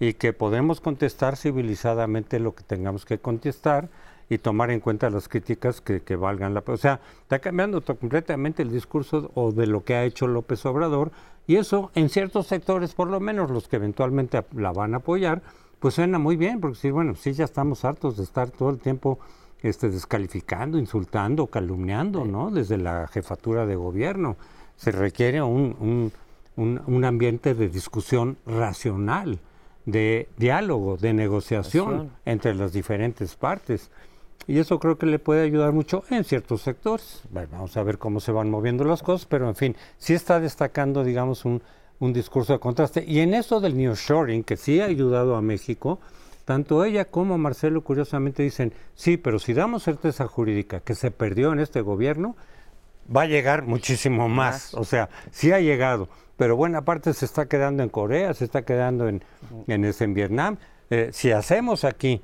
y 0.00 0.14
que 0.14 0.32
podemos 0.32 0.80
contestar 0.80 1.36
civilizadamente 1.36 2.40
lo 2.40 2.54
que 2.54 2.64
tengamos 2.64 3.04
que 3.04 3.18
contestar 3.18 3.88
y 4.30 4.38
tomar 4.38 4.70
en 4.70 4.80
cuenta 4.80 5.10
las 5.10 5.28
críticas 5.28 5.80
que, 5.80 6.00
que 6.00 6.16
valgan 6.16 6.54
la 6.54 6.62
pena. 6.62 6.74
O 6.74 6.78
sea, 6.78 7.00
está 7.22 7.38
cambiando 7.40 7.82
completamente 7.82 8.62
el 8.62 8.72
discurso 8.72 9.30
o 9.34 9.52
de 9.52 9.66
lo 9.66 9.84
que 9.84 9.94
ha 9.94 10.04
hecho 10.04 10.26
López 10.26 10.64
Obrador 10.64 11.12
y 11.46 11.56
eso 11.56 11.90
en 11.94 12.08
ciertos 12.08 12.46
sectores, 12.46 12.94
por 12.94 13.08
lo 13.08 13.20
menos 13.20 13.50
los 13.50 13.68
que 13.68 13.76
eventualmente 13.76 14.42
la 14.56 14.72
van 14.72 14.94
a 14.94 14.98
apoyar, 14.98 15.42
pues 15.84 15.96
suena 15.96 16.18
muy 16.18 16.36
bien, 16.36 16.62
porque 16.62 16.78
sí, 16.78 16.90
bueno, 16.90 17.14
sí 17.14 17.34
ya 17.34 17.44
estamos 17.44 17.84
hartos 17.84 18.16
de 18.16 18.22
estar 18.22 18.48
todo 18.48 18.70
el 18.70 18.78
tiempo 18.78 19.18
este, 19.62 19.90
descalificando, 19.90 20.78
insultando, 20.78 21.48
calumniando, 21.48 22.24
¿no? 22.24 22.50
Desde 22.50 22.78
la 22.78 23.06
jefatura 23.06 23.66
de 23.66 23.76
gobierno. 23.76 24.38
Se 24.76 24.92
requiere 24.92 25.42
un, 25.42 26.10
un, 26.56 26.80
un, 26.86 27.04
ambiente 27.04 27.54
de 27.54 27.68
discusión 27.68 28.38
racional, 28.46 29.40
de 29.84 30.26
diálogo, 30.38 30.96
de 30.96 31.12
negociación 31.12 32.12
entre 32.24 32.54
las 32.54 32.72
diferentes 32.72 33.36
partes. 33.36 33.90
Y 34.46 34.60
eso 34.60 34.80
creo 34.80 34.96
que 34.96 35.04
le 35.04 35.18
puede 35.18 35.42
ayudar 35.42 35.74
mucho 35.74 36.02
en 36.08 36.24
ciertos 36.24 36.62
sectores. 36.62 37.24
vamos 37.30 37.76
a 37.76 37.82
ver 37.82 37.98
cómo 37.98 38.20
se 38.20 38.32
van 38.32 38.48
moviendo 38.48 38.84
las 38.84 39.02
cosas, 39.02 39.26
pero 39.26 39.50
en 39.50 39.54
fin, 39.54 39.76
sí 39.98 40.14
está 40.14 40.40
destacando, 40.40 41.04
digamos, 41.04 41.44
un, 41.44 41.60
un 42.04 42.12
discurso 42.12 42.52
de 42.52 42.58
contraste. 42.58 43.04
Y 43.06 43.20
en 43.20 43.34
eso 43.34 43.60
del 43.60 43.76
nearshoring, 43.76 44.44
que 44.44 44.56
sí 44.56 44.80
ha 44.80 44.84
ayudado 44.84 45.36
a 45.36 45.42
México, 45.42 46.00
tanto 46.44 46.84
ella 46.84 47.06
como 47.06 47.38
Marcelo 47.38 47.82
curiosamente 47.82 48.42
dicen, 48.42 48.72
sí, 48.94 49.16
pero 49.16 49.38
si 49.38 49.54
damos 49.54 49.82
certeza 49.82 50.26
jurídica 50.26 50.80
que 50.80 50.94
se 50.94 51.10
perdió 51.10 51.52
en 51.52 51.60
este 51.60 51.80
gobierno, 51.80 52.36
va 53.14 53.22
a 53.22 53.26
llegar 53.26 53.64
muchísimo 53.64 54.28
más. 54.28 54.74
O 54.74 54.84
sea, 54.84 55.08
sí 55.30 55.52
ha 55.52 55.60
llegado, 55.60 56.08
pero 56.36 56.56
buena 56.56 56.84
parte 56.84 57.12
se 57.14 57.24
está 57.24 57.46
quedando 57.46 57.82
en 57.82 57.88
Corea, 57.88 58.34
se 58.34 58.44
está 58.44 58.62
quedando 58.62 59.08
en, 59.08 59.22
en, 59.66 59.84
en 59.84 60.14
Vietnam. 60.14 60.58
Eh, 60.90 61.10
si 61.12 61.32
hacemos 61.32 61.84
aquí 61.84 62.20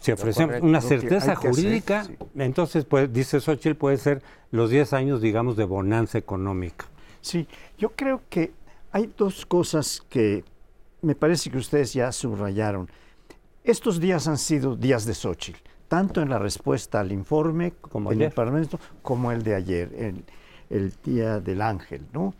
Si 0.00 0.12
ofrecemos 0.12 0.56
una 0.62 0.80
certeza 0.80 1.34
jurídica, 1.34 2.06
entonces 2.36 2.84
pues, 2.84 3.12
dice 3.12 3.40
Xochitl, 3.40 3.76
puede 3.76 3.96
ser 3.98 4.22
los 4.50 4.70
10 4.70 4.92
años, 4.92 5.20
digamos, 5.20 5.56
de 5.56 5.64
bonanza 5.64 6.18
económica. 6.18 6.86
Sí, 7.20 7.46
yo 7.78 7.90
creo 7.90 8.22
que 8.28 8.52
hay 8.92 9.12
dos 9.16 9.46
cosas 9.46 10.02
que 10.08 10.44
me 11.00 11.14
parece 11.14 11.50
que 11.50 11.58
ustedes 11.58 11.92
ya 11.92 12.12
subrayaron. 12.12 12.88
Estos 13.64 13.98
días 13.98 14.28
han 14.28 14.38
sido 14.38 14.76
días 14.76 15.04
de 15.04 15.14
Xochitl, 15.14 15.58
tanto 15.88 16.20
en 16.20 16.30
la 16.30 16.38
respuesta 16.38 17.00
al 17.00 17.12
informe 17.12 17.72
como 17.80 18.12
en 18.12 18.22
el 18.22 18.32
Parlamento, 18.32 18.78
como 19.02 19.32
el 19.32 19.42
de 19.42 19.54
ayer, 19.54 19.92
el, 19.96 20.24
el 20.70 20.92
Día 21.02 21.40
del 21.40 21.62
Ángel, 21.62 22.06
¿no? 22.12 22.34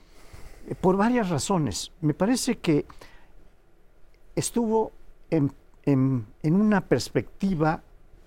Eh, 0.69 0.75
por 0.75 0.97
varias 0.97 1.29
razones. 1.29 1.93
Me 2.01 2.15
parece 2.15 2.59
que 2.59 2.87
estuvo 4.35 4.93
en, 5.31 5.53
una 6.45 6.81
perspectiva 6.83 7.83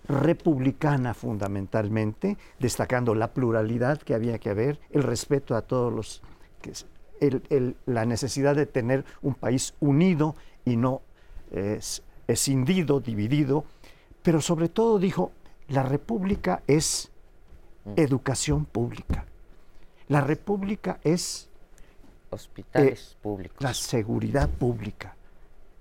republicana 0.08 1.14
fundamentalmente, 1.14 2.38
destacando 2.60 3.16
la 3.16 3.34
pluralidad 3.34 4.00
que 4.00 4.14
había 4.14 4.38
que 4.40 4.50
haber, 4.50 4.80
el 4.92 5.04
respeto 5.04 5.56
a 5.56 5.62
todos 5.62 5.94
los, 5.94 6.22
la 7.86 8.06
necesidad 8.06 8.56
de 8.56 8.66
tener 8.66 9.06
un 9.22 9.34
país 9.34 9.74
unido 9.80 10.36
y 10.66 10.78
no 10.78 11.02
escindido, 12.28 13.00
dividido, 13.00 13.66
pero 14.22 14.42
sobre 14.42 14.70
todo 14.70 15.00
dijo, 15.00 15.32
la 15.68 15.84
república 15.84 16.64
es 16.68 17.12
mm. 17.86 17.94
educación 17.98 18.66
pública, 18.66 19.26
la 20.08 20.22
república 20.22 21.00
es 21.04 21.50
hospitales 22.30 23.14
eh, 23.14 23.18
públicos. 23.22 23.58
La 23.62 23.74
seguridad 23.74 24.50
pública. 24.50 25.16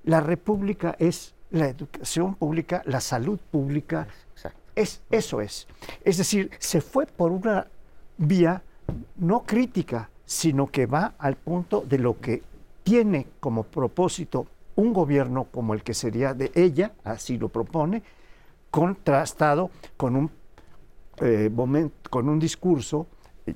La 0.05 0.21
república 0.21 0.97
es 0.99 1.35
la 1.51 1.69
educación 1.69 2.35
pública, 2.35 2.83
la 2.87 3.01
salud 3.01 3.39
pública. 3.51 4.07
Es, 4.75 5.03
eso 5.11 5.41
es. 5.41 5.69
Es 6.05 6.17
decir, 6.17 6.51
se 6.59 6.81
fue 6.81 7.07
por 7.07 7.31
una 7.31 7.69
vía 8.17 8.63
no 9.17 9.45
crítica, 9.45 10.11
sino 10.27 10.67
que 10.69 10.87
va 10.87 11.15
al 11.19 11.37
punto 11.37 11.85
de 11.87 11.99
lo 11.99 12.21
que 12.21 12.43
tiene 12.83 13.27
como 13.41 13.65
propósito 13.65 14.47
un 14.77 14.93
gobierno 14.93 15.45
como 15.45 15.75
el 15.75 15.83
que 15.83 15.95
sería 15.95 16.35
de 16.35 16.51
ella, 16.55 16.93
así 17.05 17.39
lo 17.39 17.49
propone, 17.49 18.03
contrastado 18.71 19.71
con 19.97 20.17
un, 20.17 20.31
eh, 21.19 21.51
con 22.11 22.29
un 22.29 22.39
discurso 22.39 23.07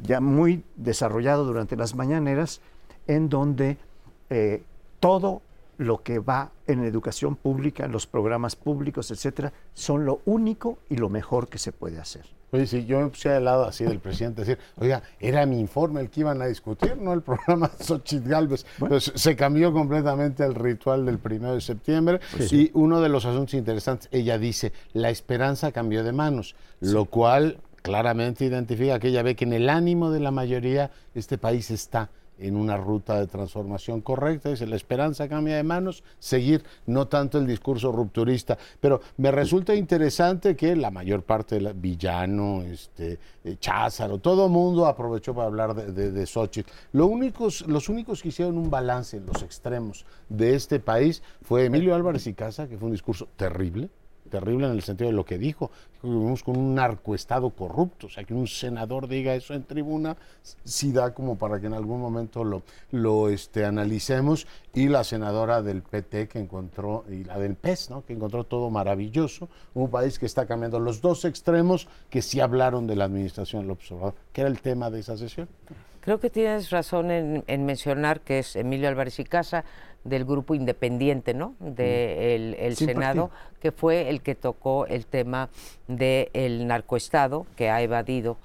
ya 0.02 0.20
muy 0.20 0.62
desarrollado 0.76 1.44
durante 1.44 1.76
las 1.76 1.94
mañaneras, 1.94 2.60
en 3.06 3.28
donde 3.28 3.78
eh, 4.30 4.62
todo 5.00 5.42
lo 5.78 6.02
que 6.02 6.18
va 6.18 6.50
en 6.66 6.84
educación 6.84 7.36
pública, 7.36 7.84
en 7.84 7.92
los 7.92 8.06
programas 8.06 8.56
públicos, 8.56 9.10
etcétera, 9.10 9.52
son 9.74 10.04
lo 10.04 10.20
único 10.26 10.78
y 10.90 10.96
lo 10.96 11.08
mejor 11.08 11.48
que 11.48 11.58
se 11.58 11.72
puede 11.72 11.98
hacer. 11.98 12.37
Oye, 12.50 12.66
si 12.66 12.86
yo 12.86 13.00
me 13.00 13.08
puse 13.08 13.30
al 13.30 13.44
lado 13.44 13.64
así 13.64 13.84
del 13.84 14.00
presidente, 14.00 14.42
decir, 14.42 14.58
oiga, 14.76 15.02
era 15.20 15.44
mi 15.44 15.60
informe 15.60 16.00
el 16.00 16.08
que 16.08 16.20
iban 16.20 16.40
a 16.40 16.46
discutir, 16.46 16.96
no 16.96 17.12
el 17.12 17.22
programa 17.22 17.70
Xochitl 17.80 18.28
Galvez. 18.28 18.64
Pues 18.78 19.12
se 19.14 19.36
cambió 19.36 19.72
completamente 19.72 20.44
el 20.44 20.54
ritual 20.54 21.04
del 21.04 21.18
primero 21.18 21.54
de 21.54 21.60
septiembre 21.60 22.20
y 22.50 22.70
uno 22.74 23.00
de 23.00 23.08
los 23.08 23.26
asuntos 23.26 23.54
interesantes, 23.54 24.08
ella 24.12 24.38
dice, 24.38 24.72
la 24.94 25.10
esperanza 25.10 25.72
cambió 25.72 26.04
de 26.04 26.12
manos, 26.12 26.54
lo 26.80 27.04
cual 27.04 27.58
claramente 27.82 28.44
identifica 28.44 28.98
que 28.98 29.08
ella 29.08 29.22
ve 29.22 29.36
que 29.36 29.44
en 29.44 29.52
el 29.52 29.68
ánimo 29.68 30.10
de 30.10 30.20
la 30.20 30.30
mayoría 30.30 30.90
este 31.14 31.38
país 31.38 31.70
está 31.70 32.10
en 32.38 32.56
una 32.56 32.76
ruta 32.76 33.18
de 33.18 33.26
transformación 33.26 34.00
correcta, 34.00 34.50
dice 34.50 34.66
la 34.66 34.76
esperanza 34.76 35.28
cambia 35.28 35.56
de 35.56 35.62
manos, 35.62 36.02
seguir 36.18 36.64
no 36.86 37.08
tanto 37.08 37.38
el 37.38 37.46
discurso 37.46 37.92
rupturista, 37.92 38.56
pero 38.80 39.00
me 39.16 39.30
resulta 39.30 39.74
interesante 39.74 40.56
que 40.56 40.76
la 40.76 40.90
mayor 40.90 41.22
parte 41.22 41.58
de 41.58 41.72
Villano, 41.72 42.62
este, 42.62 43.18
eh, 43.44 43.56
Cházaro, 43.58 44.18
todo 44.18 44.48
mundo 44.48 44.86
aprovechó 44.86 45.34
para 45.34 45.46
hablar 45.46 45.74
de, 45.74 46.10
de, 46.10 46.26
Xochitl. 46.26 46.70
Lo 46.92 47.06
únicos, 47.06 47.66
los 47.66 47.88
únicos 47.88 48.22
que 48.22 48.28
hicieron 48.28 48.56
un 48.56 48.70
balance 48.70 49.16
en 49.16 49.26
los 49.26 49.42
extremos 49.42 50.04
de 50.28 50.54
este 50.54 50.80
país 50.80 51.22
fue 51.42 51.64
Emilio 51.64 51.94
Álvarez 51.94 52.26
y 52.26 52.34
Casa, 52.34 52.68
que 52.68 52.78
fue 52.78 52.86
un 52.86 52.92
discurso 52.92 53.28
terrible, 53.36 53.90
terrible 54.28 54.66
en 54.66 54.72
el 54.72 54.82
sentido 54.82 55.10
de 55.10 55.16
lo 55.16 55.24
que 55.24 55.38
dijo. 55.38 55.70
Vivimos 56.02 56.44
con 56.44 56.56
un 56.56 56.74
narcoestado 56.76 57.50
corrupto, 57.50 58.06
o 58.06 58.10
sea, 58.10 58.22
que 58.22 58.34
un 58.34 58.46
senador 58.46 59.08
diga 59.08 59.34
eso 59.34 59.54
en 59.54 59.64
tribuna, 59.64 60.16
sí 60.64 60.92
da 60.92 61.12
como 61.12 61.36
para 61.36 61.60
que 61.60 61.66
en 61.66 61.74
algún 61.74 62.00
momento 62.00 62.44
lo, 62.44 62.62
lo 62.92 63.28
este, 63.28 63.64
analicemos. 63.64 64.46
Y 64.74 64.88
la 64.88 65.02
senadora 65.02 65.60
del 65.60 65.82
PT 65.82 66.28
que 66.28 66.38
encontró, 66.38 67.04
y 67.10 67.24
la 67.24 67.38
del 67.38 67.56
PES, 67.56 67.90
¿no? 67.90 68.04
que 68.04 68.12
encontró 68.12 68.44
todo 68.44 68.70
maravilloso, 68.70 69.48
un 69.74 69.90
país 69.90 70.18
que 70.18 70.26
está 70.26 70.46
cambiando 70.46 70.78
los 70.78 71.00
dos 71.00 71.24
extremos 71.24 71.88
que 72.10 72.22
sí 72.22 72.40
hablaron 72.40 72.86
de 72.86 72.94
la 72.94 73.04
administración 73.04 73.66
López 73.66 73.90
Obrador, 73.90 74.14
que 74.32 74.42
era 74.42 74.50
el 74.50 74.60
tema 74.60 74.90
de 74.90 75.00
esa 75.00 75.16
sesión. 75.16 75.48
Creo 76.00 76.20
que 76.20 76.30
tienes 76.30 76.70
razón 76.70 77.10
en, 77.10 77.44
en 77.46 77.66
mencionar 77.66 78.20
que 78.20 78.38
es 78.38 78.56
Emilio 78.56 78.88
Álvarez 78.88 79.18
y 79.18 79.24
Casa, 79.24 79.64
del 80.04 80.24
grupo 80.24 80.54
independiente, 80.54 81.34
¿no? 81.34 81.54
Del 81.60 82.54
el 82.58 82.76
Senado, 82.76 83.30
que 83.60 83.72
fue 83.72 84.08
el 84.08 84.22
que 84.22 84.34
tocó 84.34 84.86
el 84.86 85.06
tema 85.06 85.50
del 85.86 86.66
narcoestado 86.66 87.46
que 87.56 87.70
ha 87.70 87.82
evadido 87.82 88.36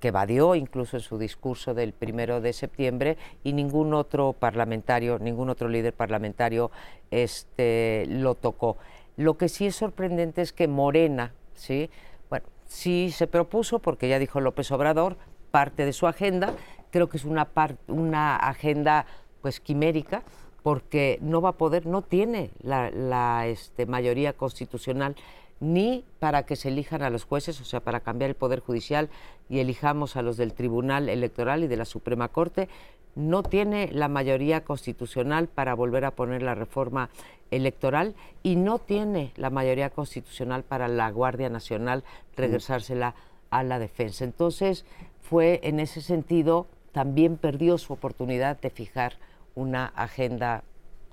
que 0.00 0.08
evadió 0.08 0.54
incluso 0.54 0.96
en 0.96 1.02
su 1.02 1.18
discurso 1.18 1.74
del 1.74 1.92
primero 1.92 2.40
de 2.40 2.52
septiembre 2.52 3.16
y 3.44 3.52
ningún 3.52 3.94
otro 3.94 4.34
parlamentario, 4.34 5.18
ningún 5.18 5.48
otro 5.48 5.68
líder 5.68 5.94
parlamentario 5.94 6.70
este, 7.10 8.04
lo 8.08 8.34
tocó. 8.34 8.76
Lo 9.16 9.38
que 9.38 9.48
sí 9.48 9.66
es 9.66 9.76
sorprendente 9.76 10.42
es 10.42 10.52
que 10.52 10.68
Morena, 10.68 11.32
¿sí? 11.54 11.90
Bueno, 12.28 12.46
sí 12.66 13.10
se 13.10 13.26
propuso, 13.26 13.78
porque 13.78 14.08
ya 14.08 14.18
dijo 14.18 14.40
López 14.40 14.70
Obrador, 14.70 15.16
parte 15.50 15.86
de 15.86 15.94
su 15.94 16.06
agenda, 16.06 16.52
creo 16.90 17.08
que 17.08 17.16
es 17.16 17.24
una, 17.24 17.48
una 17.88 18.36
agenda 18.36 19.06
pues 19.40 19.60
quimérica, 19.60 20.22
porque 20.66 21.20
no 21.22 21.40
va 21.40 21.50
a 21.50 21.58
poder, 21.58 21.86
no 21.86 22.02
tiene 22.02 22.50
la, 22.60 23.46
este, 23.46 23.86
mayoría 23.86 24.32
constitucional 24.32 25.14
ni 25.60 26.02
para 26.18 26.44
que 26.44 26.56
se 26.56 26.70
elijan 26.70 27.02
a 27.02 27.10
los 27.10 27.22
jueces, 27.22 27.60
o 27.60 27.64
sea, 27.64 27.78
para 27.78 28.00
cambiar 28.00 28.30
el 28.30 28.34
Poder 28.34 28.58
Judicial 28.58 29.08
y 29.48 29.60
elijamos 29.60 30.16
a 30.16 30.22
los 30.22 30.36
del 30.36 30.54
Tribunal 30.54 31.08
Electoral 31.08 31.62
y 31.62 31.68
de 31.68 31.76
la 31.76 31.84
Suprema 31.84 32.30
Corte, 32.30 32.68
no 33.14 33.44
tiene 33.44 33.90
la 33.92 34.08
mayoría 34.08 34.64
constitucional 34.64 35.46
para 35.46 35.72
volver 35.74 36.04
a 36.04 36.16
poner 36.16 36.42
la 36.42 36.56
reforma 36.56 37.10
electoral 37.52 38.16
y 38.42 38.56
no 38.56 38.80
tiene 38.80 39.30
la 39.36 39.50
mayoría 39.50 39.90
constitucional 39.90 40.64
para 40.64 40.88
la 40.88 41.08
Guardia 41.12 41.48
Nacional 41.48 42.02
regresársela 42.36 43.14
a 43.50 43.62
la 43.62 43.78
defensa. 43.78 44.24
Entonces, 44.24 44.84
fue 45.22 45.60
en 45.62 45.78
ese 45.78 46.02
sentido, 46.02 46.66
también 46.90 47.36
perdió 47.36 47.78
su 47.78 47.92
oportunidad 47.92 48.60
de 48.60 48.70
fijar 48.70 49.12
una 49.56 49.86
agenda 49.86 50.62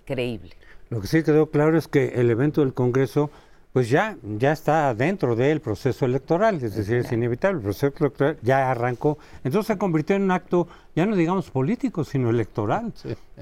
creíble. 0.05 0.51
Lo 0.89 1.01
que 1.01 1.07
sí 1.07 1.23
quedó 1.23 1.49
claro 1.49 1.75
es 1.75 1.87
que 1.87 2.09
el 2.21 2.29
evento 2.29 2.61
del 2.61 2.75
Congreso 2.75 3.31
pues 3.73 3.89
ya, 3.89 4.17
ya 4.37 4.51
está 4.51 4.93
dentro 4.93 5.35
del 5.35 5.59
proceso 5.59 6.05
electoral, 6.05 6.63
es 6.63 6.75
decir, 6.75 6.97
es 6.97 7.11
inevitable, 7.11 7.57
el 7.57 7.63
proceso 7.63 7.87
electoral 7.87 8.37
ya 8.43 8.69
arrancó, 8.69 9.17
entonces 9.43 9.65
se 9.65 9.79
convirtió 9.79 10.15
en 10.15 10.21
un 10.21 10.31
acto, 10.31 10.67
ya 10.95 11.07
no 11.07 11.15
digamos 11.15 11.49
político, 11.49 12.03
sino 12.03 12.29
electoral, 12.29 12.93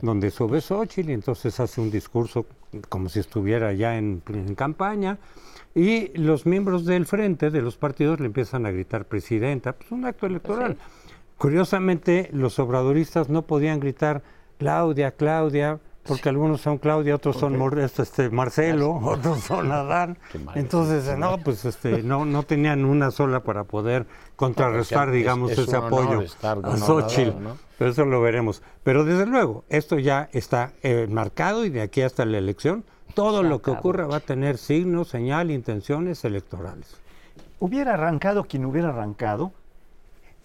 donde 0.02 0.32
sube 0.32 0.62
Xochitl 0.62 1.10
y 1.10 1.14
entonces 1.14 1.60
hace 1.60 1.82
un 1.82 1.92
discurso 1.92 2.46
como 2.88 3.10
si 3.10 3.20
estuviera 3.20 3.74
ya 3.74 3.98
en, 3.98 4.22
campaña, 4.56 5.18
y 5.76 6.18
los 6.18 6.46
miembros 6.46 6.86
del 6.86 7.06
frente, 7.06 7.50
de 7.50 7.62
los 7.62 7.76
partidos, 7.76 8.22
le 8.22 8.28
empiezan 8.28 8.66
a 8.66 8.72
gritar 8.72 9.06
presidenta, 9.06 9.74
pues 9.74 9.92
un 9.92 10.06
acto 10.06 10.28
electoral. 10.28 10.78
Curiosamente, 11.38 12.30
los 12.32 12.60
obradoristas 12.60 13.30
no 13.30 13.42
podían 13.42 13.80
gritar 13.80 14.22
Claudia, 14.62 15.10
Claudia, 15.10 15.80
porque 16.04 16.30
algunos 16.30 16.62
son 16.62 16.78
Claudia, 16.78 17.16
otros 17.16 17.38
son 17.38 17.60
este, 17.80 18.30
Marcelo, 18.30 18.94
otros 19.04 19.40
son 19.40 19.72
Adán. 19.72 20.20
Entonces, 20.54 21.18
no, 21.18 21.40
pues 21.40 21.66
este, 21.66 22.04
no, 22.04 22.26
no 22.26 22.44
tenían 22.44 22.86
una 22.86 23.10
sola 23.10 23.42
para 23.42 23.64
poder 23.64 24.06
contrarrestar, 24.36 25.10
digamos, 25.10 25.52
ese 25.52 25.76
apoyo 25.76 26.24
a 26.44 26.78
Xochitl. 26.78 27.32
Pero 27.80 27.90
eso 27.90 28.06
lo 28.06 28.22
veremos. 28.22 28.62
Pero 28.84 29.04
desde 29.04 29.26
luego, 29.26 29.64
esto 29.68 29.98
ya 29.98 30.30
está 30.32 30.74
eh, 30.84 31.08
marcado 31.10 31.66
y 31.66 31.72
de 31.72 31.82
aquí 31.82 32.04
hasta 32.04 32.24
la 32.26 32.38
elección, 32.38 32.86
todo 33.16 33.42
lo 33.42 33.64
que 33.64 33.72
ocurra 33.72 34.06
va 34.06 34.18
a 34.18 34.20
tener 34.20 34.60
signos, 34.60 35.08
señal, 35.08 35.50
intenciones 35.50 36.24
electorales. 36.24 36.98
Hubiera 37.60 37.96
arrancado 37.96 38.44
quien 38.44 38.66
hubiera 38.66 38.90
arrancado, 38.90 39.54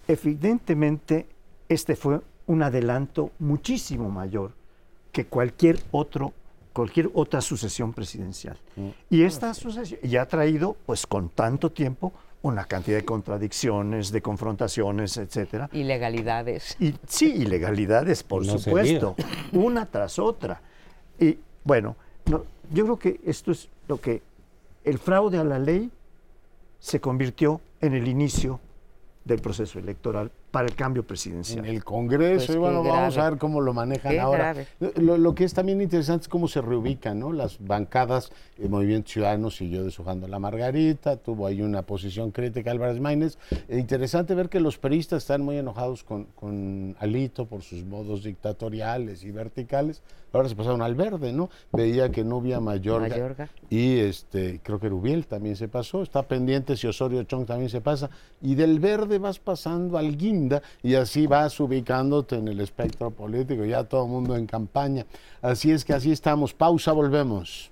evidentemente 0.09 1.27
este 1.69 1.97
fue 1.97 2.21
un 2.47 2.63
adelanto 2.63 3.31
muchísimo 3.39 4.11
mayor 4.11 4.53
que 5.13 5.27
cualquier 5.27 5.81
otro 5.91 6.33
cualquier 6.73 7.09
otra 7.15 7.41
sucesión 7.41 7.95
presidencial. 7.95 8.59
Mm. 8.77 8.89
Y 9.09 9.23
esta 9.23 9.55
sucesión 9.55 9.99
ya 10.03 10.21
ha 10.21 10.29
traído, 10.29 10.77
pues 10.85 11.07
con 11.07 11.31
tanto 11.31 11.73
tiempo, 11.73 12.13
una 12.43 12.67
cantidad 12.67 12.99
de 12.99 13.05
contradicciones, 13.07 14.13
de 14.13 14.21
confrontaciones, 14.21 15.17
etcétera. 15.17 15.71
Ilegalidades. 15.73 16.77
Y, 16.79 16.95
sí, 17.07 17.33
ilegalidades, 17.33 18.23
por 18.23 18.45
supuesto, 18.45 19.17
una 19.53 19.87
tras 19.87 20.19
otra. 20.19 20.61
Y 21.19 21.39
bueno, 21.65 21.97
yo 22.71 22.85
creo 22.85 22.99
que 22.99 23.21
esto 23.25 23.53
es 23.53 23.71
lo 23.89 23.99
que 23.99 24.21
el 24.85 24.99
fraude 24.99 25.39
a 25.39 25.45
la 25.45 25.59
ley 25.59 25.91
se 26.79 27.01
convirtió 27.01 27.63
en 27.81 27.95
el 27.95 28.07
inicio 28.07 28.61
del 29.25 29.41
proceso 29.41 29.79
electoral 29.79 30.31
para 30.57 30.69
el 30.69 30.75
cambio 30.75 31.07
presidencial. 31.07 31.67
En 31.67 31.71
el 31.75 31.85
Congreso, 31.85 32.47
Pues 32.47 32.57
y 32.57 32.59
bueno, 32.59 32.83
vamos 32.83 33.15
grave. 33.15 33.27
a 33.27 33.31
ver 33.31 33.39
cómo 33.39 33.61
lo 33.61 33.75
manejan 33.75 34.13
Qué 34.13 34.21
ahora. 34.21 34.55
grave. 34.55 34.67
Lo, 34.97 35.19
lo 35.19 35.35
que 35.35 35.45
es 35.45 35.53
también 35.53 35.83
interesante 35.83 36.23
es 36.23 36.29
cómo 36.29 36.49
se 36.49 36.63
reubican, 36.63 37.19
¿no? 37.21 37.31
Las 37.35 37.59
bancadas, 37.61 38.33
el 38.59 38.71
Movimiento 38.71 39.11
Ciudadano 39.11 39.51
siguió 39.51 39.85
deshojando 39.85 40.27
la 40.29 40.39
Margarita, 40.39 41.19
tuvo 41.19 41.47
ahí 41.47 41.61
una 41.61 41.83
posición 41.83 42.31
crítica 42.31 42.71
Álvarez 42.71 43.01
Maínez. 43.01 43.37
E 43.69 43.79
interesante 43.79 44.35
ver 44.35 44.49
que 44.49 44.59
los 44.61 44.79
peristas 44.79 45.25
están 45.25 45.43
muy 45.43 45.59
enojados 45.59 46.03
con, 46.05 46.25
con 46.35 46.97
Alito 47.01 47.45
por 47.45 47.61
sus 47.61 47.85
modos 47.85 48.23
dictatoriales 48.25 49.25
y 49.25 49.31
verticales. 49.33 50.01
Ahora 50.33 50.49
se 50.49 50.57
pasaron 50.57 50.83
al 50.83 50.95
verde, 50.95 51.33
¿no? 51.33 51.49
Veía 51.73 52.11
que 52.11 52.23
no 52.23 52.39
había 52.39 52.61
Mayorga, 52.61 53.09
Mayorga. 53.09 53.49
y 53.71 53.99
este 53.99 54.61
creo 54.63 54.79
que 54.79 54.89
Rubiel 54.89 55.27
también 55.27 55.57
se 55.57 55.67
pasó, 55.69 56.03
está 56.03 56.23
pendiente 56.25 56.77
si 56.77 56.87
Osorio 56.87 57.23
Chong 57.25 57.47
también 57.47 57.71
se 57.71 57.81
pasa, 57.81 58.11
y 58.43 58.55
del 58.55 58.79
verde 58.79 59.19
vas 59.19 59.39
pasando 59.39 59.97
al 59.97 60.17
y 60.83 60.95
así 60.95 61.27
vas 61.27 61.59
ubicándote 61.61 62.37
en 62.37 62.49
el 62.49 62.61
espectro 62.61 63.11
político, 63.11 63.65
ya 63.65 63.85
todo 63.85 64.05
el 64.05 64.11
mundo 64.11 64.37
en 64.37 64.47
campaña. 64.47 65.07
Así 65.43 65.71
es 65.71 65.85
que 65.85 65.93
así 65.93 66.13
estamos, 66.13 66.55
pausa, 66.55 66.93
volvemos. 66.93 67.71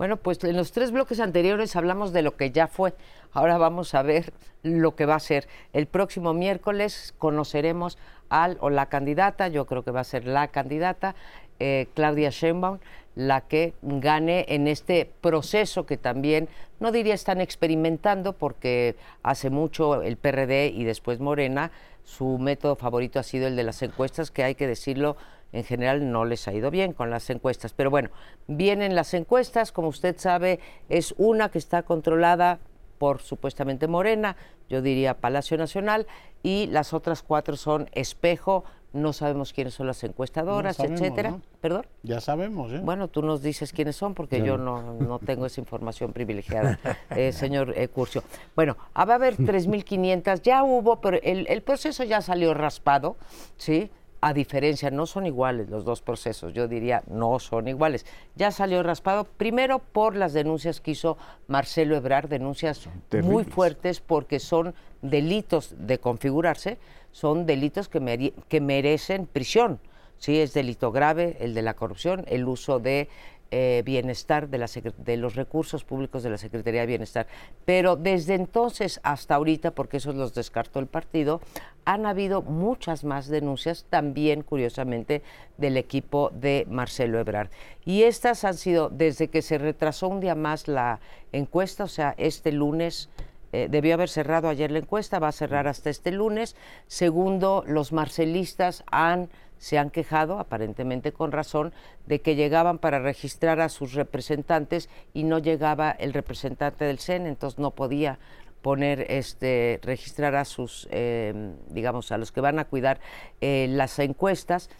Bueno, 0.00 0.16
pues 0.16 0.42
en 0.44 0.56
los 0.56 0.72
tres 0.72 0.92
bloques 0.92 1.20
anteriores 1.20 1.76
hablamos 1.76 2.14
de 2.14 2.22
lo 2.22 2.34
que 2.34 2.52
ya 2.52 2.68
fue. 2.68 2.94
Ahora 3.32 3.58
vamos 3.58 3.94
a 3.94 4.00
ver 4.00 4.32
lo 4.62 4.96
que 4.96 5.04
va 5.04 5.16
a 5.16 5.20
ser. 5.20 5.46
El 5.74 5.84
próximo 5.84 6.32
miércoles 6.32 7.12
conoceremos 7.18 7.98
al 8.30 8.56
o 8.62 8.70
la 8.70 8.86
candidata, 8.86 9.48
yo 9.48 9.66
creo 9.66 9.84
que 9.84 9.90
va 9.90 10.00
a 10.00 10.04
ser 10.04 10.26
la 10.26 10.48
candidata, 10.48 11.16
eh, 11.58 11.86
Claudia 11.92 12.30
Sheinbaum, 12.30 12.78
la 13.14 13.42
que 13.42 13.74
gane 13.82 14.46
en 14.48 14.68
este 14.68 15.12
proceso 15.20 15.84
que 15.84 15.98
también, 15.98 16.48
no 16.78 16.92
diría 16.92 17.12
están 17.12 17.42
experimentando, 17.42 18.32
porque 18.32 18.96
hace 19.22 19.50
mucho 19.50 20.00
el 20.00 20.16
PRD 20.16 20.68
y 20.68 20.84
después 20.84 21.20
Morena, 21.20 21.72
su 22.04 22.38
método 22.38 22.74
favorito 22.74 23.18
ha 23.18 23.22
sido 23.22 23.48
el 23.48 23.54
de 23.54 23.64
las 23.64 23.82
encuestas, 23.82 24.30
que 24.30 24.44
hay 24.44 24.54
que 24.54 24.66
decirlo, 24.66 25.18
en 25.52 25.64
general 25.64 26.10
no 26.10 26.24
les 26.24 26.46
ha 26.48 26.52
ido 26.52 26.70
bien 26.70 26.92
con 26.92 27.10
las 27.10 27.28
encuestas. 27.30 27.72
Pero 27.72 27.90
bueno, 27.90 28.10
vienen 28.46 28.94
las 28.94 29.14
encuestas, 29.14 29.72
como 29.72 29.88
usted 29.88 30.16
sabe, 30.18 30.60
es 30.88 31.14
una 31.18 31.50
que 31.50 31.58
está 31.58 31.82
controlada 31.82 32.60
por 32.98 33.22
supuestamente 33.22 33.88
Morena, 33.88 34.36
yo 34.68 34.82
diría 34.82 35.14
Palacio 35.20 35.56
Nacional, 35.56 36.06
y 36.42 36.66
las 36.66 36.92
otras 36.92 37.22
cuatro 37.22 37.56
son 37.56 37.88
Espejo, 37.92 38.64
no 38.92 39.14
sabemos 39.14 39.54
quiénes 39.54 39.72
son 39.72 39.86
las 39.86 40.04
encuestadoras, 40.04 40.76
sabemos, 40.76 41.00
etcétera. 41.00 41.30
¿no? 41.30 41.40
¿Perdón? 41.62 41.86
Ya 42.02 42.20
sabemos, 42.20 42.72
¿eh? 42.72 42.80
Bueno, 42.82 43.08
tú 43.08 43.22
nos 43.22 43.40
dices 43.40 43.72
quiénes 43.72 43.96
son 43.96 44.14
porque 44.14 44.42
yo 44.42 44.58
no, 44.58 44.94
no 44.94 45.18
tengo 45.18 45.46
esa 45.46 45.62
información 45.62 46.12
privilegiada, 46.12 46.78
eh, 47.16 47.32
señor 47.32 47.72
eh, 47.74 47.88
Curcio. 47.88 48.22
Bueno, 48.54 48.76
ah, 48.92 49.06
va 49.06 49.14
a 49.14 49.16
haber 49.16 49.38
3.500, 49.38 50.42
ya 50.42 50.62
hubo, 50.62 51.00
pero 51.00 51.18
el, 51.22 51.46
el 51.48 51.62
proceso 51.62 52.04
ya 52.04 52.20
salió 52.20 52.52
raspado, 52.52 53.16
¿sí? 53.56 53.90
A 54.22 54.34
diferencia, 54.34 54.90
no 54.90 55.06
son 55.06 55.24
iguales 55.26 55.70
los 55.70 55.84
dos 55.84 56.02
procesos, 56.02 56.52
yo 56.52 56.68
diría 56.68 57.02
no 57.08 57.38
son 57.38 57.68
iguales. 57.68 58.04
Ya 58.36 58.50
salió 58.50 58.82
raspado, 58.82 59.24
primero 59.24 59.78
por 59.78 60.14
las 60.14 60.34
denuncias 60.34 60.80
que 60.82 60.90
hizo 60.90 61.16
Marcelo 61.48 61.96
Ebrard, 61.96 62.28
denuncias 62.28 62.86
muy 63.22 63.44
fuertes 63.44 64.00
porque 64.00 64.38
son 64.38 64.74
delitos 65.00 65.74
de 65.78 65.98
configurarse, 65.98 66.76
son 67.12 67.46
delitos 67.46 67.88
que, 67.88 68.00
mere- 68.00 68.34
que 68.48 68.60
merecen 68.60 69.26
prisión. 69.26 69.80
Sí, 70.18 70.38
es 70.38 70.52
delito 70.52 70.92
grave 70.92 71.38
el 71.40 71.54
de 71.54 71.62
la 71.62 71.72
corrupción, 71.72 72.26
el 72.28 72.44
uso 72.46 72.78
de 72.78 73.08
eh, 73.52 73.82
bienestar 73.84 74.48
de, 74.48 75.16
los 75.16 75.34
recursos 75.34 75.82
públicos 75.82 76.22
de 76.22 76.30
la 76.30 76.38
Secretaría 76.38 76.82
de 76.82 76.86
Bienestar. 76.86 77.26
Pero 77.64 77.96
desde 77.96 78.34
entonces 78.34 79.00
hasta 79.02 79.34
ahorita, 79.34 79.72
porque 79.72 79.96
esos 79.96 80.14
los 80.14 80.34
descartó 80.34 80.78
el 80.78 80.86
partido, 80.86 81.40
han 81.84 82.06
habido 82.06 82.42
muchas 82.42 83.02
más 83.02 83.26
denuncias, 83.26 83.86
también 83.90 84.42
curiosamente 84.42 85.22
del 85.58 85.76
equipo 85.76 86.30
de 86.32 86.66
Marcelo 86.70 87.18
Ebrard. 87.18 87.50
Y 87.84 88.04
estas 88.04 88.44
han 88.44 88.54
sido, 88.54 88.88
desde 88.88 89.28
que 89.28 89.42
se 89.42 89.58
retrasó 89.58 90.08
un 90.08 90.20
día 90.20 90.34
más 90.34 90.68
la 90.68 91.00
encuesta, 91.32 91.84
o 91.84 91.88
sea, 91.88 92.14
este 92.18 92.52
lunes 92.52 93.08
eh, 93.52 93.66
debió 93.68 93.94
haber 93.94 94.08
cerrado 94.08 94.48
ayer 94.48 94.70
la 94.70 94.78
encuesta, 94.78 95.18
va 95.18 95.28
a 95.28 95.32
cerrar 95.32 95.66
hasta 95.66 95.90
este 95.90 96.12
lunes. 96.12 96.54
Segundo, 96.86 97.64
los 97.66 97.92
marcelistas 97.92 98.84
han, 98.90 99.28
se 99.60 99.78
han 99.78 99.90
quejado, 99.90 100.38
aparentemente 100.38 101.12
con 101.12 101.32
razón, 101.32 101.72
de 102.06 102.22
que 102.22 102.34
llegaban 102.34 102.78
para 102.78 102.98
registrar 102.98 103.60
a 103.60 103.68
sus 103.68 103.92
representantes 103.92 104.88
y 105.12 105.24
no 105.24 105.38
llegaba 105.38 105.90
el 105.90 106.14
representante 106.14 106.86
del 106.86 106.98
CEN, 106.98 107.26
entonces 107.26 107.58
no 107.58 107.72
podía 107.72 108.18
poner, 108.62 109.06
este, 109.10 109.78
registrar 109.82 110.34
a 110.34 110.46
sus, 110.46 110.88
eh, 110.90 111.52
digamos, 111.68 112.10
a 112.10 112.16
los 112.16 112.32
que 112.32 112.40
van 112.40 112.58
a 112.58 112.64
cuidar 112.64 113.00
eh, 113.42 113.66
las 113.68 113.98
encuestas. 113.98 114.70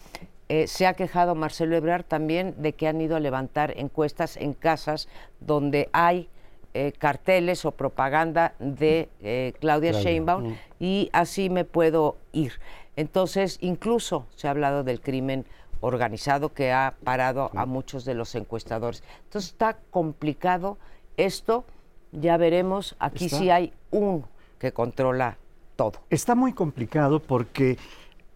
Eh, 0.48 0.66
se 0.66 0.86
ha 0.86 0.94
quejado 0.94 1.34
Marcelo 1.34 1.76
Ebrard 1.76 2.04
también 2.04 2.54
de 2.56 2.72
que 2.72 2.88
han 2.88 3.00
ido 3.02 3.16
a 3.16 3.20
levantar 3.20 3.74
encuestas 3.76 4.38
en 4.38 4.54
casas 4.54 5.08
donde 5.40 5.90
hay 5.92 6.28
eh, 6.72 6.92
carteles 6.96 7.64
o 7.64 7.72
propaganda 7.72 8.54
de 8.60 9.08
eh, 9.22 9.54
Claudia 9.58 9.90
Claudia, 9.90 9.92
Sheinbaum 9.92 10.50
mm. 10.50 10.54
y 10.78 11.10
así 11.12 11.50
me 11.50 11.64
puedo 11.64 12.16
ir. 12.32 12.52
Entonces, 13.00 13.56
incluso 13.62 14.26
se 14.36 14.46
ha 14.46 14.50
hablado 14.50 14.84
del 14.84 15.00
crimen 15.00 15.46
organizado 15.80 16.52
que 16.52 16.70
ha 16.70 16.94
parado 17.02 17.50
a 17.54 17.64
muchos 17.64 18.04
de 18.04 18.12
los 18.12 18.34
encuestadores. 18.34 19.02
Entonces, 19.24 19.52
está 19.52 19.78
complicado 19.90 20.76
esto. 21.16 21.64
Ya 22.12 22.36
veremos. 22.36 22.96
Aquí 22.98 23.24
Está- 23.24 23.38
sí 23.38 23.48
hay 23.48 23.72
un 23.90 24.26
que 24.58 24.72
controla 24.72 25.38
todo. 25.76 26.00
Está 26.10 26.34
muy 26.34 26.52
complicado 26.52 27.20
porque 27.20 27.78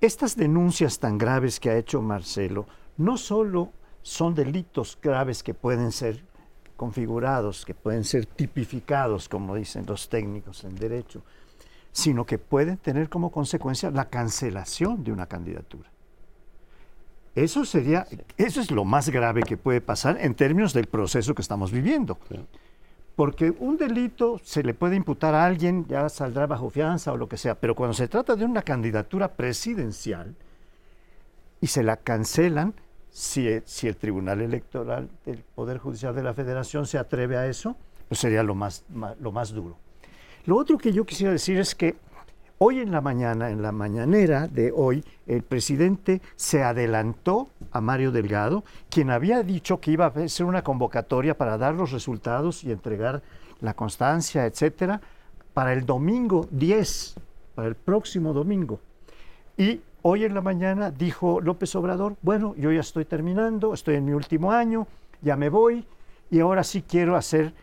estas 0.00 0.34
denuncias 0.34 0.98
tan 0.98 1.18
graves 1.18 1.60
que 1.60 1.68
ha 1.68 1.76
hecho 1.76 2.00
Marcelo 2.00 2.64
no 2.96 3.18
solo 3.18 3.68
son 4.00 4.34
delitos 4.34 4.98
graves 5.02 5.42
que 5.42 5.52
pueden 5.52 5.92
ser 5.92 6.24
configurados, 6.78 7.66
que 7.66 7.74
pueden 7.74 8.04
ser 8.04 8.24
tipificados, 8.24 9.28
como 9.28 9.56
dicen 9.56 9.84
los 9.86 10.08
técnicos 10.08 10.64
en 10.64 10.74
derecho, 10.76 11.20
sino 11.94 12.26
que 12.26 12.38
pueden 12.38 12.76
tener 12.76 13.08
como 13.08 13.30
consecuencia 13.30 13.88
la 13.92 14.06
cancelación 14.06 15.04
de 15.04 15.12
una 15.12 15.26
candidatura. 15.26 15.88
Eso 17.36 17.64
sería, 17.64 18.04
eso 18.36 18.60
es 18.60 18.72
lo 18.72 18.84
más 18.84 19.10
grave 19.10 19.44
que 19.44 19.56
puede 19.56 19.80
pasar 19.80 20.18
en 20.20 20.34
términos 20.34 20.72
del 20.72 20.86
proceso 20.86 21.36
que 21.36 21.42
estamos 21.42 21.70
viviendo. 21.70 22.18
Porque 23.14 23.54
un 23.60 23.76
delito 23.76 24.40
se 24.42 24.64
le 24.64 24.74
puede 24.74 24.96
imputar 24.96 25.36
a 25.36 25.46
alguien, 25.46 25.86
ya 25.86 26.08
saldrá 26.08 26.48
bajo 26.48 26.68
fianza 26.68 27.12
o 27.12 27.16
lo 27.16 27.28
que 27.28 27.36
sea, 27.36 27.54
pero 27.54 27.76
cuando 27.76 27.94
se 27.94 28.08
trata 28.08 28.34
de 28.34 28.44
una 28.44 28.62
candidatura 28.62 29.28
presidencial 29.28 30.34
y 31.60 31.68
se 31.68 31.84
la 31.84 31.96
cancelan, 31.96 32.74
si, 33.10 33.48
si 33.66 33.86
el 33.86 33.96
Tribunal 33.96 34.40
Electoral 34.40 35.08
del 35.24 35.44
Poder 35.54 35.78
Judicial 35.78 36.12
de 36.12 36.24
la 36.24 36.34
Federación 36.34 36.86
se 36.86 36.98
atreve 36.98 37.36
a 37.36 37.46
eso, 37.46 37.76
pues 38.08 38.18
sería 38.18 38.42
lo 38.42 38.56
más, 38.56 38.84
lo 39.20 39.30
más 39.30 39.50
duro. 39.52 39.83
Lo 40.46 40.58
otro 40.58 40.76
que 40.76 40.92
yo 40.92 41.06
quisiera 41.06 41.32
decir 41.32 41.58
es 41.58 41.74
que 41.74 41.96
hoy 42.58 42.80
en 42.80 42.92
la 42.92 43.00
mañana, 43.00 43.48
en 43.48 43.62
la 43.62 43.72
mañanera 43.72 44.46
de 44.46 44.72
hoy, 44.76 45.02
el 45.26 45.42
presidente 45.42 46.20
se 46.36 46.62
adelantó 46.62 47.48
a 47.70 47.80
Mario 47.80 48.12
Delgado, 48.12 48.62
quien 48.90 49.10
había 49.10 49.42
dicho 49.42 49.80
que 49.80 49.92
iba 49.92 50.04
a 50.04 50.08
hacer 50.08 50.44
una 50.44 50.62
convocatoria 50.62 51.38
para 51.38 51.56
dar 51.56 51.74
los 51.74 51.92
resultados 51.92 52.62
y 52.62 52.72
entregar 52.72 53.22
la 53.62 53.72
constancia, 53.72 54.44
etcétera, 54.44 55.00
para 55.54 55.72
el 55.72 55.86
domingo 55.86 56.46
10, 56.50 57.14
para 57.54 57.68
el 57.68 57.74
próximo 57.74 58.34
domingo. 58.34 58.80
Y 59.56 59.80
hoy 60.02 60.24
en 60.24 60.34
la 60.34 60.42
mañana 60.42 60.90
dijo 60.90 61.40
López 61.40 61.74
Obrador, 61.74 62.16
bueno, 62.20 62.54
yo 62.58 62.70
ya 62.70 62.80
estoy 62.80 63.06
terminando, 63.06 63.72
estoy 63.72 63.94
en 63.94 64.04
mi 64.04 64.12
último 64.12 64.52
año, 64.52 64.86
ya 65.22 65.36
me 65.36 65.48
voy 65.48 65.86
y 66.30 66.40
ahora 66.40 66.64
sí 66.64 66.82
quiero 66.86 67.16
hacer... 67.16 67.54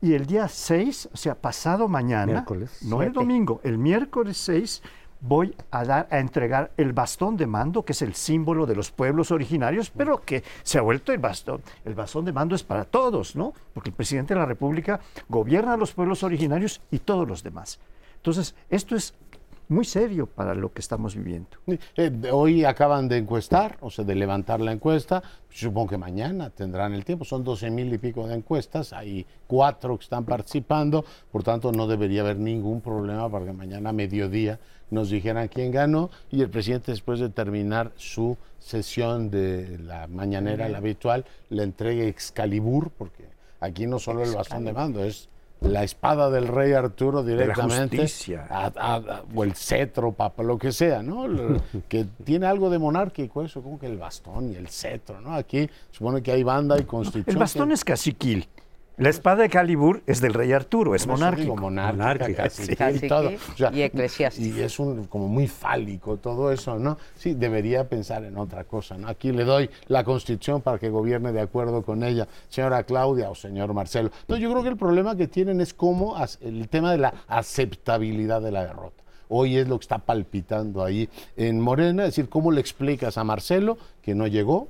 Y 0.00 0.14
el 0.14 0.26
día 0.26 0.48
6, 0.48 1.10
o 1.12 1.16
sea, 1.16 1.34
pasado 1.34 1.88
mañana, 1.88 2.32
Miércoles 2.32 2.78
no 2.82 3.02
el 3.02 3.12
domingo, 3.12 3.60
el 3.64 3.78
miércoles 3.78 4.36
6, 4.36 4.82
voy 5.20 5.56
a 5.72 5.84
dar 5.84 6.08
a 6.10 6.20
entregar 6.20 6.70
el 6.76 6.92
bastón 6.92 7.36
de 7.36 7.46
mando, 7.46 7.84
que 7.84 7.92
es 7.92 8.02
el 8.02 8.14
símbolo 8.14 8.66
de 8.66 8.76
los 8.76 8.92
pueblos 8.92 9.32
originarios, 9.32 9.90
pero 9.90 10.20
que 10.20 10.44
se 10.62 10.78
ha 10.78 10.82
vuelto 10.82 11.12
el 11.12 11.18
bastón. 11.18 11.62
El 11.84 11.94
bastón 11.94 12.24
de 12.24 12.32
mando 12.32 12.54
es 12.54 12.62
para 12.62 12.84
todos, 12.84 13.34
¿no? 13.34 13.52
Porque 13.74 13.90
el 13.90 13.96
presidente 13.96 14.34
de 14.34 14.40
la 14.40 14.46
República 14.46 15.00
gobierna 15.28 15.74
a 15.74 15.76
los 15.76 15.92
pueblos 15.92 16.22
originarios 16.22 16.80
y 16.90 17.00
todos 17.00 17.26
los 17.26 17.42
demás. 17.42 17.80
Entonces, 18.16 18.54
esto 18.68 18.94
es 18.94 19.14
muy 19.68 19.84
serio 19.84 20.26
para 20.26 20.54
lo 20.54 20.72
que 20.72 20.80
estamos 20.80 21.14
viviendo. 21.14 21.48
Eh, 21.96 22.10
hoy 22.32 22.64
acaban 22.64 23.08
de 23.08 23.18
encuestar, 23.18 23.76
o 23.80 23.90
sea, 23.90 24.04
de 24.04 24.14
levantar 24.14 24.60
la 24.60 24.72
encuesta. 24.72 25.22
Supongo 25.50 25.88
que 25.88 25.98
mañana 25.98 26.50
tendrán 26.50 26.94
el 26.94 27.04
tiempo. 27.04 27.24
Son 27.24 27.44
12 27.44 27.70
mil 27.70 27.92
y 27.92 27.98
pico 27.98 28.26
de 28.26 28.34
encuestas. 28.34 28.92
Hay 28.92 29.26
cuatro 29.46 29.98
que 29.98 30.04
están 30.04 30.24
participando. 30.24 31.04
Por 31.30 31.42
tanto, 31.42 31.70
no 31.72 31.86
debería 31.86 32.22
haber 32.22 32.38
ningún 32.38 32.80
problema 32.80 33.30
para 33.30 33.44
que 33.44 33.52
mañana 33.52 33.90
a 33.90 33.92
mediodía 33.92 34.58
nos 34.90 35.10
dijeran 35.10 35.48
quién 35.48 35.70
ganó 35.70 36.10
y 36.30 36.40
el 36.40 36.48
presidente 36.48 36.92
después 36.92 37.20
de 37.20 37.28
terminar 37.28 37.92
su 37.96 38.36
sesión 38.58 39.30
de 39.30 39.78
la 39.78 40.06
mañanera, 40.06 40.68
la 40.68 40.78
habitual, 40.78 41.24
le 41.50 41.62
entregue 41.62 42.08
Excalibur, 42.08 42.90
porque 42.90 43.24
aquí 43.60 43.86
no 43.86 43.98
solo 43.98 44.24
el 44.24 44.34
bastón 44.34 44.64
de 44.64 44.72
mando, 44.72 45.04
es 45.04 45.28
la 45.60 45.82
espada 45.82 46.30
del 46.30 46.46
rey 46.46 46.72
Arturo 46.72 47.22
directamente, 47.22 48.06
o 49.34 49.44
el 49.44 49.54
cetro, 49.54 50.12
papa, 50.12 50.42
lo 50.42 50.58
que 50.58 50.72
sea, 50.72 51.02
¿no? 51.02 51.26
que 51.88 52.06
tiene 52.24 52.46
algo 52.46 52.70
de 52.70 52.78
monárquico 52.78 53.42
eso, 53.42 53.62
como 53.62 53.78
que 53.78 53.86
el 53.86 53.98
bastón 53.98 54.52
y 54.52 54.56
el 54.56 54.68
cetro, 54.68 55.20
¿no? 55.20 55.34
Aquí 55.34 55.68
supone 55.90 56.22
que 56.22 56.32
hay 56.32 56.42
banda 56.42 56.78
y 56.78 56.84
constitución. 56.84 57.36
El 57.36 57.38
bastón 57.38 57.72
es 57.72 57.84
caciquil. 57.84 58.48
La 58.98 59.10
espada 59.10 59.42
de 59.42 59.48
Calibur 59.48 60.02
es 60.06 60.20
del 60.20 60.34
rey 60.34 60.52
Arturo, 60.52 60.96
es 60.96 61.06
monárquico. 61.06 61.56
monárquica, 61.56 62.48
y 62.90 63.08
todo. 63.08 63.30
y 63.72 63.82
eclesiástico. 63.82 64.58
Y 64.58 64.60
es 64.60 64.80
un, 64.80 65.04
como 65.04 65.28
muy 65.28 65.46
fálico 65.46 66.16
todo 66.16 66.50
eso, 66.50 66.80
¿no? 66.80 66.98
Sí, 67.14 67.34
debería 67.34 67.88
pensar 67.88 68.24
en 68.24 68.36
otra 68.36 68.64
cosa, 68.64 68.98
¿no? 68.98 69.06
Aquí 69.06 69.30
le 69.30 69.44
doy 69.44 69.70
la 69.86 70.02
constitución 70.02 70.62
para 70.62 70.80
que 70.80 70.88
gobierne 70.88 71.30
de 71.30 71.40
acuerdo 71.40 71.82
con 71.82 72.02
ella, 72.02 72.26
señora 72.48 72.82
Claudia 72.82 73.30
o 73.30 73.36
señor 73.36 73.72
Marcelo. 73.72 74.10
Entonces 74.22 74.42
yo 74.42 74.50
creo 74.50 74.64
que 74.64 74.70
el 74.70 74.76
problema 74.76 75.16
que 75.16 75.28
tienen 75.28 75.60
es 75.60 75.74
cómo 75.74 76.16
el 76.40 76.68
tema 76.68 76.90
de 76.90 76.98
la 76.98 77.14
aceptabilidad 77.28 78.42
de 78.42 78.50
la 78.50 78.66
derrota. 78.66 79.04
Hoy 79.28 79.58
es 79.58 79.68
lo 79.68 79.78
que 79.78 79.84
está 79.84 79.98
palpitando 79.98 80.82
ahí 80.82 81.08
en 81.36 81.60
Morena, 81.60 82.02
es 82.02 82.16
decir, 82.16 82.28
cómo 82.28 82.50
le 82.50 82.60
explicas 82.60 83.16
a 83.16 83.22
Marcelo 83.22 83.78
que 84.02 84.16
no 84.16 84.26
llegó, 84.26 84.68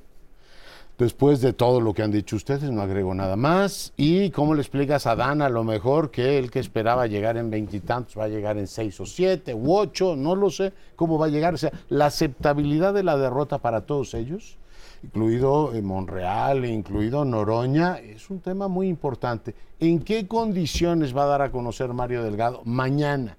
Después 0.99 1.39
de 1.39 1.53
todo 1.53 1.79
lo 1.79 1.93
que 1.93 2.03
han 2.03 2.11
dicho 2.11 2.35
ustedes, 2.35 2.69
no 2.71 2.81
agrego 2.81 3.15
nada 3.15 3.37
más. 3.37 3.93
¿Y 3.95 4.31
cómo 4.31 4.53
le 4.53 4.59
explicas 4.59 5.07
a 5.07 5.15
Dan 5.15 5.41
a 5.41 5.47
lo 5.47 5.63
mejor 5.63 6.11
que 6.11 6.37
el 6.37 6.51
que 6.51 6.59
esperaba 6.59 7.07
llegar 7.07 7.37
en 7.37 7.49
veintitantos 7.49 8.19
va 8.19 8.25
a 8.25 8.27
llegar 8.27 8.57
en 8.57 8.67
seis 8.67 8.99
o 8.99 9.05
siete 9.05 9.53
u 9.53 9.73
ocho? 9.77 10.17
No 10.17 10.35
lo 10.35 10.49
sé 10.49 10.73
cómo 10.97 11.17
va 11.17 11.27
a 11.27 11.29
llegar. 11.29 11.53
O 11.53 11.57
sea, 11.57 11.71
la 11.87 12.07
aceptabilidad 12.07 12.93
de 12.93 13.03
la 13.03 13.15
derrota 13.15 13.59
para 13.59 13.85
todos 13.85 14.13
ellos, 14.13 14.57
incluido 15.01 15.73
eh, 15.73 15.81
Monreal, 15.81 16.65
incluido 16.65 17.23
Noroña, 17.23 17.99
es 17.99 18.29
un 18.29 18.41
tema 18.41 18.67
muy 18.67 18.89
importante. 18.89 19.55
¿En 19.79 19.99
qué 19.99 20.27
condiciones 20.27 21.15
va 21.15 21.23
a 21.23 21.27
dar 21.27 21.41
a 21.43 21.49
conocer 21.49 21.93
Mario 21.93 22.23
Delgado 22.23 22.61
mañana 22.65 23.37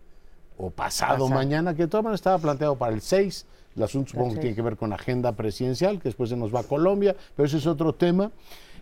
o 0.57 0.71
pasado 0.71 1.29
mañana? 1.29 1.75
Que 1.75 1.87
todo 1.87 2.15
estaba 2.15 2.39
planteado 2.39 2.77
para 2.77 2.95
el 2.95 3.03
6 3.03 3.45
el 3.77 3.83
asunto 3.83 4.11
supongo 4.11 4.35
que 4.35 4.41
tiene 4.41 4.57
que 4.57 4.63
ver 4.63 4.77
con 4.77 4.93
agenda 4.93 5.33
presidencial, 5.33 5.99
que 5.99 6.09
después 6.09 6.31
se 6.31 6.37
nos 6.37 6.55
va 6.55 6.61
a 6.61 6.65
Colombia, 6.65 7.17
pero 7.37 7.47
ese 7.47 7.59
es 7.59 7.67
otro 7.67 7.95
tema. 7.95 8.31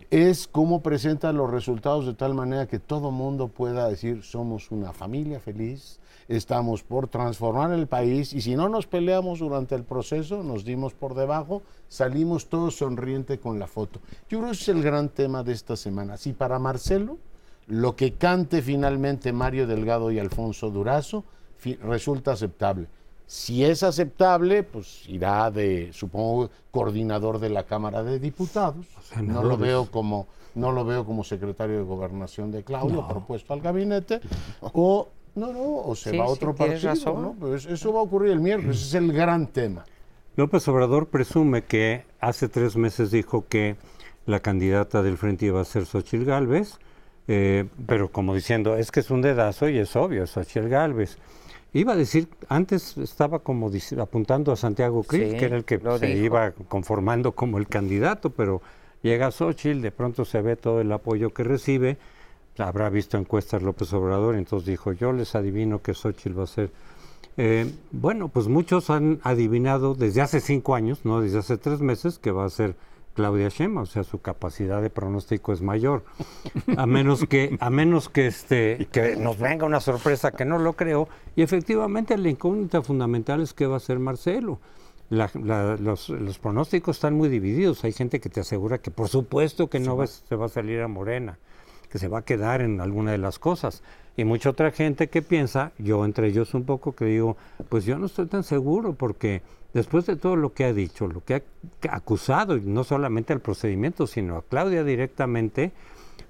Es 0.09 0.47
cómo 0.47 0.81
presentan 0.81 1.37
los 1.37 1.51
resultados 1.51 2.07
de 2.07 2.15
tal 2.15 2.33
manera 2.33 2.67
que 2.67 2.79
todo 2.79 3.11
mundo 3.11 3.47
pueda 3.47 3.87
decir 3.87 4.23
somos 4.23 4.71
una 4.71 4.91
familia 4.91 5.39
feliz, 5.39 5.99
estamos 6.27 6.81
por 6.81 7.07
transformar 7.07 7.71
el 7.73 7.85
país 7.85 8.33
y 8.33 8.41
si 8.41 8.55
no 8.55 8.69
nos 8.69 8.87
peleamos 8.87 9.37
durante 9.37 9.75
el 9.75 9.83
proceso, 9.83 10.41
nos 10.41 10.65
dimos 10.65 10.93
por 10.93 11.13
debajo, 11.13 11.61
salimos 11.89 12.49
todos 12.49 12.77
sonrientes 12.77 13.37
con 13.39 13.59
la 13.59 13.67
foto. 13.67 13.99
Yo 14.29 14.39
creo 14.39 14.45
que 14.45 14.55
ese 14.55 14.71
es 14.71 14.77
el 14.77 14.81
gran 14.83 15.09
tema 15.09 15.43
de 15.43 15.53
esta 15.53 15.75
semana. 15.75 16.17
Si 16.17 16.33
para 16.33 16.57
Marcelo 16.57 17.19
lo 17.69 17.95
que 17.95 18.13
cante 18.13 18.63
finalmente 18.63 19.31
Mario 19.31 19.67
Delgado 19.67 20.11
y 20.11 20.17
Alfonso 20.17 20.71
Durazo 20.71 21.23
resulta 21.83 22.31
aceptable. 22.31 22.87
Si 23.29 23.63
es 23.63 23.83
aceptable, 23.83 24.63
pues 24.63 25.07
irá 25.07 25.51
de, 25.51 25.93
supongo, 25.93 26.49
coordinador 26.71 27.37
de 27.37 27.51
la 27.51 27.61
Cámara 27.61 28.01
de 28.01 28.17
Diputados. 28.17 28.87
no 29.21 29.43
lo 29.43 29.55
veo 29.55 29.85
como 29.91 30.25
no 30.55 30.71
lo 30.71 30.83
veo 30.83 31.05
como 31.05 31.23
secretario 31.23 31.77
de 31.77 31.83
gobernación 31.83 32.51
de 32.51 32.63
Claudio, 32.63 33.07
propuesto 33.07 33.53
al 33.53 33.61
gabinete, 33.61 34.19
o 34.61 35.09
no, 35.35 35.53
no, 35.53 35.75
o 35.75 35.95
se 35.95 36.17
va 36.17 36.23
a 36.23 36.27
otro 36.27 36.55
partido, 36.55 36.95
¿no? 37.21 37.35
Pues 37.39 37.67
eso 37.67 37.93
va 37.93 37.99
a 37.99 38.03
ocurrir 38.03 38.31
el 38.31 38.39
miércoles, 38.39 38.77
ese 38.77 38.87
es 38.87 38.93
el 38.95 39.13
gran 39.13 39.45
tema. 39.45 39.85
López 40.35 40.67
Obrador 40.67 41.09
presume 41.09 41.61
que 41.61 42.05
hace 42.19 42.49
tres 42.49 42.75
meses 42.77 43.11
dijo 43.11 43.45
que 43.47 43.75
la 44.25 44.39
candidata 44.39 45.03
del 45.03 45.19
frente 45.19 45.45
iba 45.45 45.61
a 45.61 45.65
ser 45.65 45.85
Xochitl 45.85 46.25
Gálvez, 46.25 46.79
eh, 47.27 47.67
pero 47.85 48.11
como 48.11 48.33
diciendo, 48.33 48.75
es 48.75 48.89
que 48.89 49.01
es 49.01 49.11
un 49.11 49.21
dedazo 49.21 49.69
y 49.69 49.77
es 49.77 49.95
obvio, 49.95 50.25
Xochitl 50.25 50.67
Gálvez. 50.67 51.19
Iba 51.73 51.93
a 51.93 51.95
decir, 51.95 52.27
antes 52.47 52.97
estaba 52.97 53.39
como 53.39 53.71
apuntando 53.99 54.51
a 54.51 54.55
Santiago 54.55 55.03
Cris, 55.03 55.35
que 55.35 55.45
era 55.45 55.55
el 55.55 55.65
que 55.65 55.79
se 55.99 56.17
iba 56.17 56.51
conformando 56.51 57.33
como 57.33 57.59
el 57.59 57.67
candidato, 57.67 58.31
pero 58.31 58.61
llega 59.03 59.31
Xochitl, 59.31 59.81
de 59.81 59.91
pronto 59.91 60.25
se 60.25 60.41
ve 60.41 60.55
todo 60.55 60.81
el 60.81 60.91
apoyo 60.91 61.31
que 61.31 61.43
recibe, 61.43 61.97
habrá 62.57 62.89
visto 62.89 63.17
encuestas 63.17 63.61
López 63.61 63.93
Obrador, 63.93 64.35
entonces 64.35 64.67
dijo, 64.67 64.93
yo 64.93 65.13
les 65.13 65.35
adivino 65.35 65.81
que 65.81 65.93
Xochitl 65.93 66.39
va 66.39 66.43
a 66.43 66.47
ser. 66.47 66.71
Eh, 67.37 67.71
bueno, 67.91 68.29
pues 68.29 68.47
muchos 68.47 68.89
han 68.89 69.19
adivinado 69.23 69.93
desde 69.93 70.21
hace 70.21 70.41
cinco 70.41 70.73
años, 70.73 71.05
no 71.05 71.21
desde 71.21 71.37
hace 71.37 71.57
tres 71.57 71.81
meses, 71.81 72.17
que 72.17 72.31
va 72.31 72.45
a 72.45 72.49
ser 72.49 72.75
Claudia 73.19 73.49
Sheinbaum, 73.49 73.83
o 73.83 73.85
sea, 73.85 74.05
su 74.05 74.21
capacidad 74.21 74.81
de 74.81 74.89
pronóstico 74.89 75.51
es 75.51 75.61
mayor. 75.61 76.05
A 76.77 76.85
menos 76.85 77.25
que 77.25 77.57
a 77.59 77.69
menos 77.69 78.07
que 78.07 78.27
este 78.27 78.87
que 78.93 79.17
nos 79.17 79.37
venga 79.37 79.65
una 79.65 79.81
sorpresa 79.81 80.31
que 80.31 80.45
no 80.45 80.57
lo 80.57 80.71
creo 80.71 81.09
y 81.35 81.41
efectivamente 81.41 82.17
la 82.17 82.29
incógnita 82.29 82.81
fundamental 82.81 83.41
es 83.41 83.53
qué 83.53 83.65
va 83.67 83.73
a 83.73 83.77
hacer 83.77 83.99
Marcelo. 83.99 84.61
los, 85.09 86.39
pronósticos 86.41 86.95
están 86.95 87.15
muy 87.15 87.27
divididos. 87.27 87.83
Hay 87.83 87.91
gente 87.91 88.21
que 88.21 88.29
te 88.29 88.39
asegura 88.39 88.77
que 88.77 88.89
por 88.89 89.09
supuesto 89.09 89.69
que 89.69 89.81
no 89.81 90.07
se 90.07 90.35
va 90.37 90.45
a 90.45 90.49
salir 90.49 90.79
a 90.79 90.87
Morena, 90.87 91.39
que 91.91 91.99
se 91.99 92.07
va 92.07 92.19
a 92.19 92.21
quedar 92.21 92.61
en 92.61 92.79
alguna 92.79 93.11
de 93.11 93.17
las 93.17 93.37
cosas. 93.37 93.83
Y 94.15 94.23
mucha 94.23 94.49
otra 94.49 94.71
gente 94.71 95.09
que 95.09 95.21
piensa, 95.21 95.73
yo 95.77 96.05
entre 96.05 96.27
ellos 96.27 96.53
un 96.53 96.63
poco, 96.63 96.93
que 96.93 97.03
digo, 97.03 97.35
pues 97.67 97.83
yo 97.83 97.99
no 97.99 98.05
estoy 98.05 98.27
tan 98.27 98.45
seguro 98.45 98.93
porque 98.93 99.41
después 99.73 100.05
de 100.05 100.15
todo 100.15 100.35
lo 100.35 100.53
que 100.53 100.65
ha 100.65 100.73
dicho, 100.73 101.07
lo 101.07 101.23
que 101.23 101.35
ha 101.35 101.95
acusado, 101.95 102.57
y 102.57 102.61
no 102.61 102.83
solamente 102.83 103.33
al 103.33 103.41
procedimiento, 103.41 104.07
sino 104.07 104.37
a 104.37 104.43
Claudia 104.43 104.83
directamente, 104.83 105.71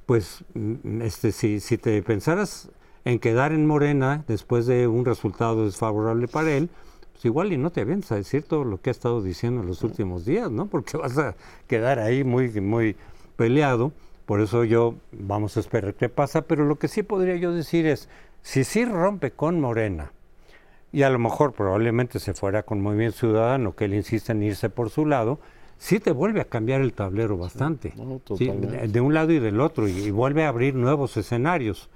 pues 0.05 0.43
mm, 0.53 1.01
este, 1.01 1.31
si, 1.31 1.59
te 1.77 2.01
pensaras 2.01 2.69
en 3.05 3.19
quedar 3.19 3.51
en 3.51 3.65
Morena 3.65 4.23
después 4.27 4.65
de 4.65 4.87
un 4.87 5.05
resultado 5.05 5.65
desfavorable 5.65 6.27
para 6.27 6.51
él, 6.51 6.69
pues 7.11 7.25
igual 7.25 7.53
y 7.53 7.57
no 7.57 7.71
te 7.71 7.81
avientas 7.81 8.11
a 8.11 8.15
decir 8.15 8.43
todo 8.43 8.63
lo 8.63 8.81
que 8.81 8.89
ha 8.89 8.91
estado 8.91 9.21
diciendo 9.21 9.61
en 9.61 9.67
los 9.67 9.83
últimos 9.83 10.25
días, 10.25 10.49
¿no? 10.51 10.67
Porque 10.67 10.97
vas 10.97 11.17
a 11.17 11.35
quedar 11.67 11.99
ahí 11.99 12.23
muy, 12.23 12.49
muy 12.59 12.95
peleado. 13.35 13.91
Por 14.25 14.41
eso 14.41 14.63
yo 14.63 14.95
vamos 15.11 15.57
a 15.57 15.59
esperar 15.59 15.95
qué 15.95 16.07
pasa, 16.07 16.41
pero 16.41 16.65
lo 16.65 16.77
que 16.77 16.87
sí 16.87 17.03
podría 17.03 17.35
yo 17.35 17.51
decir 17.51 17.85
es, 17.87 18.09
si 18.41 18.63
sí 18.63 18.85
rompe 18.85 19.31
con 19.31 19.59
Morena, 19.59 20.11
y 20.91 21.03
a 21.03 21.09
lo 21.09 21.19
mejor 21.19 21.53
probablemente 21.53 22.19
se 22.19 22.33
fuera 22.33 22.63
con 22.63 22.81
Movimiento 22.81 23.19
Ciudadano, 23.19 23.75
que 23.75 23.85
él 23.85 23.93
insiste 23.93 24.31
en 24.31 24.43
irse 24.43 24.69
por 24.69 24.89
su 24.89 25.05
lado, 25.05 25.39
sí 25.77 25.99
te 25.99 26.11
vuelve 26.11 26.41
a 26.41 26.45
cambiar 26.45 26.81
el 26.81 26.93
tablero 26.93 27.37
bastante, 27.37 27.93
de, 27.95 29.01
un 29.01 29.13
lado 29.13 29.31
y 29.31 29.39
del 29.39 29.59
otro, 29.61 29.87
y, 29.87 30.11
vuelve 30.11 30.45
a 30.45 30.49
abrir 30.49 30.75
nuevos 30.75 31.15
escenarios. 31.17 31.89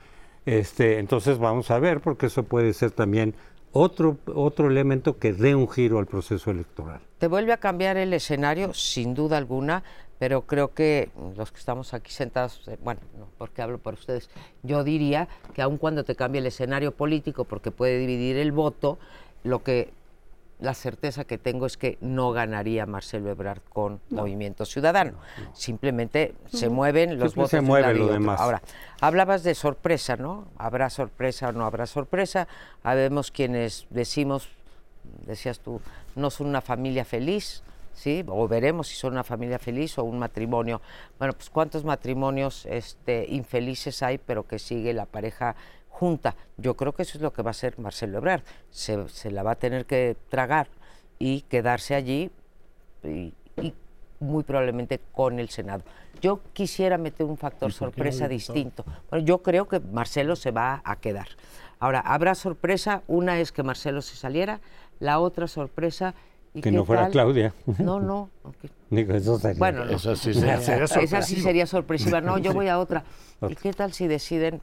Este, 0.46 1.00
entonces 1.00 1.38
vamos 1.38 1.72
a 1.72 1.80
ver, 1.80 2.02
porque 2.02 2.28
eso 2.28 2.44
puede 2.44 2.74
ser 2.74 2.91
también 2.91 3.34
otro, 3.72 4.18
otro 4.34 4.70
elemento 4.70 5.18
que 5.18 5.34
dé 5.34 5.56
un 5.56 5.70
giro 5.70 6.00
al 6.00 6.06
proceso 6.06 6.52
electoral. 6.52 7.02
Te 7.18 7.28
vuelve 7.28 7.54
a 7.54 7.58
cambiar 7.58 7.98
el 7.98 8.14
escenario, 8.14 8.74
sin 8.74 9.14
duda 9.14 9.38
alguna, 9.38 9.84
pero 10.24 10.44
creo 10.44 10.74
que 10.74 11.10
los 11.36 11.52
que 11.52 11.60
estamos 11.60 11.94
aquí 11.94 12.10
sentados, 12.10 12.66
eh, 12.70 12.78
bueno, 12.82 13.02
no 13.20 13.28
porque 13.38 13.62
hablo 13.62 13.78
por 13.78 13.96
ustedes, 13.96 14.30
yo 14.62 14.86
diría 14.86 15.28
que 15.54 15.62
aun 15.62 15.78
cuando 15.78 16.06
te 16.06 16.16
cambie 16.16 16.40
el 16.40 16.48
escenario 16.48 16.94
político, 16.94 17.44
porque 17.44 17.72
puede 17.72 18.00
dividir 18.00 18.38
el 18.38 18.54
voto, 18.54 19.00
lo 19.44 19.64
que 19.64 19.92
la 20.62 20.76
certeza 20.76 21.26
que 21.26 21.38
tengo 21.38 21.66
es 21.66 21.76
que 21.76 21.98
no 22.00 22.32
ganaría 22.32 22.86
Marcelo 22.86 23.32
Ebrard 23.32 23.64
con 23.68 24.00
Movimiento 24.12 24.64
Ciudadano. 24.64 25.18
Simplemente 25.52 26.36
se 26.48 26.70
mueven 26.70 27.20
los 27.20 27.36
votos. 27.36 27.52
Se 27.52 27.60
mueve 27.60 27.94
lo 27.94 28.08
demás. 28.08 28.40
Ahora, 28.40 28.62
hablabas 29.02 29.44
de 29.44 29.56
sorpresa, 29.56 30.16
¿no? 30.16 30.48
¿Habrá 30.58 30.90
sorpresa 30.90 31.50
o 31.50 31.52
no 31.52 31.66
habrá 31.66 31.86
sorpresa? 31.86 32.48
Habemos 32.82 33.30
quienes 33.30 33.88
decimos, 33.90 34.48
decías 35.26 35.60
tú, 35.60 35.82
no 36.16 36.30
son 36.30 36.48
una 36.48 36.62
familia 36.62 37.04
feliz, 37.04 37.62
¿sí? 37.94 38.24
O 38.28 38.48
veremos 38.48 38.88
si 38.88 38.96
son 38.96 39.14
una 39.14 39.24
familia 39.24 39.60
feliz 39.60 39.98
o 39.98 40.04
un 40.04 40.20
matrimonio. 40.20 40.82
Bueno, 41.18 41.34
pues 41.34 41.50
cuántos 41.50 41.84
matrimonios 41.86 42.66
este, 42.66 43.26
infelices 43.30 44.04
hay, 44.04 44.18
pero 44.18 44.48
que 44.48 44.60
sigue 44.60 44.94
la 44.94 45.06
pareja 45.06 45.56
junta. 45.89 46.36
Yo 46.58 46.76
creo 46.76 46.94
que 46.94 47.04
eso 47.04 47.18
es 47.18 47.22
lo 47.22 47.32
que 47.32 47.44
va 47.44 47.50
a 47.50 47.52
hacer 47.52 47.80
Marcelo 47.80 48.18
Ebrard. 48.18 48.41
Se, 48.70 49.32
la 49.32 49.44
va 49.44 49.52
a 49.52 49.56
tener 49.56 49.86
que 49.86 50.18
tragar 50.30 50.68
y 51.20 51.41
quedarse 51.41 51.96
allí 51.96 52.32
y, 53.04 53.34
muy 54.20 54.44
probablemente 54.44 55.00
con 55.12 55.39
el 55.39 55.50
Senado. 55.50 55.84
Yo 56.22 56.41
quisiera 56.54 56.98
meter 56.98 57.26
un 57.26 57.38
factor 57.38 57.72
sorpresa 57.74 58.28
distinto. 58.28 58.86
Bueno, 59.10 59.26
yo 59.26 59.41
creo 59.44 59.68
que 59.68 59.80
Marcelo 59.80 60.36
se 60.36 60.52
va 60.52 60.82
a 60.86 60.96
quedar. 60.96 61.28
Ahora, 61.80 62.00
habrá 62.00 62.34
sorpresa, 62.34 63.04
una 63.08 63.39
es 63.39 63.52
que 63.52 63.62
Marcelo 63.62 64.02
se 64.02 64.16
saliera, 64.16 64.62
la 65.00 65.20
otra 65.20 65.48
sorpresa... 65.48 66.16
¿y 66.54 66.62
que 66.62 66.72
no 66.72 66.86
fuera 66.86 67.04
tal? 67.04 67.12
Claudia. 67.12 67.54
No, 67.80 67.99
no. 67.99 68.30
ok. 68.43 68.56
Digo, 68.89 69.14
eso 69.14 69.39
sería- 69.39 69.60
Bueno, 69.60 69.86
no. 69.86 69.91
Eso 69.91 70.16
sí 70.16 70.34
sería- 70.34 70.60
Sería 70.60 70.84
Esa 71.01 71.22
sí 71.22 71.41
sería 71.41 71.66
sorpresiva. 71.68 72.22
No, 72.22 72.38
yo 72.38 72.54
voy 72.54 72.68
a 72.68 72.80
otra. 72.80 73.04
¿Y 73.49 73.56
qué 73.56 73.74
tal 73.74 73.93
si 73.93 74.08
deciden 74.08 74.62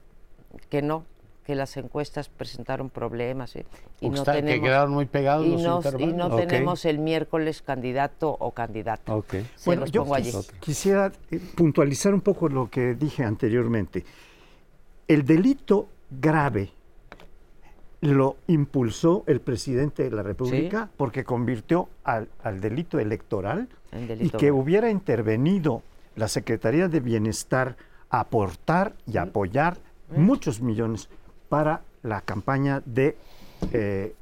que 0.68 0.82
no, 0.82 1.04
que 1.44 1.54
las 1.54 1.76
encuestas 1.76 2.28
presentaron 2.28 2.90
problemas 2.90 3.56
eh, 3.56 3.64
y 4.00 4.08
no 4.08 4.24
que 4.24 4.30
tenemos 4.32 4.68
quedaron 4.68 4.92
muy 4.92 5.06
pegados 5.06 5.46
y 5.46 5.50
los 5.50 5.62
no, 5.62 5.80
y 6.38 6.46
tenemos 6.46 6.84
el 6.84 6.98
miércoles 6.98 7.60
candidato 7.62 8.30
o 8.38 8.52
candidata. 8.52 9.14
Ok. 9.14 9.30
Se 9.32 9.46
Bueno, 9.66 9.80
los 9.82 9.90
yo 9.90 10.02
pongo 10.02 10.14
allí. 10.14 10.30
quis- 10.30 10.50
quisiera 10.60 11.10
eh, 11.30 11.40
puntualizar 11.56 12.14
un 12.14 12.20
poco 12.20 12.48
lo 12.48 12.70
que 12.70 12.94
dije 12.94 13.24
anteriormente. 13.24 14.04
El 15.08 15.24
delito 15.24 15.88
grave 16.08 16.70
lo 18.00 18.36
impulsó 18.46 19.24
el 19.26 19.40
presidente 19.40 20.04
de 20.04 20.10
la 20.10 20.22
República 20.22 20.88
porque 20.96 21.24
convirtió 21.24 21.88
al, 22.04 22.28
al 22.42 22.60
delito 22.60 22.98
electoral 22.98 23.68
y 24.18 24.30
que 24.30 24.52
hubiera 24.52 24.90
intervenido 24.90 25.82
la 26.16 26.28
Secretaría 26.28 26.88
de 26.88 27.00
Bienestar 27.00 27.76
a 28.08 28.20
aportar 28.20 28.94
y 29.06 29.18
apoyar 29.18 29.76
muchos 30.16 30.60
millones 30.60 31.08
para 31.48 31.82
la 32.02 32.22
campaña 32.22 32.82
de 32.86 33.16
eh, 33.72 34.14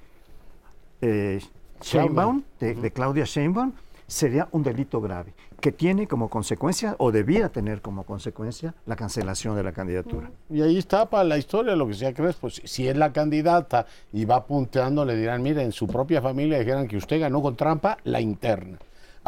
eh, 1.01 1.41
Sheinbaum, 1.81 2.43
de, 2.59 2.75
de 2.75 2.91
Claudia 2.91 3.25
Sheinbaum, 3.25 3.73
sería 4.09 4.49
un 4.51 4.65
delito 4.65 5.01
grave 5.01 5.35
que 5.61 5.71
tiene 5.71 6.07
como 6.07 6.29
consecuencia 6.29 6.97
o 6.99 7.13
debía 7.13 7.49
tener 7.49 7.81
como 7.83 8.05
consecuencia 8.05 8.75
la 8.87 8.97
cancelación 8.97 9.55
de 9.57 9.63
la 9.63 9.73
candidatura. 9.73 10.31
Y 10.51 10.63
ahí 10.63 10.79
está 10.79 11.09
para 11.11 11.25
la 11.25 11.39
historia 11.39 11.77
lo 11.77 11.87
que 11.87 11.95
sea 11.95 12.15
crees, 12.15 12.37
pues 12.37 12.61
si 12.65 12.89
es 12.89 12.97
la 12.97 13.13
candidata 13.13 13.87
y 14.13 14.25
va 14.25 14.47
punteando, 14.47 15.05
le 15.05 15.17
dirán, 15.17 15.43
mire, 15.43 15.63
en 15.63 15.73
su 15.73 15.87
propia 15.87 16.23
familia 16.23 16.59
dijeran 16.59 16.89
que 16.89 16.97
usted 16.97 17.21
ganó 17.21 17.43
con 17.43 17.57
trampa 17.57 17.99
la 18.05 18.21
interna. 18.21 18.79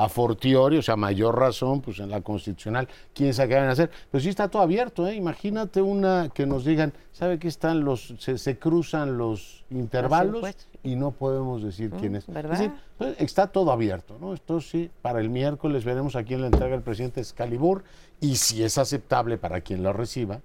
A 0.01 0.09
fortiori, 0.09 0.79
o 0.79 0.83
sea, 0.83 0.97
mayor 0.97 1.39
razón, 1.39 1.83
pues 1.83 1.99
en 1.99 2.09
la 2.09 2.23
constitucional, 2.23 2.89
quién 3.13 3.35
sabe 3.35 3.51
qué 3.51 3.55
van 3.57 3.69
a 3.69 3.73
hacer. 3.73 3.91
Pero 4.11 4.23
sí 4.23 4.31
está 4.31 4.49
todo 4.49 4.63
abierto, 4.63 5.07
¿eh? 5.07 5.15
Imagínate 5.15 5.83
una 5.83 6.31
que 6.33 6.47
nos 6.47 6.65
digan, 6.65 6.95
¿sabe 7.13 7.39
qué 7.39 7.49
están 7.49 7.85
los, 7.85 8.15
se, 8.19 8.39
se 8.39 8.59
cruzan 8.59 9.19
los 9.19 9.65
intervalos 9.69 10.43
y 10.83 10.97
no 10.97 11.11
podemos 11.11 11.63
decir 11.63 11.91
quién 12.01 12.17
es? 12.17 12.27
Es 12.27 12.35
¿verdad? 12.35 12.53
decir, 12.53 12.73
pues, 12.97 13.15
está 13.19 13.49
todo 13.49 13.73
abierto, 13.73 14.17
¿no? 14.19 14.33
Esto 14.33 14.63
sí, 14.63 14.91
para 15.03 15.21
el 15.21 15.29
miércoles 15.29 15.85
veremos 15.85 16.17
a 16.17 16.23
quién 16.23 16.41
le 16.41 16.47
entrega 16.47 16.75
el 16.75 16.83
presidente 16.83 17.21
Excalibur 17.21 17.85
y 18.21 18.37
si 18.37 18.63
es 18.63 18.79
aceptable 18.79 19.37
para 19.37 19.61
quien 19.61 19.83
lo 19.83 19.93
reciba 19.93 20.41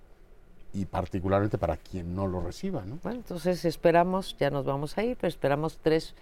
y 0.73 0.83
particularmente 0.83 1.57
para 1.57 1.77
quien 1.77 2.13
no 2.13 2.27
lo 2.27 2.41
reciba, 2.41 2.83
¿no? 2.85 2.99
Bueno, 3.01 3.19
entonces 3.19 3.63
esperamos, 3.63 4.35
ya 4.37 4.49
nos 4.49 4.65
vamos 4.65 4.97
a 4.97 5.03
ir, 5.03 5.15
pero 5.15 5.29
esperamos 5.29 5.79
tres 5.81 6.13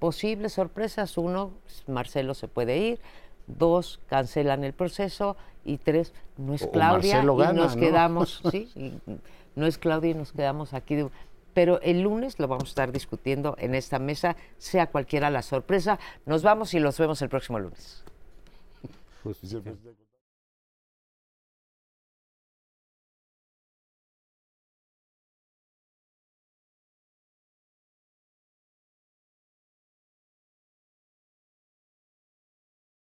posibles 0.00 0.54
sorpresas. 0.54 1.16
Uno, 1.16 1.52
Marcelo 1.86 2.34
se 2.34 2.48
puede 2.48 2.76
ir. 2.78 3.00
Dos, 3.46 4.00
cancelan 4.08 4.64
el 4.64 4.72
proceso. 4.72 5.36
Y 5.64 5.76
tres, 5.78 6.12
no 6.38 6.54
es 6.54 6.62
O 6.62 6.70
Claudia 6.72 7.14
Marcelo 7.16 7.34
y 7.34 7.38
gana, 7.38 7.52
nos 7.52 7.76
¿no? 7.76 7.80
quedamos, 7.82 8.40
sí, 8.50 8.70
y 8.74 8.94
no 9.54 9.66
es 9.66 9.76
Claudia 9.78 10.10
y 10.12 10.14
nos 10.14 10.32
quedamos 10.32 10.72
aquí. 10.74 10.96
de- 10.96 11.10
pero 11.52 11.80
el 11.82 12.00
lunes 12.02 12.38
lo 12.38 12.46
vamos 12.48 12.64
a 12.64 12.68
estar 12.68 12.92
discutiendo 12.92 13.56
en 13.58 13.74
esta 13.74 13.98
mesa, 13.98 14.36
sea 14.56 14.86
cualquiera 14.86 15.30
la 15.30 15.42
sorpresa. 15.42 15.98
Nos 16.24 16.42
vamos 16.42 16.72
y 16.74 16.80
los 16.80 16.96
vemos 16.98 17.20
el 17.22 17.28
próximo 17.28 17.58
lunes. 17.58 18.04